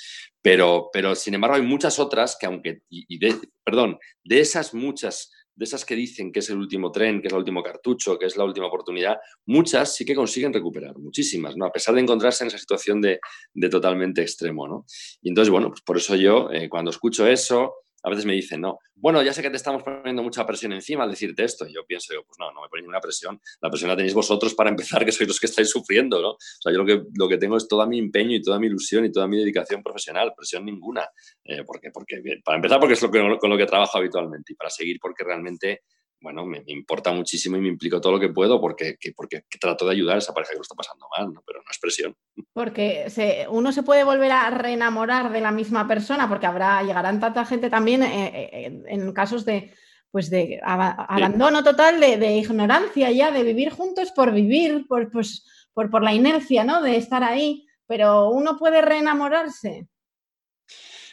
Pero, 0.42 0.90
pero 0.92 1.14
sin 1.14 1.34
embargo, 1.34 1.56
hay 1.56 1.62
muchas 1.62 1.98
otras 1.98 2.36
que, 2.38 2.46
aunque, 2.46 2.82
y, 2.88 3.18
de, 3.18 3.36
perdón, 3.64 3.98
de 4.24 4.40
esas 4.40 4.74
muchas 4.74 5.32
de 5.52 5.64
esas 5.64 5.84
que 5.84 5.94
dicen 5.94 6.32
que 6.32 6.38
es 6.38 6.48
el 6.48 6.56
último 6.56 6.90
tren, 6.90 7.20
que 7.20 7.26
es 7.26 7.34
el 7.34 7.38
último 7.38 7.62
cartucho, 7.62 8.18
que 8.18 8.24
es 8.24 8.34
la 8.38 8.44
última 8.44 8.68
oportunidad, 8.68 9.18
muchas 9.44 9.94
sí 9.94 10.06
que 10.06 10.14
consiguen 10.14 10.54
recuperar, 10.54 10.96
muchísimas, 10.96 11.54
¿no? 11.54 11.66
A 11.66 11.72
pesar 11.72 11.94
de 11.94 12.00
encontrarse 12.00 12.44
en 12.44 12.48
esa 12.48 12.56
situación 12.56 13.02
de, 13.02 13.20
totalmente 13.68 14.22
extremo, 14.22 14.66
¿no? 14.66 14.86
Y 15.20 15.28
entonces, 15.28 15.50
bueno, 15.50 15.68
pues 15.68 15.82
por 15.82 15.98
eso 15.98 16.16
yo, 16.16 16.50
eh, 16.50 16.70
cuando 16.70 16.90
escucho 16.90 17.26
eso, 17.26 17.74
a 18.02 18.10
veces 18.10 18.24
me 18.24 18.32
dicen, 18.32 18.60
no, 18.60 18.78
bueno, 18.94 19.22
ya 19.22 19.32
sé 19.32 19.42
que 19.42 19.50
te 19.50 19.56
estamos 19.56 19.82
poniendo 19.82 20.22
mucha 20.22 20.46
presión 20.46 20.72
encima 20.72 21.04
al 21.04 21.10
decirte 21.10 21.44
esto. 21.44 21.66
Y 21.66 21.74
yo 21.74 21.84
pienso, 21.86 22.14
pues 22.26 22.38
no, 22.38 22.52
no 22.52 22.62
me 22.62 22.68
ponéis 22.68 22.84
ninguna 22.84 23.00
presión. 23.00 23.40
La 23.60 23.70
presión 23.70 23.88
la 23.88 23.96
tenéis 23.96 24.14
vosotros 24.14 24.54
para 24.54 24.70
empezar, 24.70 25.04
que 25.04 25.12
sois 25.12 25.28
los 25.28 25.40
que 25.40 25.46
estáis 25.46 25.70
sufriendo, 25.70 26.20
¿no? 26.20 26.30
O 26.30 26.38
sea, 26.38 26.72
yo 26.72 26.78
lo 26.78 26.86
que, 26.86 27.02
lo 27.14 27.28
que 27.28 27.38
tengo 27.38 27.56
es 27.56 27.66
todo 27.66 27.86
mi 27.86 27.98
empeño 27.98 28.36
y 28.36 28.42
toda 28.42 28.58
mi 28.58 28.66
ilusión 28.66 29.04
y 29.04 29.12
toda 29.12 29.26
mi 29.26 29.38
dedicación 29.38 29.82
profesional, 29.82 30.32
presión 30.36 30.64
ninguna. 30.64 31.08
Eh, 31.44 31.64
porque, 31.64 31.90
porque, 31.90 32.22
para 32.44 32.56
empezar, 32.56 32.78
porque 32.78 32.94
es 32.94 33.02
lo 33.02 33.10
que, 33.10 33.38
con 33.38 33.50
lo 33.50 33.56
que 33.56 33.66
trabajo 33.66 33.98
habitualmente 33.98 34.52
y 34.52 34.56
para 34.56 34.70
seguir 34.70 34.98
porque 35.00 35.24
realmente 35.24 35.82
bueno, 36.20 36.44
me, 36.44 36.62
importa 36.66 37.12
muchísimo 37.12 37.56
y 37.56 37.60
me 37.60 37.68
implico 37.68 38.00
todo 38.00 38.12
lo 38.12 38.20
que 38.20 38.28
puedo 38.28 38.60
porque, 38.60 38.98
porque 39.16 39.44
trato 39.58 39.86
de 39.86 39.92
ayudar 39.92 40.16
a 40.16 40.18
esa 40.18 40.34
pareja 40.34 40.52
que 40.52 40.58
lo 40.58 40.62
está 40.62 40.74
pasando 40.74 41.06
mal, 41.16 41.32
¿no? 41.32 41.42
pero 41.46 41.60
no 41.60 41.70
es 41.70 41.78
presión. 41.78 42.14
Porque 42.52 43.06
uno 43.48 43.72
se 43.72 43.82
puede 43.82 44.04
volver 44.04 44.32
a 44.32 44.50
reenamorar 44.50 45.32
de 45.32 45.40
la 45.40 45.50
misma 45.50 45.88
persona, 45.88 46.28
porque 46.28 46.46
habrá, 46.46 46.82
llegarán 46.82 47.20
tanta 47.20 47.44
gente 47.44 47.70
también 47.70 48.02
eh, 48.02 48.50
eh, 48.52 48.82
en 48.86 49.12
casos 49.12 49.44
de, 49.44 49.72
pues 50.10 50.28
de 50.30 50.60
abandono 50.62 51.62
total, 51.62 52.00
de, 52.00 52.36
ignorancia 52.36 53.10
ya, 53.10 53.30
de 53.30 53.42
vivir 53.42 53.70
juntos 53.70 54.12
por 54.12 54.32
vivir, 54.32 54.86
por, 54.88 55.10
pues, 55.10 55.44
por, 55.72 55.90
por 55.90 56.02
la 56.02 56.12
inercia 56.12 56.64
¿no? 56.64 56.82
de 56.82 56.96
estar 56.96 57.22
ahí, 57.22 57.66
pero 57.86 58.30
uno 58.30 58.56
puede 58.56 58.82
reenamorarse. 58.82 59.86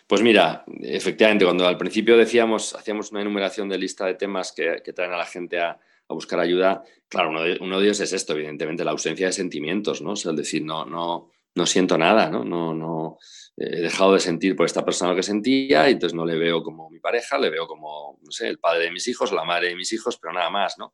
Pues 0.08 0.22
mira, 0.22 0.64
efectivamente, 0.84 1.43
cuando 1.43 1.68
al 1.68 1.78
principio 1.78 2.16
decíamos, 2.16 2.74
hacíamos 2.74 3.12
una 3.12 3.22
enumeración 3.22 3.68
de 3.68 3.78
lista 3.78 4.05
de 4.05 4.14
temas 4.14 4.53
que, 4.53 4.80
traen 4.95 5.12
a 5.12 5.18
la 5.18 5.26
gente 5.26 5.60
a, 5.60 5.78
buscar 6.08 6.39
ayuda, 6.39 6.86
claro, 7.10 7.30
uno 7.60 7.80
de, 7.80 7.86
ellos 7.86 7.99
es 7.99 8.14
esto, 8.14 8.32
evidentemente, 8.32 8.86
la 8.86 8.91
ausencia 8.91 9.28
de 9.28 9.34
sentimientos, 9.34 10.01
¿no? 10.01 10.12
O 10.12 10.16
sea, 10.16 10.32
el 10.32 10.38
decir, 10.38 10.64
no, 10.64 10.86
no, 10.86 11.30
no 11.53 11.66
siento 11.66 11.97
nada, 11.97 12.30
¿no? 12.30 12.45
No, 12.45 12.74
no, 12.74 13.18
he 13.58 13.82
dejado 13.82 14.14
de 14.14 14.22
sentir 14.22 14.55
por 14.55 14.66
esta 14.66 14.86
persona 14.86 15.12
lo 15.12 15.18
que 15.18 15.24
sentía 15.24 15.89
y 15.89 15.93
entonces 15.93 16.16
no 16.16 16.26
le 16.26 16.38
veo 16.38 16.64
como 16.64 16.89
mi 16.89 16.99
pareja, 16.99 17.38
le 17.38 17.49
veo 17.49 17.68
como, 17.68 18.18
no 18.24 18.32
sé, 18.32 18.47
el 18.47 18.60
padre 18.60 18.86
de 18.86 18.91
mis 18.91 19.05
hijos, 19.10 19.34
la 19.34 19.43
madre 19.43 19.68
de 19.68 19.76
mis 19.76 19.91
hijos, 19.91 20.18
pero 20.22 20.34
nada 20.34 20.49
más, 20.49 20.76
¿no? 20.78 20.93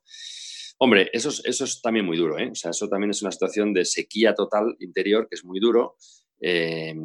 Hombre, 0.79 1.11
eso 1.13 1.29
es, 1.29 1.43
eso 1.45 1.65
es 1.65 1.79
también 1.83 2.07
muy 2.07 2.17
duro, 2.17 2.39
¿eh? 2.39 2.49
O 2.51 2.55
sea, 2.55 2.71
eso 2.71 2.89
también 2.89 3.11
es 3.11 3.21
una 3.21 3.31
situación 3.31 3.73
de 3.73 3.85
sequía 3.85 4.33
total 4.33 4.75
interior 4.79 5.27
que 5.29 5.35
es 5.35 5.45
muy 5.45 5.59
duro. 5.59 5.97
Eh, 6.41 6.95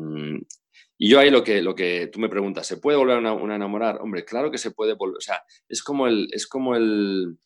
y 0.98 1.08
yo 1.08 1.20
ahí 1.20 1.30
lo 1.30 1.44
que, 1.44 1.62
lo 1.62 1.76
que 1.76 2.08
tú 2.12 2.18
me 2.18 2.28
preguntas, 2.28 2.66
¿se 2.66 2.76
puede 2.76 2.98
volver 2.98 3.24
a 3.24 3.54
enamorar? 3.54 4.00
Hombre, 4.00 4.24
claro 4.24 4.50
que 4.50 4.58
se 4.58 4.72
puede 4.72 4.94
volver. 4.94 5.18
O 5.18 5.20
sea, 5.20 5.44
es 5.68 5.80
como 5.80 6.08
el, 6.08 6.28
es 6.32 6.48
como 6.48 6.74
el, 6.74 7.38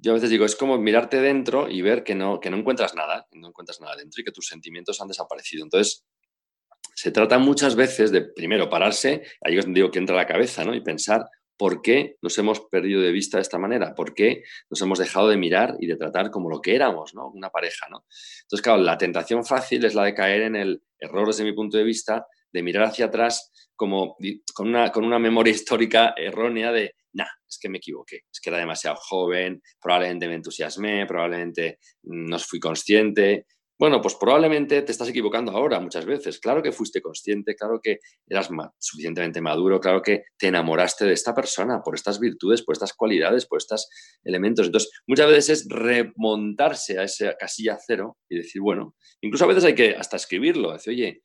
yo 0.00 0.12
a 0.12 0.14
veces 0.14 0.30
digo, 0.30 0.46
es 0.46 0.56
como 0.56 0.78
mirarte 0.78 1.20
dentro 1.20 1.68
y 1.68 1.82
ver 1.82 2.04
que 2.04 2.14
no, 2.14 2.40
que 2.40 2.48
no 2.48 2.56
encuentras 2.56 2.94
nada, 2.94 3.26
no 3.32 3.48
encuentras 3.48 3.82
nada 3.82 3.96
dentro 3.96 4.22
y 4.22 4.24
que 4.24 4.32
tus 4.32 4.46
sentimientos 4.46 4.98
han 5.02 5.08
desaparecido. 5.08 5.62
Entonces, 5.62 6.06
se 6.94 7.10
trata 7.10 7.38
muchas 7.38 7.76
veces 7.76 8.10
de, 8.12 8.22
primero, 8.22 8.70
pararse, 8.70 9.24
ahí 9.42 9.58
os 9.58 9.66
digo 9.72 9.90
que 9.90 9.98
entra 9.98 10.16
la 10.16 10.26
cabeza, 10.26 10.64
¿no? 10.64 10.74
Y 10.74 10.80
pensar 10.80 11.28
por 11.58 11.82
qué 11.82 12.16
nos 12.22 12.38
hemos 12.38 12.60
perdido 12.60 13.02
de 13.02 13.12
vista 13.12 13.36
de 13.36 13.42
esta 13.42 13.58
manera, 13.58 13.94
por 13.94 14.14
qué 14.14 14.42
nos 14.70 14.80
hemos 14.80 14.98
dejado 14.98 15.28
de 15.28 15.36
mirar 15.36 15.76
y 15.80 15.86
de 15.86 15.96
tratar 15.96 16.30
como 16.30 16.48
lo 16.48 16.62
que 16.62 16.74
éramos, 16.74 17.14
¿no? 17.14 17.28
Una 17.28 17.50
pareja, 17.50 17.88
¿no? 17.90 18.06
Entonces, 18.42 18.62
claro, 18.62 18.80
la 18.80 18.96
tentación 18.96 19.44
fácil 19.44 19.84
es 19.84 19.94
la 19.94 20.04
de 20.04 20.14
caer 20.14 20.42
en 20.42 20.56
el 20.56 20.82
error 20.98 21.26
desde 21.26 21.44
mi 21.44 21.52
punto 21.52 21.76
de 21.76 21.84
vista 21.84 22.26
de 22.56 22.62
mirar 22.62 22.84
hacia 22.84 23.06
atrás 23.06 23.52
como 23.76 24.16
con 24.54 24.68
una, 24.68 24.90
con 24.90 25.04
una 25.04 25.18
memoria 25.18 25.52
histórica 25.52 26.14
errónea 26.16 26.72
de, 26.72 26.94
nah, 27.12 27.26
es 27.46 27.58
que 27.60 27.68
me 27.68 27.76
equivoqué, 27.76 28.22
es 28.32 28.40
que 28.40 28.48
era 28.48 28.58
demasiado 28.58 28.96
joven, 28.96 29.60
probablemente 29.80 30.26
me 30.26 30.34
entusiasmé, 30.34 31.04
probablemente 31.06 31.78
no 32.04 32.38
fui 32.38 32.58
consciente. 32.58 33.46
Bueno, 33.78 34.00
pues 34.00 34.14
probablemente 34.14 34.80
te 34.80 34.90
estás 34.90 35.10
equivocando 35.10 35.52
ahora 35.52 35.78
muchas 35.80 36.06
veces. 36.06 36.40
Claro 36.40 36.62
que 36.62 36.72
fuiste 36.72 37.02
consciente, 37.02 37.54
claro 37.54 37.78
que 37.82 37.98
eras 38.26 38.48
suficientemente 38.78 39.42
maduro, 39.42 39.78
claro 39.78 40.00
que 40.00 40.22
te 40.38 40.46
enamoraste 40.46 41.04
de 41.04 41.12
esta 41.12 41.34
persona 41.34 41.82
por 41.82 41.94
estas 41.94 42.18
virtudes, 42.18 42.62
por 42.62 42.72
estas 42.72 42.94
cualidades, 42.94 43.44
por 43.44 43.58
estos 43.58 43.86
elementos. 44.24 44.64
Entonces, 44.64 44.90
muchas 45.06 45.28
veces 45.28 45.50
es 45.50 45.68
remontarse 45.68 46.98
a 46.98 47.02
esa 47.02 47.34
casilla 47.34 47.76
cero 47.86 48.16
y 48.30 48.38
decir, 48.38 48.62
bueno, 48.62 48.94
incluso 49.20 49.44
a 49.44 49.48
veces 49.48 49.64
hay 49.64 49.74
que 49.74 49.94
hasta 49.94 50.16
escribirlo, 50.16 50.72
decir, 50.72 50.94
oye, 50.94 51.20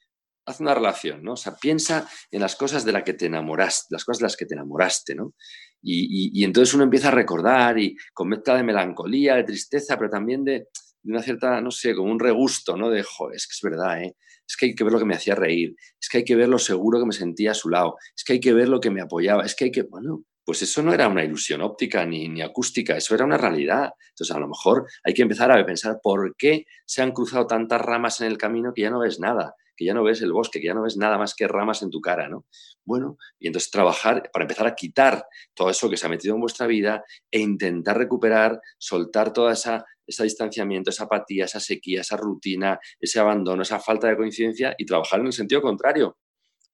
haz 0.46 0.60
una 0.60 0.74
relación, 0.74 1.24
¿no? 1.24 1.34
O 1.34 1.38
sea, 1.38 1.56
piensa 1.56 2.08
en 2.32 2.42
las 2.42 2.56
cosas 2.56 2.86
de 2.86 2.92
las 2.92 3.04
que 3.04 3.14
te 3.14 3.28
enamoraste, 3.28 3.88
las 3.92 4.06
cosas 4.06 4.20
de 4.20 4.26
las 4.26 4.38
que 4.38 4.46
te 4.46 4.56
enamoraste, 4.56 5.16
¿no? 5.16 5.36
Y, 5.82 6.44
entonces 6.44 6.74
uno 6.76 6.84
empieza 6.84 7.08
a 7.08 7.12
recordar 7.12 7.80
y 7.80 7.96
con 8.14 8.30
mezcla 8.30 8.56
de 8.56 8.64
melancolía, 8.64 9.36
de 9.36 9.44
tristeza, 9.44 9.98
pero 9.98 10.10
también 10.10 10.44
de, 10.44 10.68
una 11.04 11.22
cierta, 11.22 11.60
no 11.62 11.72
sé, 11.72 11.96
como 11.96 12.12
un 12.12 12.20
regusto, 12.20 12.78
¿no? 12.78 12.89
De, 12.89 13.04
joder, 13.04 13.36
es 13.36 13.48
que 13.48 13.54
es 13.54 13.62
verdad, 13.64 14.04
¿eh? 14.04 14.16
Es 14.48 14.58
que 14.58 14.68
hay 14.68 14.76
que 14.76 14.84
ver 14.84 14.94
lo 14.94 15.00
que 15.00 15.06
me 15.06 15.16
hacía 15.16 15.34
reír, 15.34 15.76
es 16.00 16.10
que 16.10 16.20
hay 16.20 16.24
que 16.26 16.36
ver 16.36 16.50
lo 16.50 16.60
seguro 16.60 17.00
que 17.00 17.06
me 17.06 17.14
sentía 17.14 17.52
a 17.52 17.56
su 17.56 17.70
lado, 17.70 17.96
es 18.16 18.24
que 18.24 18.34
hay 18.34 18.39
que 18.39 18.54
ver 18.54 18.68
lo 18.68 18.80
que 18.80 18.89
me 18.89 19.02
apoyaba, 19.02 19.46
es 19.46 19.56
que 19.56 19.66
hay 19.66 19.72
que, 19.72 19.84
bueno, 19.84 20.26
pues 20.44 20.62
eso 20.62 20.84
no 20.84 20.94
era 20.94 21.08
una 21.08 21.24
ilusión 21.24 21.62
óptica 21.62 22.06
ni, 22.06 22.28
ni, 22.28 22.42
acústica, 22.42 22.98
eso 22.98 23.16
era 23.16 23.24
una 23.24 23.38
realidad. 23.38 23.92
Entonces, 24.10 24.36
a 24.36 24.39
lo 24.39 24.48
mejor 24.48 24.88
hay 25.04 25.14
que 25.14 25.22
empezar 25.22 25.52
a 25.52 25.66
pensar 25.66 26.00
por 26.04 26.36
qué 26.36 26.66
se 26.86 27.02
han 27.02 27.12
cruzado 27.12 27.48
tantas 27.48 27.80
ramas 27.80 28.20
en 28.22 28.28
el 28.28 28.38
camino 28.38 28.74
que 28.74 28.82
ya 28.82 28.89
no 28.89 29.00
ves 29.00 29.20
nada 29.20 29.56
que 29.82 29.88
ya 29.88 29.96
no 29.96 30.04
ves 30.04 30.22
el 30.22 30.32
bosque, 30.32 30.62
que 30.62 30.68
ya 30.68 30.76
no 30.76 30.84
ves 30.84 30.96
nada 30.96 31.18
más 31.18 31.34
que 31.34 31.48
ramas 31.48 31.82
en 31.82 31.90
tu 31.90 32.02
cara, 32.02 32.30
¿no? 32.30 32.46
Bueno, 32.86 33.18
y 33.40 33.48
entonces 33.48 33.72
trabajar 33.72 34.30
para 34.32 34.44
empezar 34.44 34.68
a 34.68 34.76
quitar 34.76 35.26
todo 35.56 35.72
eso 35.72 35.90
que 35.90 35.98
se 35.98 36.06
ha 36.06 36.10
metido 36.10 36.36
en 36.36 36.42
vuestra 36.42 36.68
vida 36.68 37.04
e 37.32 37.40
intentar 37.40 37.98
recuperar, 37.98 38.62
soltar 38.78 39.34
toda 39.34 39.54
esa 39.54 39.84
ese 40.06 40.24
distanciamiento, 40.24 40.92
esa 40.92 41.06
apatía, 41.06 41.46
esa 41.46 41.60
sequía, 41.60 42.02
esa 42.02 42.18
rutina, 42.18 42.80
ese 43.00 43.20
abandono, 43.20 43.64
esa 43.64 43.80
falta 43.80 44.08
de 44.08 44.18
coincidencia 44.18 44.76
y 44.78 44.86
trabajar 44.86 45.20
en 45.22 45.28
el 45.28 45.34
sentido 45.34 45.62
contrario. 45.62 46.18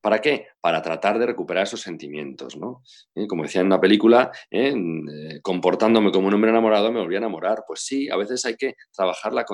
¿Para 0.01 0.19
qué? 0.19 0.47
Para 0.61 0.81
tratar 0.81 1.19
de 1.19 1.25
recuperar 1.25 1.63
esos 1.63 1.81
sentimientos, 1.81 2.55
¿no? 2.55 2.83
Eh, 3.15 3.27
como 3.27 3.43
decía 3.43 3.61
en 3.61 3.67
una 3.67 3.81
película, 3.81 4.31
¿eh? 4.51 4.73
Eh, 4.73 5.41
comportándome 5.41 6.11
como 6.11 6.27
un 6.27 6.33
hombre 6.33 6.51
enamorado 6.51 6.91
me 6.91 6.99
volví 6.99 7.15
a 7.15 7.19
enamorar. 7.19 7.63
Pues 7.67 7.81
sí, 7.81 8.09
a 8.09 8.15
veces 8.15 8.45
hay 8.45 8.55
que 8.55 8.75
trabajar 8.93 9.33
la, 9.33 9.45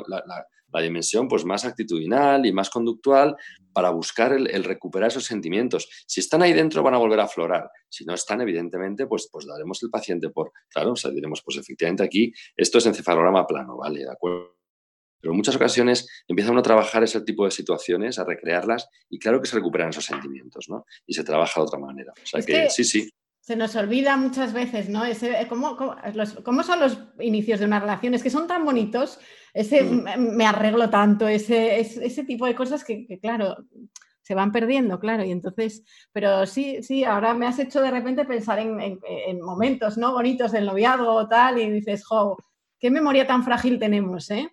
la 0.74 0.82
dimensión 0.82 1.28
pues, 1.28 1.46
más 1.46 1.64
actitudinal 1.66 2.46
y 2.46 2.52
más 2.52 2.70
conductual 2.70 3.36
para 3.72 3.92
buscar 3.92 4.34
el, 4.34 4.64
recuperar 4.64 5.10
esos 5.10 5.26
sentimientos. 5.26 5.88
Si 6.06 6.20
están 6.20 6.42
ahí 6.42 6.54
dentro 6.54 6.84
van 6.84 6.96
a 6.96 6.98
volver 6.98 7.20
a 7.20 7.24
aflorar. 7.24 7.70
Si 7.88 8.04
no 8.06 8.14
están, 8.14 8.42
evidentemente, 8.42 9.08
pues, 9.08 9.30
pues 9.32 9.46
daremos 9.46 9.82
el 9.84 9.90
paciente 9.90 10.30
por, 10.30 10.52
claro, 10.70 10.94
o 10.94 10.96
sea, 10.96 11.12
diremos, 11.12 11.42
pues 11.44 11.58
efectivamente 11.58 12.04
aquí 12.04 12.34
esto 12.56 12.80
es 12.80 12.86
encefalograma 12.88 13.48
plano, 13.48 13.78
¿vale? 13.78 14.00
De 14.00 14.12
acuerdo. 14.12 14.63
Pero 15.24 15.32
en 15.32 15.38
muchas 15.38 15.56
ocasiones 15.56 16.06
empieza 16.28 16.52
uno 16.52 16.60
a 16.60 16.64
trabajar 16.64 17.02
ese 17.02 17.22
tipo 17.22 17.46
de 17.46 17.52
situaciones, 17.52 18.20
a 18.20 18.26
recrearlas 18.26 18.90
y 19.10 19.20
claro 19.20 19.40
que 19.40 19.48
se 19.48 19.56
recuperan 19.56 19.88
esos 19.88 20.04
sentimientos, 20.04 20.68
¿no? 20.68 20.86
Y 21.08 21.14
se 21.14 21.24
trabaja 21.24 21.62
de 21.62 21.66
otra 21.66 21.80
manera. 21.80 22.12
O 22.12 22.26
sea 22.26 22.42
que, 22.42 22.70
sí, 22.70 22.84
sí 22.84 23.10
se 23.44 23.58
nos 23.58 23.76
olvida 23.76 24.16
muchas 24.16 24.54
veces, 24.54 24.88
¿no? 24.88 25.04
Ese, 25.04 25.48
¿cómo, 25.50 25.76
cómo, 25.76 26.64
son 26.64 26.80
los 26.80 26.98
inicios 27.20 27.60
de 27.60 27.66
una 27.66 27.82
relación? 27.82 28.14
Es 28.14 28.24
que 28.24 28.30
son 28.30 28.48
tan 28.48 28.64
bonitos, 28.64 29.20
ese 29.54 29.84
mm. 29.84 30.34
me 30.34 30.46
arreglo 30.46 30.90
tanto, 30.90 31.28
ese, 31.28 31.78
ese, 31.78 32.24
tipo 32.24 32.46
de 32.46 32.56
cosas 32.56 32.86
que, 32.86 33.06
claro, 33.22 33.58
se 34.22 34.34
van 34.34 34.54
perdiendo, 34.54 34.98
claro, 34.98 35.26
y 35.26 35.32
entonces, 35.32 35.84
pero 36.14 36.46
sí, 36.46 36.82
sí, 36.84 37.04
ahora 37.04 37.34
me 37.34 37.46
has 37.46 37.60
hecho 37.60 37.82
de 37.82 37.92
repente 37.92 38.24
pensar 38.24 38.60
en, 38.60 39.42
momentos, 39.42 39.98
¿no? 39.98 40.14
Bonitos 40.14 40.54
del 40.54 40.66
noviazgo 40.66 41.14
o 41.14 41.28
tal, 41.28 41.60
y 41.60 41.70
dices, 41.70 42.06
jo, 42.06 42.38
qué 42.80 42.90
memoria 42.90 43.28
tan 43.28 43.44
frágil 43.44 43.78
tenemos, 43.78 44.32
¿eh? 44.32 44.50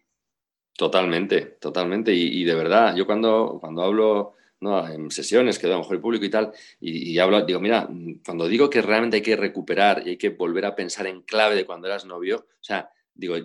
Totalmente, 0.81 1.43
totalmente, 1.61 2.15
y, 2.15 2.41
y 2.41 2.45
de 2.45 2.55
verdad, 2.55 2.97
yo 2.97 3.05
cuando, 3.05 3.59
cuando 3.61 3.83
hablo 3.83 4.33
¿no? 4.61 4.89
en 4.89 5.11
sesiones 5.11 5.59
que 5.59 5.67
da 5.67 5.77
mejor 5.77 5.97
el 5.97 6.01
público 6.01 6.25
y 6.25 6.31
tal, 6.31 6.53
y, 6.81 7.19
hablo, 7.19 7.43
digo, 7.45 7.61
mira, 7.61 7.87
cuando 8.25 8.49
digo 8.49 8.71
que 8.71 8.81
realmente 8.81 9.17
hay 9.19 9.23
que 9.23 9.37
recuperar 9.37 10.03
y 10.07 10.11
hay 10.13 10.17
que 10.17 10.31
volver 10.31 10.65
a 10.65 10.75
pensar 10.75 11.07
en 11.07 11.21
clave 11.21 11.55
de 11.55 11.67
cuando 11.67 11.87
eras 11.87 12.07
novio, 12.07 12.47
o 12.49 12.65
sea, 12.65 12.89
digo, 13.15 13.37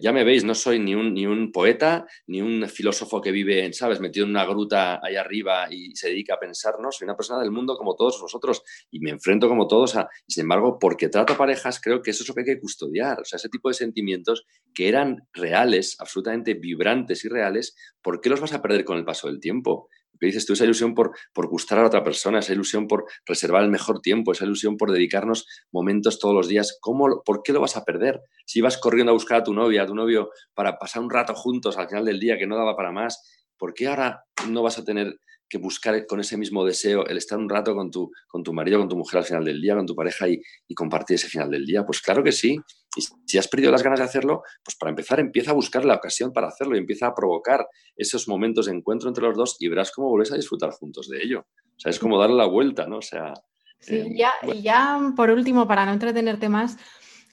ya 0.00 0.12
me 0.12 0.24
veis, 0.24 0.44
no 0.44 0.54
soy 0.54 0.78
ni 0.78 0.94
un, 0.94 1.12
ni 1.12 1.26
un 1.26 1.50
poeta, 1.50 2.06
ni 2.26 2.40
un 2.40 2.68
filósofo 2.68 3.20
que 3.20 3.32
vive, 3.32 3.72
¿sabes?, 3.72 4.00
metido 4.00 4.24
en 4.24 4.30
una 4.30 4.44
gruta 4.44 5.00
ahí 5.02 5.16
arriba 5.16 5.66
y 5.70 5.94
se 5.96 6.08
dedica 6.08 6.34
a 6.34 6.38
pensar, 6.38 6.74
¿no? 6.80 6.92
Soy 6.92 7.06
una 7.06 7.16
persona 7.16 7.40
del 7.40 7.50
mundo 7.50 7.76
como 7.76 7.96
todos 7.96 8.20
vosotros 8.20 8.62
y 8.90 9.00
me 9.00 9.10
enfrento 9.10 9.48
como 9.48 9.66
todos 9.66 9.96
a... 9.96 10.08
Sin 10.26 10.42
embargo, 10.42 10.78
porque 10.78 11.08
trato 11.08 11.36
parejas, 11.36 11.80
creo 11.80 12.02
que 12.02 12.12
eso 12.12 12.22
es 12.22 12.28
lo 12.28 12.34
que 12.34 12.42
hay 12.42 12.46
que 12.46 12.60
custodiar. 12.60 13.20
O 13.20 13.24
sea, 13.24 13.38
ese 13.38 13.48
tipo 13.48 13.68
de 13.68 13.74
sentimientos 13.74 14.44
que 14.72 14.88
eran 14.88 15.26
reales, 15.32 15.96
absolutamente 15.98 16.54
vibrantes 16.54 17.24
y 17.24 17.28
reales, 17.28 17.74
¿por 18.02 18.20
qué 18.20 18.30
los 18.30 18.40
vas 18.40 18.52
a 18.52 18.62
perder 18.62 18.84
con 18.84 18.98
el 18.98 19.04
paso 19.04 19.28
del 19.28 19.40
tiempo? 19.40 19.88
Que 20.18 20.26
dices 20.26 20.46
tú, 20.46 20.52
esa 20.52 20.64
ilusión 20.64 20.94
por, 20.94 21.12
por 21.32 21.48
gustar 21.48 21.78
a 21.78 21.86
otra 21.86 22.02
persona, 22.04 22.38
esa 22.38 22.52
ilusión 22.52 22.86
por 22.86 23.04
reservar 23.26 23.62
el 23.62 23.70
mejor 23.70 24.00
tiempo, 24.00 24.32
esa 24.32 24.44
ilusión 24.44 24.76
por 24.76 24.92
dedicarnos 24.92 25.46
momentos 25.72 26.18
todos 26.18 26.34
los 26.34 26.48
días, 26.48 26.78
¿cómo, 26.80 27.22
¿por 27.24 27.42
qué 27.42 27.52
lo 27.52 27.60
vas 27.60 27.76
a 27.76 27.84
perder? 27.84 28.20
Si 28.46 28.58
ibas 28.58 28.78
corriendo 28.78 29.10
a 29.10 29.14
buscar 29.14 29.40
a 29.40 29.44
tu 29.44 29.54
novia, 29.54 29.82
a 29.82 29.86
tu 29.86 29.94
novio, 29.94 30.30
para 30.54 30.78
pasar 30.78 31.02
un 31.02 31.10
rato 31.10 31.34
juntos 31.34 31.78
al 31.78 31.88
final 31.88 32.04
del 32.04 32.20
día 32.20 32.38
que 32.38 32.46
no 32.46 32.56
daba 32.56 32.76
para 32.76 32.92
más, 32.92 33.22
¿por 33.56 33.74
qué 33.74 33.88
ahora 33.88 34.24
no 34.48 34.62
vas 34.62 34.78
a 34.78 34.84
tener 34.84 35.18
que 35.48 35.58
buscar 35.58 36.06
con 36.06 36.20
ese 36.20 36.36
mismo 36.36 36.64
deseo 36.64 37.06
el 37.06 37.16
estar 37.16 37.38
un 37.38 37.48
rato 37.48 37.74
con 37.74 37.90
tu, 37.90 38.10
con 38.26 38.42
tu 38.42 38.52
marido, 38.52 38.78
con 38.78 38.88
tu 38.88 38.96
mujer 38.96 39.18
al 39.18 39.24
final 39.24 39.44
del 39.44 39.60
día, 39.60 39.74
con 39.74 39.86
tu 39.86 39.94
pareja 39.94 40.28
y, 40.28 40.40
compartir 40.74 41.16
ese 41.16 41.28
final 41.28 41.50
del 41.50 41.64
día? 41.64 41.84
Pues 41.84 42.00
claro 42.00 42.22
que 42.22 42.32
sí. 42.32 42.58
Y 42.96 43.02
si 43.26 43.38
has 43.38 43.48
perdido 43.48 43.70
las 43.70 43.82
ganas 43.82 43.98
de 44.00 44.04
hacerlo, 44.04 44.42
pues 44.64 44.76
para 44.76 44.90
empezar 44.90 45.20
empieza 45.20 45.50
a 45.50 45.54
buscar 45.54 45.84
la 45.84 45.94
ocasión 45.94 46.32
para 46.32 46.48
hacerlo 46.48 46.76
y 46.76 46.78
empieza 46.78 47.06
a 47.06 47.14
provocar 47.14 47.66
esos 47.96 48.28
momentos 48.28 48.66
de 48.66 48.72
encuentro 48.72 49.08
entre 49.08 49.24
los 49.24 49.36
dos 49.36 49.56
y 49.58 49.68
verás 49.68 49.92
cómo 49.92 50.08
volvés 50.08 50.32
a 50.32 50.36
disfrutar 50.36 50.70
juntos 50.70 51.08
de 51.08 51.22
ello. 51.22 51.46
O 51.76 51.80
sea, 51.80 51.90
es 51.90 51.98
como 51.98 52.18
darle 52.18 52.36
la 52.36 52.46
vuelta, 52.46 52.86
¿no? 52.86 52.98
O 52.98 53.02
sea... 53.02 53.34
Sí, 53.80 53.94
eh, 53.94 54.08
ya, 54.16 54.32
y 54.52 54.62
ya 54.62 55.12
por 55.14 55.30
último, 55.30 55.68
para 55.68 55.86
no 55.86 55.92
entretenerte 55.92 56.48
más, 56.48 56.76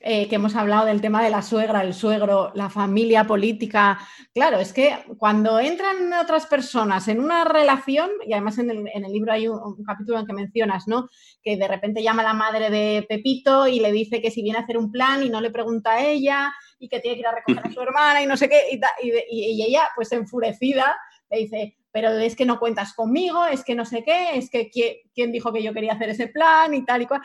eh, 0.07 0.27
que 0.27 0.35
hemos 0.35 0.55
hablado 0.55 0.85
del 0.85 1.01
tema 1.01 1.23
de 1.23 1.31
la 1.31 1.41
suegra, 1.41 1.81
el 1.81 1.95
suegro, 1.95 2.51
la 2.53 2.69
familia 2.69 3.23
política. 3.23 3.97
Claro, 4.35 4.59
es 4.59 4.71
que 4.71 4.95
cuando 5.17 5.59
entran 5.59 6.13
otras 6.13 6.45
personas 6.45 7.07
en 7.07 7.19
una 7.19 7.43
relación, 7.43 8.11
y 8.23 8.33
además 8.33 8.59
en 8.59 8.69
el, 8.69 9.11
libro 9.11 9.31
hay 9.31 9.47
un, 9.47 9.83
capítulo 9.83 10.19
en 10.19 10.27
que 10.27 10.33
mencionas, 10.33 10.87
¿no? 10.87 11.09
Que 11.41 11.57
de 11.57 11.67
repente 11.67 12.03
llama 12.03 12.21
la 12.21 12.35
madre 12.35 12.69
de 12.69 13.03
Pepito 13.09 13.65
y 13.65 13.79
le 13.79 13.91
dice 13.91 14.21
que 14.21 14.29
si 14.29 14.43
viene 14.43 14.59
a 14.59 14.61
hacer 14.61 14.77
un 14.77 14.91
plan 14.91 15.23
y 15.23 15.29
no 15.29 15.41
le 15.41 15.49
pregunta 15.49 15.93
a 15.93 16.05
ella 16.05 16.53
y 16.77 16.87
que 16.87 16.99
tiene 16.99 17.15
que 17.15 17.21
ir 17.21 17.27
a 17.27 17.35
recoger 17.35 17.65
a 17.65 17.73
su 17.73 17.81
hermana 17.81 18.21
y 18.21 18.27
no 18.27 18.37
sé 18.37 18.47
qué, 18.47 18.79
y, 19.01 19.63
ella, 19.63 19.89
pues 19.95 20.11
enfurecida, 20.11 20.95
le 21.31 21.39
dice, 21.39 21.77
pero 21.91 22.11
es 22.11 22.35
que 22.35 22.45
no 22.45 22.59
cuentas 22.59 22.93
conmigo, 22.93 23.43
es 23.47 23.63
que 23.63 23.73
no 23.73 23.85
sé 23.85 24.03
qué, 24.03 24.37
es 24.37 24.51
que 24.51 24.69
quién 24.69 25.31
dijo 25.31 25.51
que 25.51 25.63
yo 25.63 25.73
quería 25.73 25.93
hacer 25.93 26.09
ese 26.09 26.27
plan 26.27 26.75
y 26.75 26.85
tal 26.85 27.01
y 27.01 27.07
cual 27.07 27.21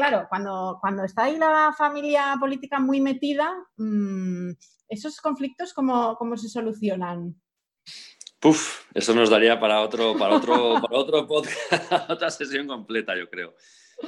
claro, 0.00 0.26
cuando, 0.30 0.78
cuando 0.80 1.04
está 1.04 1.24
ahí 1.24 1.36
la 1.36 1.74
familia 1.76 2.34
política 2.40 2.80
muy 2.80 3.02
metida, 3.02 3.52
mm, 3.76 4.50
¿esos 4.88 5.20
conflictos 5.20 5.74
cómo, 5.74 6.36
se 6.38 6.48
solucionan? 6.48 7.34
Puf, 8.38 8.86
eso 8.94 9.14
nos 9.14 9.28
daría 9.28 9.60
para 9.60 9.82
otro, 9.82 10.16
para 10.16 10.36
otro, 10.36 10.80
para 10.80 10.96
otro 10.96 11.26
podcast, 11.26 11.70
otra 12.08 12.30
sesión 12.30 12.66
completa, 12.66 13.14
yo 13.14 13.28
creo. 13.28 13.54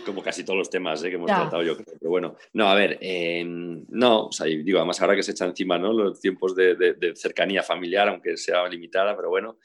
Como 0.06 0.22
casi 0.22 0.42
todos 0.42 0.58
los 0.58 0.70
temas 0.70 1.04
¿eh? 1.04 1.10
que 1.10 1.16
hemos 1.16 1.26
tratado, 1.26 1.62
yo 1.62 1.76
creo. 1.76 1.94
Pero 2.00 2.10
bueno, 2.10 2.36
no, 2.54 2.70
a 2.70 2.74
ver, 2.74 2.96
em, 3.02 3.84
no, 3.90 4.28
o 4.28 4.32
sea, 4.32 4.46
digo, 4.46 4.78
además 4.78 4.98
ahora 5.02 5.14
que 5.14 5.22
se 5.22 5.32
echa 5.32 5.44
encima, 5.44 5.78
¿no? 5.78 5.92
Los 5.92 6.18
tiempos 6.18 6.56
de, 6.56 7.12
cercanía 7.14 7.62
familiar, 7.62 8.08
aunque 8.08 8.38
sea 8.38 8.66
limitada, 8.66 9.14
pero 9.14 9.28
bueno. 9.28 9.58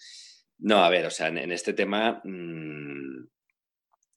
No, 0.60 0.84
a 0.84 0.90
ver, 0.90 1.06
o 1.06 1.12
sea, 1.12 1.28
en, 1.30 1.52
este 1.54 1.72
tema, 1.72 2.20
mm, 2.26 3.28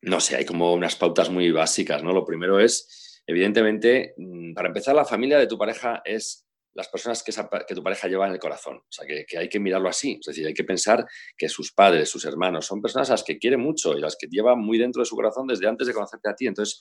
no 0.03 0.20
sé, 0.20 0.36
hay 0.36 0.44
como 0.44 0.72
unas 0.72 0.96
pautas 0.96 1.30
muy 1.30 1.51
básicas, 1.51 2.03
¿no? 2.03 2.12
Lo 2.12 2.24
primero 2.24 2.59
es, 2.59 3.22
evidentemente, 3.26 4.14
mm, 4.16 4.55
para 4.55 4.68
empezar, 4.68 4.94
la 4.94 5.05
familia 5.05 5.38
de 5.38 5.46
tu 5.46 5.59
pareja 5.59 6.03
es 6.05 6.46
las 6.72 6.88
personas 6.88 7.22
que, 7.22 7.32
que 7.66 7.74
tu 7.74 7.82
pareja 7.82 8.09
lleva 8.09 8.26
en 8.26 8.32
el 8.32 8.38
corazón. 8.38 8.76
O 8.76 8.92
sea, 8.92 9.07
que, 9.07 9.24
que, 9.26 9.38
hay 9.38 9.48
que 9.48 9.59
mirarlo 9.59 9.88
así. 9.88 10.18
Es 10.20 10.26
decir, 10.26 10.46
hay 10.46 10.55
que 10.55 10.64
pensar 10.64 11.05
que 11.36 11.48
sus 11.48 11.72
padres, 11.72 12.09
sus 12.09 12.24
hermanos, 12.24 12.66
son 12.66 12.80
personas 12.80 13.11
a 13.11 13.14
las 13.14 13.24
que 13.24 13.38
quiere 13.38 13.57
mucho 13.57 13.96
y 13.96 14.01
las 14.01 14.16
que 14.16 14.28
lleva 14.28 14.55
muy 14.55 14.78
dentro 14.78 15.03
de 15.03 15.07
su 15.07 15.16
corazón 15.16 15.46
desde 15.46 15.68
antes 15.68 15.86
de 15.86 15.92
conocerte 15.92 16.30
a 16.30 16.34
ti. 16.34 16.46
Entonces, 16.46 16.80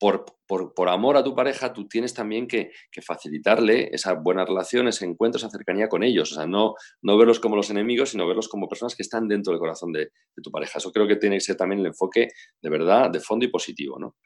por, 0.00 0.88
amor 0.88 1.18
a 1.18 1.22
tu 1.22 1.34
pareja, 1.34 1.74
tú 1.74 1.86
tienes 1.86 2.14
también 2.14 2.48
que, 2.48 2.70
facilitarle 3.06 3.90
esa 3.92 4.14
buena 4.14 4.46
relación, 4.46 4.88
ese 4.88 5.04
encuentro, 5.04 5.38
esa 5.38 5.50
cercanía 5.50 5.88
con 5.88 6.02
ellos. 6.02 6.32
O 6.32 6.34
sea, 6.36 6.46
no, 6.46 6.74
no 7.02 7.18
verlos 7.18 7.38
como 7.38 7.54
los 7.54 7.68
enemigos, 7.68 8.10
sino 8.10 8.26
verlos 8.26 8.48
como 8.48 8.66
personas 8.66 8.96
que 8.96 9.02
están 9.02 9.28
dentro 9.28 9.52
del 9.52 9.60
corazón 9.60 9.92
de, 9.92 10.10
tu 10.42 10.50
pareja. 10.50 10.78
Eso 10.78 10.90
creo 10.90 11.06
que 11.06 11.16
tiene 11.16 11.36
que 11.36 11.42
ser 11.42 11.56
también 11.56 11.80
el 11.80 11.86
enfoque 11.88 12.28
de 12.62 12.70
verdad, 12.70 13.10
de 13.10 13.20
fondo 13.20 13.44
y 13.44 13.48
positivo. 13.48 13.98
¿no? 13.98 14.16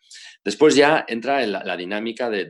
Después 0.44 0.76
ya 0.76 1.04
entra 1.08 1.42
en 1.42 1.50
la, 1.50 1.76
dinámica 1.76 2.30
de, 2.30 2.46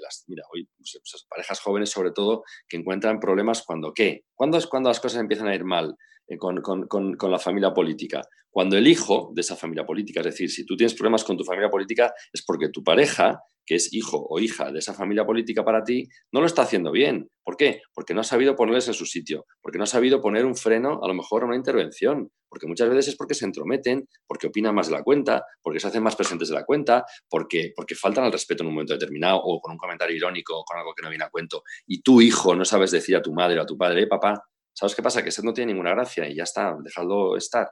las, 0.00 0.24
mira, 0.28 0.44
hoy 0.52 0.68
pues, 0.76 1.26
parejas 1.28 1.60
jóvenes 1.60 1.90
sobre 1.90 2.10
todo 2.12 2.42
que 2.68 2.76
encuentran 2.76 3.20
problemas 3.20 3.62
cuando 3.64 3.92
qué. 3.92 4.24
¿Cuándo 4.34 4.58
es 4.58 4.66
cuando 4.66 4.90
las 4.90 5.00
cosas 5.00 5.20
empiezan 5.20 5.48
a 5.48 5.54
ir 5.54 5.64
mal? 5.64 5.96
Eh, 6.28 6.36
con, 6.36 6.60
con, 6.60 7.30
la 7.30 7.38
familia 7.38 7.72
política. 7.72 8.20
Cuando 8.50 8.76
el 8.76 8.86
hijo 8.86 9.30
de 9.34 9.40
esa 9.40 9.56
familia 9.56 9.86
política, 9.86 10.20
es 10.20 10.26
decir, 10.26 10.50
si 10.50 10.66
tú 10.66 10.76
tienes 10.76 10.94
problemas 10.94 11.24
con 11.24 11.38
tu 11.38 11.44
familia 11.44 11.70
política, 11.70 12.12
es 12.30 12.44
porque 12.46 12.68
tu 12.68 12.84
pareja, 12.84 13.40
que 13.68 13.74
es 13.74 13.92
hijo 13.92 14.26
o 14.30 14.40
hija 14.40 14.72
de 14.72 14.78
esa 14.78 14.94
familia 14.94 15.26
política 15.26 15.62
para 15.62 15.84
ti, 15.84 16.08
no 16.32 16.40
lo 16.40 16.46
está 16.46 16.62
haciendo 16.62 16.90
bien. 16.90 17.28
¿Por 17.44 17.58
qué? 17.58 17.82
Porque 17.92 18.14
no 18.14 18.22
ha 18.22 18.24
sabido 18.24 18.56
ponerles 18.56 18.88
en 18.88 18.94
su 18.94 19.04
sitio, 19.04 19.44
porque 19.60 19.76
no 19.76 19.84
ha 19.84 19.86
sabido 19.86 20.22
poner 20.22 20.46
un 20.46 20.56
freno, 20.56 21.00
a 21.02 21.06
lo 21.06 21.12
mejor 21.12 21.42
a 21.42 21.46
una 21.46 21.54
intervención, 21.54 22.30
porque 22.48 22.66
muchas 22.66 22.88
veces 22.88 23.08
es 23.08 23.16
porque 23.16 23.34
se 23.34 23.44
entrometen, 23.44 24.08
porque 24.26 24.46
opinan 24.46 24.74
más 24.74 24.86
de 24.86 24.94
la 24.94 25.02
cuenta, 25.02 25.44
porque 25.60 25.80
se 25.80 25.88
hacen 25.88 26.02
más 26.02 26.16
presentes 26.16 26.48
de 26.48 26.54
la 26.54 26.64
cuenta, 26.64 27.04
porque, 27.28 27.72
porque 27.76 27.94
faltan 27.94 28.24
al 28.24 28.32
respeto 28.32 28.62
en 28.62 28.68
un 28.68 28.74
momento 28.74 28.94
determinado 28.94 29.38
o 29.42 29.60
con 29.60 29.72
un 29.72 29.78
comentario 29.78 30.16
irónico 30.16 30.58
o 30.58 30.64
con 30.64 30.78
algo 30.78 30.94
que 30.94 31.02
no 31.02 31.10
viene 31.10 31.24
a 31.24 31.30
cuento. 31.30 31.62
Y 31.86 32.00
tu 32.00 32.22
hijo 32.22 32.56
no 32.56 32.64
sabes 32.64 32.90
decir 32.90 33.16
a 33.16 33.22
tu 33.22 33.34
madre 33.34 33.58
o 33.58 33.62
a 33.62 33.66
tu 33.66 33.76
padre, 33.76 34.04
eh, 34.04 34.06
papá, 34.06 34.42
¿Sabes 34.78 34.94
qué 34.94 35.02
pasa? 35.02 35.24
Que 35.24 35.30
ese 35.30 35.42
no 35.42 35.52
tiene 35.52 35.72
ninguna 35.72 35.90
gracia 35.90 36.28
y 36.28 36.36
ya 36.36 36.44
está, 36.44 36.76
dejadlo 36.80 37.36
estar. 37.36 37.68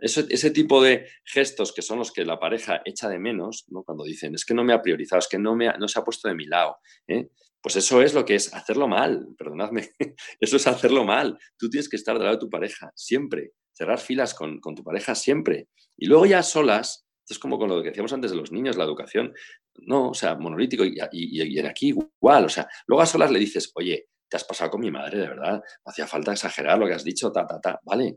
Ese 0.00 0.50
tipo 0.50 0.82
de 0.82 1.06
gestos 1.24 1.72
que 1.72 1.82
son 1.82 1.98
los 1.98 2.12
que 2.12 2.24
la 2.24 2.38
pareja 2.38 2.82
echa 2.84 3.08
de 3.08 3.18
menos, 3.18 3.64
¿no? 3.68 3.82
cuando 3.82 4.04
dicen, 4.04 4.34
es 4.34 4.44
que 4.44 4.54
no 4.54 4.64
me 4.64 4.72
ha 4.72 4.82
priorizado, 4.82 5.18
es 5.18 5.28
que 5.28 5.38
no, 5.38 5.54
me 5.54 5.68
no 5.78 5.88
se 5.88 5.98
ha 5.98 6.04
puesto 6.04 6.28
de 6.28 6.34
mi 6.34 6.46
lado, 6.46 6.76
¿eh? 7.08 7.28
pues 7.62 7.76
eso 7.76 8.00
es 8.00 8.14
lo 8.14 8.24
que 8.24 8.34
es 8.34 8.54
hacerlo 8.54 8.88
mal, 8.88 9.28
perdonadme, 9.36 9.90
eso 10.40 10.56
es 10.56 10.66
hacerlo 10.66 11.04
mal. 11.04 11.38
Tú 11.58 11.68
tienes 11.68 11.88
que 11.88 11.96
estar 11.96 12.14
del 12.14 12.24
lado 12.24 12.36
de 12.36 12.40
tu 12.40 12.50
pareja, 12.50 12.90
siempre, 12.94 13.52
cerrar 13.72 13.98
filas 13.98 14.34
con, 14.34 14.60
tu 14.60 14.82
pareja 14.82 15.14
siempre. 15.14 15.68
Y 15.96 16.06
luego 16.06 16.26
ya 16.26 16.42
solas, 16.42 17.06
esto 17.22 17.34
es 17.34 17.38
como 17.38 17.58
con 17.58 17.68
lo 17.68 17.82
que 17.82 17.88
decíamos 17.88 18.12
antes 18.12 18.30
de 18.30 18.36
los 18.36 18.50
niños, 18.50 18.76
la 18.76 18.84
educación, 18.84 19.34
no, 19.82 20.10
o 20.10 20.14
sea, 20.14 20.36
monolítico 20.36 20.84
y, 20.84 20.98
y, 21.12 21.58
aquí 21.60 21.88
igual, 21.88 22.46
o 22.46 22.48
sea, 22.48 22.66
luego 22.86 23.02
a 23.02 23.06
solas 23.06 23.30
le 23.30 23.38
dices, 23.38 23.70
oye, 23.74 24.08
te 24.28 24.36
has 24.36 24.44
pasado 24.44 24.70
con 24.70 24.80
mi 24.80 24.90
madre, 24.90 25.18
de 25.18 25.28
verdad. 25.28 25.62
hacía 25.84 26.06
falta 26.06 26.32
exagerar 26.32 26.78
lo 26.78 26.86
que 26.86 26.94
has 26.94 27.04
dicho, 27.04 27.32
ta, 27.32 27.46
ta, 27.46 27.60
ta. 27.60 27.80
Vale, 27.82 28.14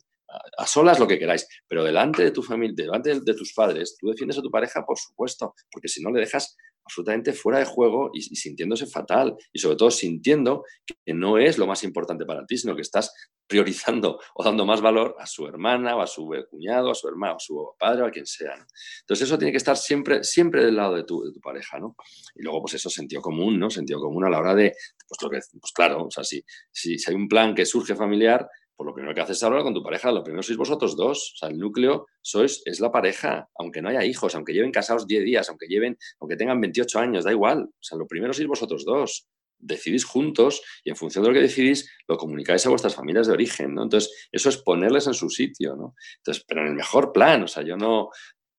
a, 0.58 0.68
solas 0.68 1.00
lo 1.00 1.08
que 1.08 1.20
queráis, 1.20 1.48
pero 1.68 1.84
delante 1.84 2.24
de 2.24 2.32
tu 2.32 2.42
familia, 2.42 2.86
delante 2.86 3.20
de, 3.20 3.34
tus 3.34 3.54
padres, 3.54 3.98
tú 4.00 4.08
defiendes 4.08 4.38
a 4.38 4.42
tu 4.42 4.52
pareja, 4.52 4.86
por 4.86 4.98
supuesto, 4.98 5.54
porque 5.72 5.88
si 5.88 6.02
no 6.02 6.12
le 6.12 6.20
dejas 6.20 6.56
absolutamente 6.86 7.34
fuera 7.34 7.60
de 7.60 7.66
juego 7.66 8.12
y, 8.14 8.22
sintiéndose 8.22 8.86
fatal 8.88 9.36
y 9.52 9.60
sobre 9.60 9.78
todo 9.78 9.90
sintiendo 9.90 10.66
que 10.86 11.14
no 11.14 11.38
es 11.38 11.58
lo 11.58 11.66
más 11.66 11.84
importante 11.84 12.26
para 12.26 12.46
ti, 12.46 12.58
sino 12.58 12.76
que 12.76 12.82
estás 12.82 13.14
priorizando 13.48 14.20
o 14.36 14.44
dando 14.44 14.66
más 14.66 14.82
valor 14.82 15.16
a 15.20 15.26
su 15.26 15.48
hermana 15.48 15.96
o 15.96 16.02
a 16.02 16.08
su 16.08 16.30
cuñado, 16.50 16.92
a 16.92 16.96
su 16.96 17.08
hermano, 17.08 17.36
a 17.36 17.40
su 17.40 17.74
padre 17.80 18.04
o 18.04 18.06
a 18.06 18.12
quien 18.12 18.26
sea. 18.26 18.54
Entonces 19.02 19.28
eso 19.28 19.38
tiene 19.38 19.52
que 19.52 19.58
estar 19.58 19.78
siempre, 19.78 20.24
siempre 20.24 20.66
del 20.66 20.76
lado 20.76 20.96
de 20.96 21.04
tu, 21.04 21.24
de 21.24 21.32
tu 21.32 21.40
pareja, 21.40 21.80
¿no? 21.80 21.96
Y 22.36 22.44
luego 22.44 22.62
pues 22.62 22.74
eso, 22.76 22.90
sentido 22.90 23.22
común, 23.22 23.60
¿no? 23.60 23.70
Sentido 23.70 24.00
común 24.00 24.26
a 24.26 24.30
la 24.30 24.40
hora 24.40 24.56
de, 24.56 24.74
pues 25.08 25.50
pues 25.60 25.72
claro, 25.74 26.06
o 26.06 26.12
sea, 26.12 26.24
si, 26.24 26.44
si 26.72 26.98
hay 27.08 27.16
un 27.16 27.28
plan 27.28 27.54
que 27.54 27.66
surge 27.66 27.96
familiar, 27.96 28.48
pues 28.76 28.86
lo 28.86 28.94
primero 28.94 29.14
que 29.14 29.22
haces 29.22 29.38
es 29.38 29.44
hablar 29.44 29.64
con 29.64 29.74
tu 29.74 29.84
pareja, 29.84 30.12
lo 30.12 30.24
primero 30.24 30.44
sois 30.44 30.58
vosotros 30.58 30.96
dos, 30.96 31.34
o 31.36 31.38
sea, 31.38 31.50
el 31.50 31.58
núcleo 31.58 32.08
sois, 32.22 32.62
es 32.66 32.80
la 32.80 32.92
pareja, 32.92 33.50
aunque 33.56 33.82
no 33.82 33.90
haya 33.90 34.06
hijos, 34.06 34.36
aunque 34.36 34.54
lleven 34.54 34.72
casados 34.72 35.08
10 35.08 35.24
días, 35.24 35.50
aunque 35.50 35.68
lleven, 35.68 35.98
aunque 36.20 36.36
tengan 36.36 36.60
28 36.60 37.00
años, 37.00 37.24
da 37.24 37.32
igual, 37.32 37.64
o 37.64 37.84
sea, 37.84 37.98
lo 37.98 38.08
primero 38.08 38.34
sois 38.34 38.48
vosotros 38.48 38.86
dos, 38.86 39.28
decidís 39.60 40.06
juntos 40.06 40.62
y 40.84 40.90
en 40.90 40.96
función 40.96 41.24
de 41.24 41.30
lo 41.30 41.34
que 41.34 41.42
decidís 41.42 41.90
lo 42.08 42.18
comunicáis 42.18 42.66
a 42.66 42.70
vuestras 42.70 42.96
familias 42.96 43.28
de 43.28 43.34
origen, 43.34 43.74
¿no? 43.74 43.84
Entonces, 43.84 44.28
eso 44.32 44.50
es 44.50 44.58
ponerles 44.58 45.08
en 45.08 45.14
su 45.14 45.30
sitio, 45.30 45.76
¿no? 45.76 45.96
Entonces, 46.18 46.44
pero 46.48 46.62
en 46.62 46.68
el 46.68 46.76
mejor 46.76 47.14
plan, 47.14 47.44
o 47.44 47.48
sea, 47.48 47.64
yo 47.64 47.78
no, 47.78 48.10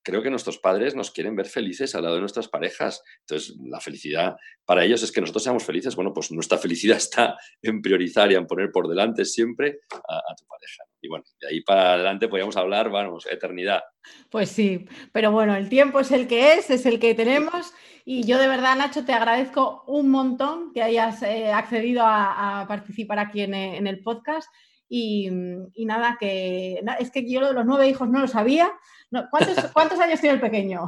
creo 0.05 0.22
que 0.22 0.30
nuestros 0.30 0.59
padres 0.59 0.94
nos 0.94 1.11
quieren 1.11 1.34
ver 1.34 1.46
felices 1.46 1.94
al 1.94 2.02
lado 2.02 2.16
de 2.16 2.20
nuestras 2.20 2.46
parejas. 2.48 3.02
Entonces, 3.20 3.57
la 3.59 3.80
felicidad 3.80 4.36
para 4.64 4.84
ellos 4.84 5.02
es 5.02 5.11
que 5.11 5.20
nosotros 5.20 5.42
seamos 5.42 5.64
felices. 5.64 5.96
Bueno, 5.96 6.12
pues 6.12 6.30
nuestra 6.30 6.59
felicidad 6.59 6.96
está 6.98 7.36
en 7.62 7.80
priorizar 7.80 8.30
y 8.30 8.34
en 8.34 8.46
poner 8.46 8.70
por 8.70 8.86
delante 8.86 9.24
siempre 9.24 9.80
a, 9.90 10.34
tu 10.36 10.46
pareja. 10.46 10.84
Y 11.00 11.09
bueno, 11.09 11.24
de 11.40 11.48
ahí 11.48 11.61
para 11.62 11.94
adelante 11.94 12.28
podríamos 12.28 12.57
hablar, 12.57 12.90
vamos, 12.90 13.26
eternidad. 13.26 13.82
Pues 14.30 14.50
sí, 14.50 14.86
pero 15.12 15.32
bueno, 15.32 15.57
el 15.57 15.68
tiempo 15.68 16.00
es 16.00 16.12
el 16.12 16.28
que 16.28 16.55
es, 16.55 16.70
es 16.70 16.86
el 16.86 17.00
que 17.00 17.14
tenemos. 17.14 17.72
Y 18.05 18.24
yo 18.24 18.38
de 18.38 18.48
verdad, 18.48 18.76
Nacho, 18.76 19.05
te 19.05 19.14
agradezco 19.14 19.84
un 19.86 20.11
montón 20.11 20.72
que 20.74 20.82
hayas 20.82 21.22
eh, 21.22 21.50
accedido 21.50 22.02
a, 22.05 22.66
participar 22.68 23.18
aquí 23.18 23.40
en, 23.40 23.55
en 23.55 23.86
el 23.86 24.02
podcast. 24.02 24.48
Y, 24.89 25.30
y, 25.74 25.87
nada, 25.87 26.16
que 26.20 26.80
es 26.99 27.11
que 27.11 27.28
yo 27.28 27.47
de 27.47 27.55
los 27.55 27.66
nueve 27.66 27.89
hijos 27.89 28.09
no 28.09 28.20
lo 28.20 28.28
sabía, 28.28 28.70
¿cuántos, 29.72 30.01
años 30.01 30.20
tiene 30.20 30.35
el 30.35 30.41
pequeño? 30.41 30.87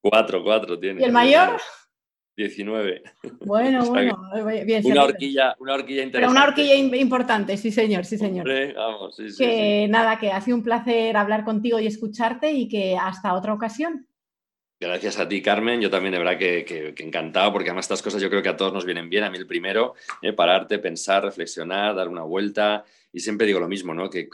Cuatro, 0.00 0.42
cuatro 0.42 0.78
tiene. 0.78 1.00
¿Y 1.00 1.04
el 1.04 1.12
mayor? 1.12 1.60
19. 2.36 3.02
Bueno, 3.40 3.84
bueno, 3.86 4.16
bien. 4.64 4.84
Una 4.84 5.04
horquilla, 5.04 5.56
una 5.58 5.74
horquilla 5.74 6.02
interesante. 6.02 6.12
Pero 6.12 6.30
una 6.30 6.44
horquilla 6.44 6.74
importante, 6.98 7.56
sí 7.56 7.72
señor, 7.72 8.04
sí 8.04 8.18
señor. 8.18 8.46
vamos, 8.74 9.16
sí, 9.16 9.30
sí, 9.30 9.38
que 9.38 9.86
nada, 9.88 10.18
que 10.18 10.30
ha 10.30 10.40
sido 10.40 10.56
un 10.56 10.62
placer 10.62 11.16
hablar 11.16 11.44
contigo 11.44 11.78
y 11.80 11.86
escucharte 11.86 12.52
y 12.52 12.68
que 12.68 12.96
hasta 12.96 13.34
otra 13.34 13.54
ocasión. 13.54 14.06
Gracias 14.78 15.18
a 15.18 15.26
ti, 15.26 15.40
Carmen. 15.40 15.80
Yo 15.80 15.88
también, 15.88 16.12
de 16.12 16.18
verdad, 16.18 16.38
que, 16.38 16.94
encantado, 16.98 17.52
porque 17.52 17.70
además 17.70 17.86
estas 17.86 18.02
cosas 18.02 18.20
yo 18.20 18.28
creo 18.28 18.42
que 18.42 18.50
a 18.50 18.56
todos 18.56 18.74
nos 18.74 18.84
vienen 18.84 19.08
bien. 19.08 19.24
A 19.24 19.30
mí 19.30 19.38
el 19.38 19.46
primero, 19.46 19.94
eh, 20.20 20.32
pararte, 20.32 20.78
pensar, 20.78 21.24
reflexionar, 21.24 21.94
dar 21.94 22.08
una 22.08 22.22
vuelta. 22.22 22.84
Y 23.12 23.20
siempre 23.20 23.46
digo 23.46 23.58
lo 23.58 23.68
mismo, 23.68 23.94
¿no? 23.94 24.10
Que, 24.10 24.28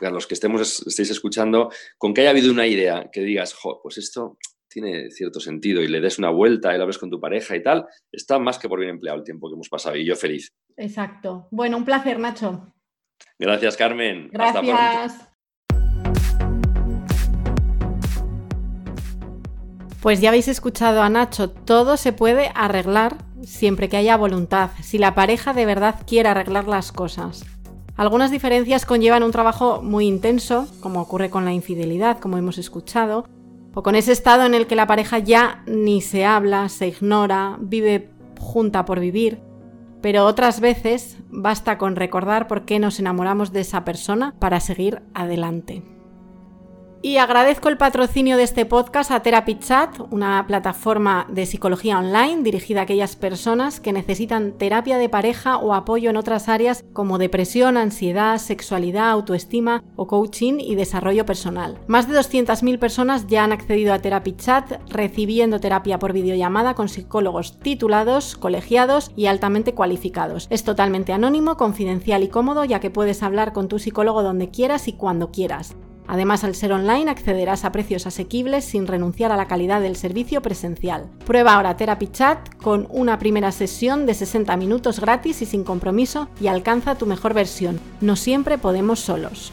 a 0.00 0.10
los 0.10 0.26
que 0.26 0.34
estemos, 0.34 0.86
estéis 0.86 1.10
escuchando, 1.10 1.70
con 1.98 2.14
que 2.14 2.22
haya 2.22 2.30
habido 2.30 2.50
una 2.50 2.66
idea 2.66 3.10
que 3.12 3.20
digas, 3.20 3.52
jo, 3.52 3.80
pues 3.82 3.98
esto 3.98 4.38
tiene 4.74 5.10
cierto 5.10 5.38
sentido 5.38 5.82
y 5.82 5.88
le 5.88 6.00
des 6.00 6.18
una 6.18 6.30
vuelta 6.30 6.74
y 6.74 6.78
lo 6.78 6.86
ves 6.86 6.98
con 6.98 7.10
tu 7.10 7.20
pareja 7.20 7.54
y 7.54 7.62
tal, 7.62 7.86
está 8.10 8.40
más 8.40 8.58
que 8.58 8.68
por 8.68 8.80
bien 8.80 8.90
empleado 8.90 9.18
el 9.18 9.24
tiempo 9.24 9.48
que 9.48 9.54
hemos 9.54 9.68
pasado 9.68 9.96
y 9.96 10.04
yo 10.04 10.16
feliz. 10.16 10.48
Exacto. 10.76 11.46
Bueno, 11.52 11.76
un 11.76 11.84
placer, 11.84 12.18
Nacho. 12.18 12.74
Gracias, 13.38 13.76
Carmen. 13.76 14.30
Gracias. 14.32 15.33
Pues 20.04 20.20
ya 20.20 20.28
habéis 20.28 20.48
escuchado 20.48 21.00
a 21.00 21.08
Nacho, 21.08 21.48
todo 21.48 21.96
se 21.96 22.12
puede 22.12 22.50
arreglar 22.54 23.16
siempre 23.42 23.88
que 23.88 23.96
haya 23.96 24.18
voluntad, 24.18 24.68
si 24.82 24.98
la 24.98 25.14
pareja 25.14 25.54
de 25.54 25.64
verdad 25.64 25.94
quiere 26.06 26.28
arreglar 26.28 26.68
las 26.68 26.92
cosas. 26.92 27.46
Algunas 27.96 28.30
diferencias 28.30 28.84
conllevan 28.84 29.22
un 29.22 29.32
trabajo 29.32 29.80
muy 29.80 30.06
intenso, 30.06 30.68
como 30.80 31.00
ocurre 31.00 31.30
con 31.30 31.46
la 31.46 31.54
infidelidad, 31.54 32.18
como 32.18 32.36
hemos 32.36 32.58
escuchado, 32.58 33.24
o 33.72 33.82
con 33.82 33.94
ese 33.94 34.12
estado 34.12 34.44
en 34.44 34.52
el 34.52 34.66
que 34.66 34.76
la 34.76 34.86
pareja 34.86 35.20
ya 35.20 35.62
ni 35.66 36.02
se 36.02 36.26
habla, 36.26 36.68
se 36.68 36.88
ignora, 36.88 37.56
vive 37.58 38.10
junta 38.38 38.84
por 38.84 39.00
vivir, 39.00 39.40
pero 40.02 40.26
otras 40.26 40.60
veces 40.60 41.16
basta 41.30 41.78
con 41.78 41.96
recordar 41.96 42.46
por 42.46 42.66
qué 42.66 42.78
nos 42.78 43.00
enamoramos 43.00 43.54
de 43.54 43.60
esa 43.60 43.86
persona 43.86 44.34
para 44.38 44.60
seguir 44.60 45.00
adelante. 45.14 45.93
Y 47.04 47.18
agradezco 47.18 47.68
el 47.68 47.76
patrocinio 47.76 48.38
de 48.38 48.44
este 48.44 48.64
podcast 48.64 49.10
a 49.10 49.20
Therapy 49.20 49.58
Chat, 49.58 50.00
una 50.10 50.46
plataforma 50.46 51.26
de 51.28 51.44
psicología 51.44 51.98
online 51.98 52.42
dirigida 52.42 52.80
a 52.80 52.84
aquellas 52.84 53.14
personas 53.14 53.78
que 53.78 53.92
necesitan 53.92 54.52
terapia 54.52 54.96
de 54.96 55.10
pareja 55.10 55.58
o 55.58 55.74
apoyo 55.74 56.08
en 56.08 56.16
otras 56.16 56.48
áreas 56.48 56.82
como 56.94 57.18
depresión, 57.18 57.76
ansiedad, 57.76 58.38
sexualidad, 58.38 59.10
autoestima 59.10 59.84
o 59.96 60.06
coaching 60.06 60.54
y 60.60 60.76
desarrollo 60.76 61.26
personal. 61.26 61.78
Más 61.88 62.08
de 62.08 62.18
200.000 62.18 62.78
personas 62.78 63.26
ya 63.26 63.44
han 63.44 63.52
accedido 63.52 63.92
a 63.92 63.98
Therapy 63.98 64.32
Chat 64.36 64.80
recibiendo 64.88 65.60
terapia 65.60 65.98
por 65.98 66.14
videollamada 66.14 66.72
con 66.72 66.88
psicólogos 66.88 67.60
titulados, 67.60 68.34
colegiados 68.34 69.12
y 69.14 69.26
altamente 69.26 69.74
cualificados. 69.74 70.46
Es 70.48 70.64
totalmente 70.64 71.12
anónimo, 71.12 71.58
confidencial 71.58 72.22
y 72.22 72.28
cómodo 72.28 72.64
ya 72.64 72.80
que 72.80 72.88
puedes 72.88 73.22
hablar 73.22 73.52
con 73.52 73.68
tu 73.68 73.78
psicólogo 73.78 74.22
donde 74.22 74.48
quieras 74.48 74.88
y 74.88 74.94
cuando 74.94 75.30
quieras. 75.30 75.76
Además, 76.06 76.44
al 76.44 76.54
ser 76.54 76.72
online 76.72 77.10
accederás 77.10 77.64
a 77.64 77.72
precios 77.72 78.06
asequibles 78.06 78.64
sin 78.64 78.86
renunciar 78.86 79.32
a 79.32 79.36
la 79.36 79.46
calidad 79.46 79.80
del 79.80 79.96
servicio 79.96 80.42
presencial. 80.42 81.08
Prueba 81.26 81.54
ahora 81.54 81.76
Therapy 81.76 82.08
Chat 82.08 82.54
con 82.56 82.86
una 82.90 83.18
primera 83.18 83.52
sesión 83.52 84.06
de 84.06 84.14
60 84.14 84.56
minutos 84.56 85.00
gratis 85.00 85.42
y 85.42 85.46
sin 85.46 85.64
compromiso 85.64 86.28
y 86.40 86.48
alcanza 86.48 86.96
tu 86.96 87.06
mejor 87.06 87.34
versión. 87.34 87.80
No 88.00 88.16
siempre 88.16 88.58
podemos 88.58 89.00
solos. 89.00 89.52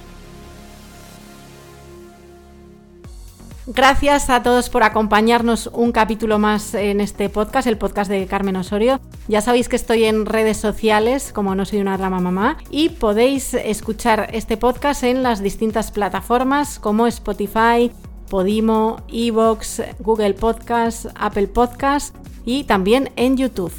Gracias 3.74 4.30
a 4.30 4.44
todos 4.44 4.70
por 4.70 4.84
acompañarnos 4.84 5.70
un 5.72 5.94
capítulo 5.94 6.40
más 6.40 6.74
en 6.74 7.00
este 7.00 7.30
podcast, 7.30 7.68
el 7.68 7.78
podcast 7.78 8.12
de 8.12 8.28
Carmen 8.28 8.58
Osorio. 8.58 9.00
Ya 9.30 9.40
sabéis 9.40 9.70
que 9.70 9.78
estoy 9.78 10.04
en 10.04 10.26
redes 10.26 10.58
sociales, 10.58 11.32
como 11.32 11.56
no 11.56 11.64
soy 11.64 11.80
una 11.80 11.96
rama 11.96 12.20
mamá, 12.20 12.58
y 12.70 12.90
podéis 12.90 13.54
escuchar 13.54 14.28
este 14.34 14.58
podcast 14.58 15.04
en 15.04 15.24
las 15.24 15.42
distintas 15.42 15.90
plataformas 15.90 16.80
como 16.80 17.08
Spotify, 17.08 17.94
Podimo, 18.30 19.04
Evox, 19.08 19.82
Google 20.00 20.34
Podcast, 20.34 21.06
Apple 21.16 21.48
Podcast 21.48 22.14
y 22.44 22.66
también 22.66 23.12
en 23.16 23.38
YouTube. 23.38 23.72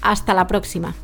Hasta 0.00 0.32
la 0.32 0.46
próxima. 0.46 0.94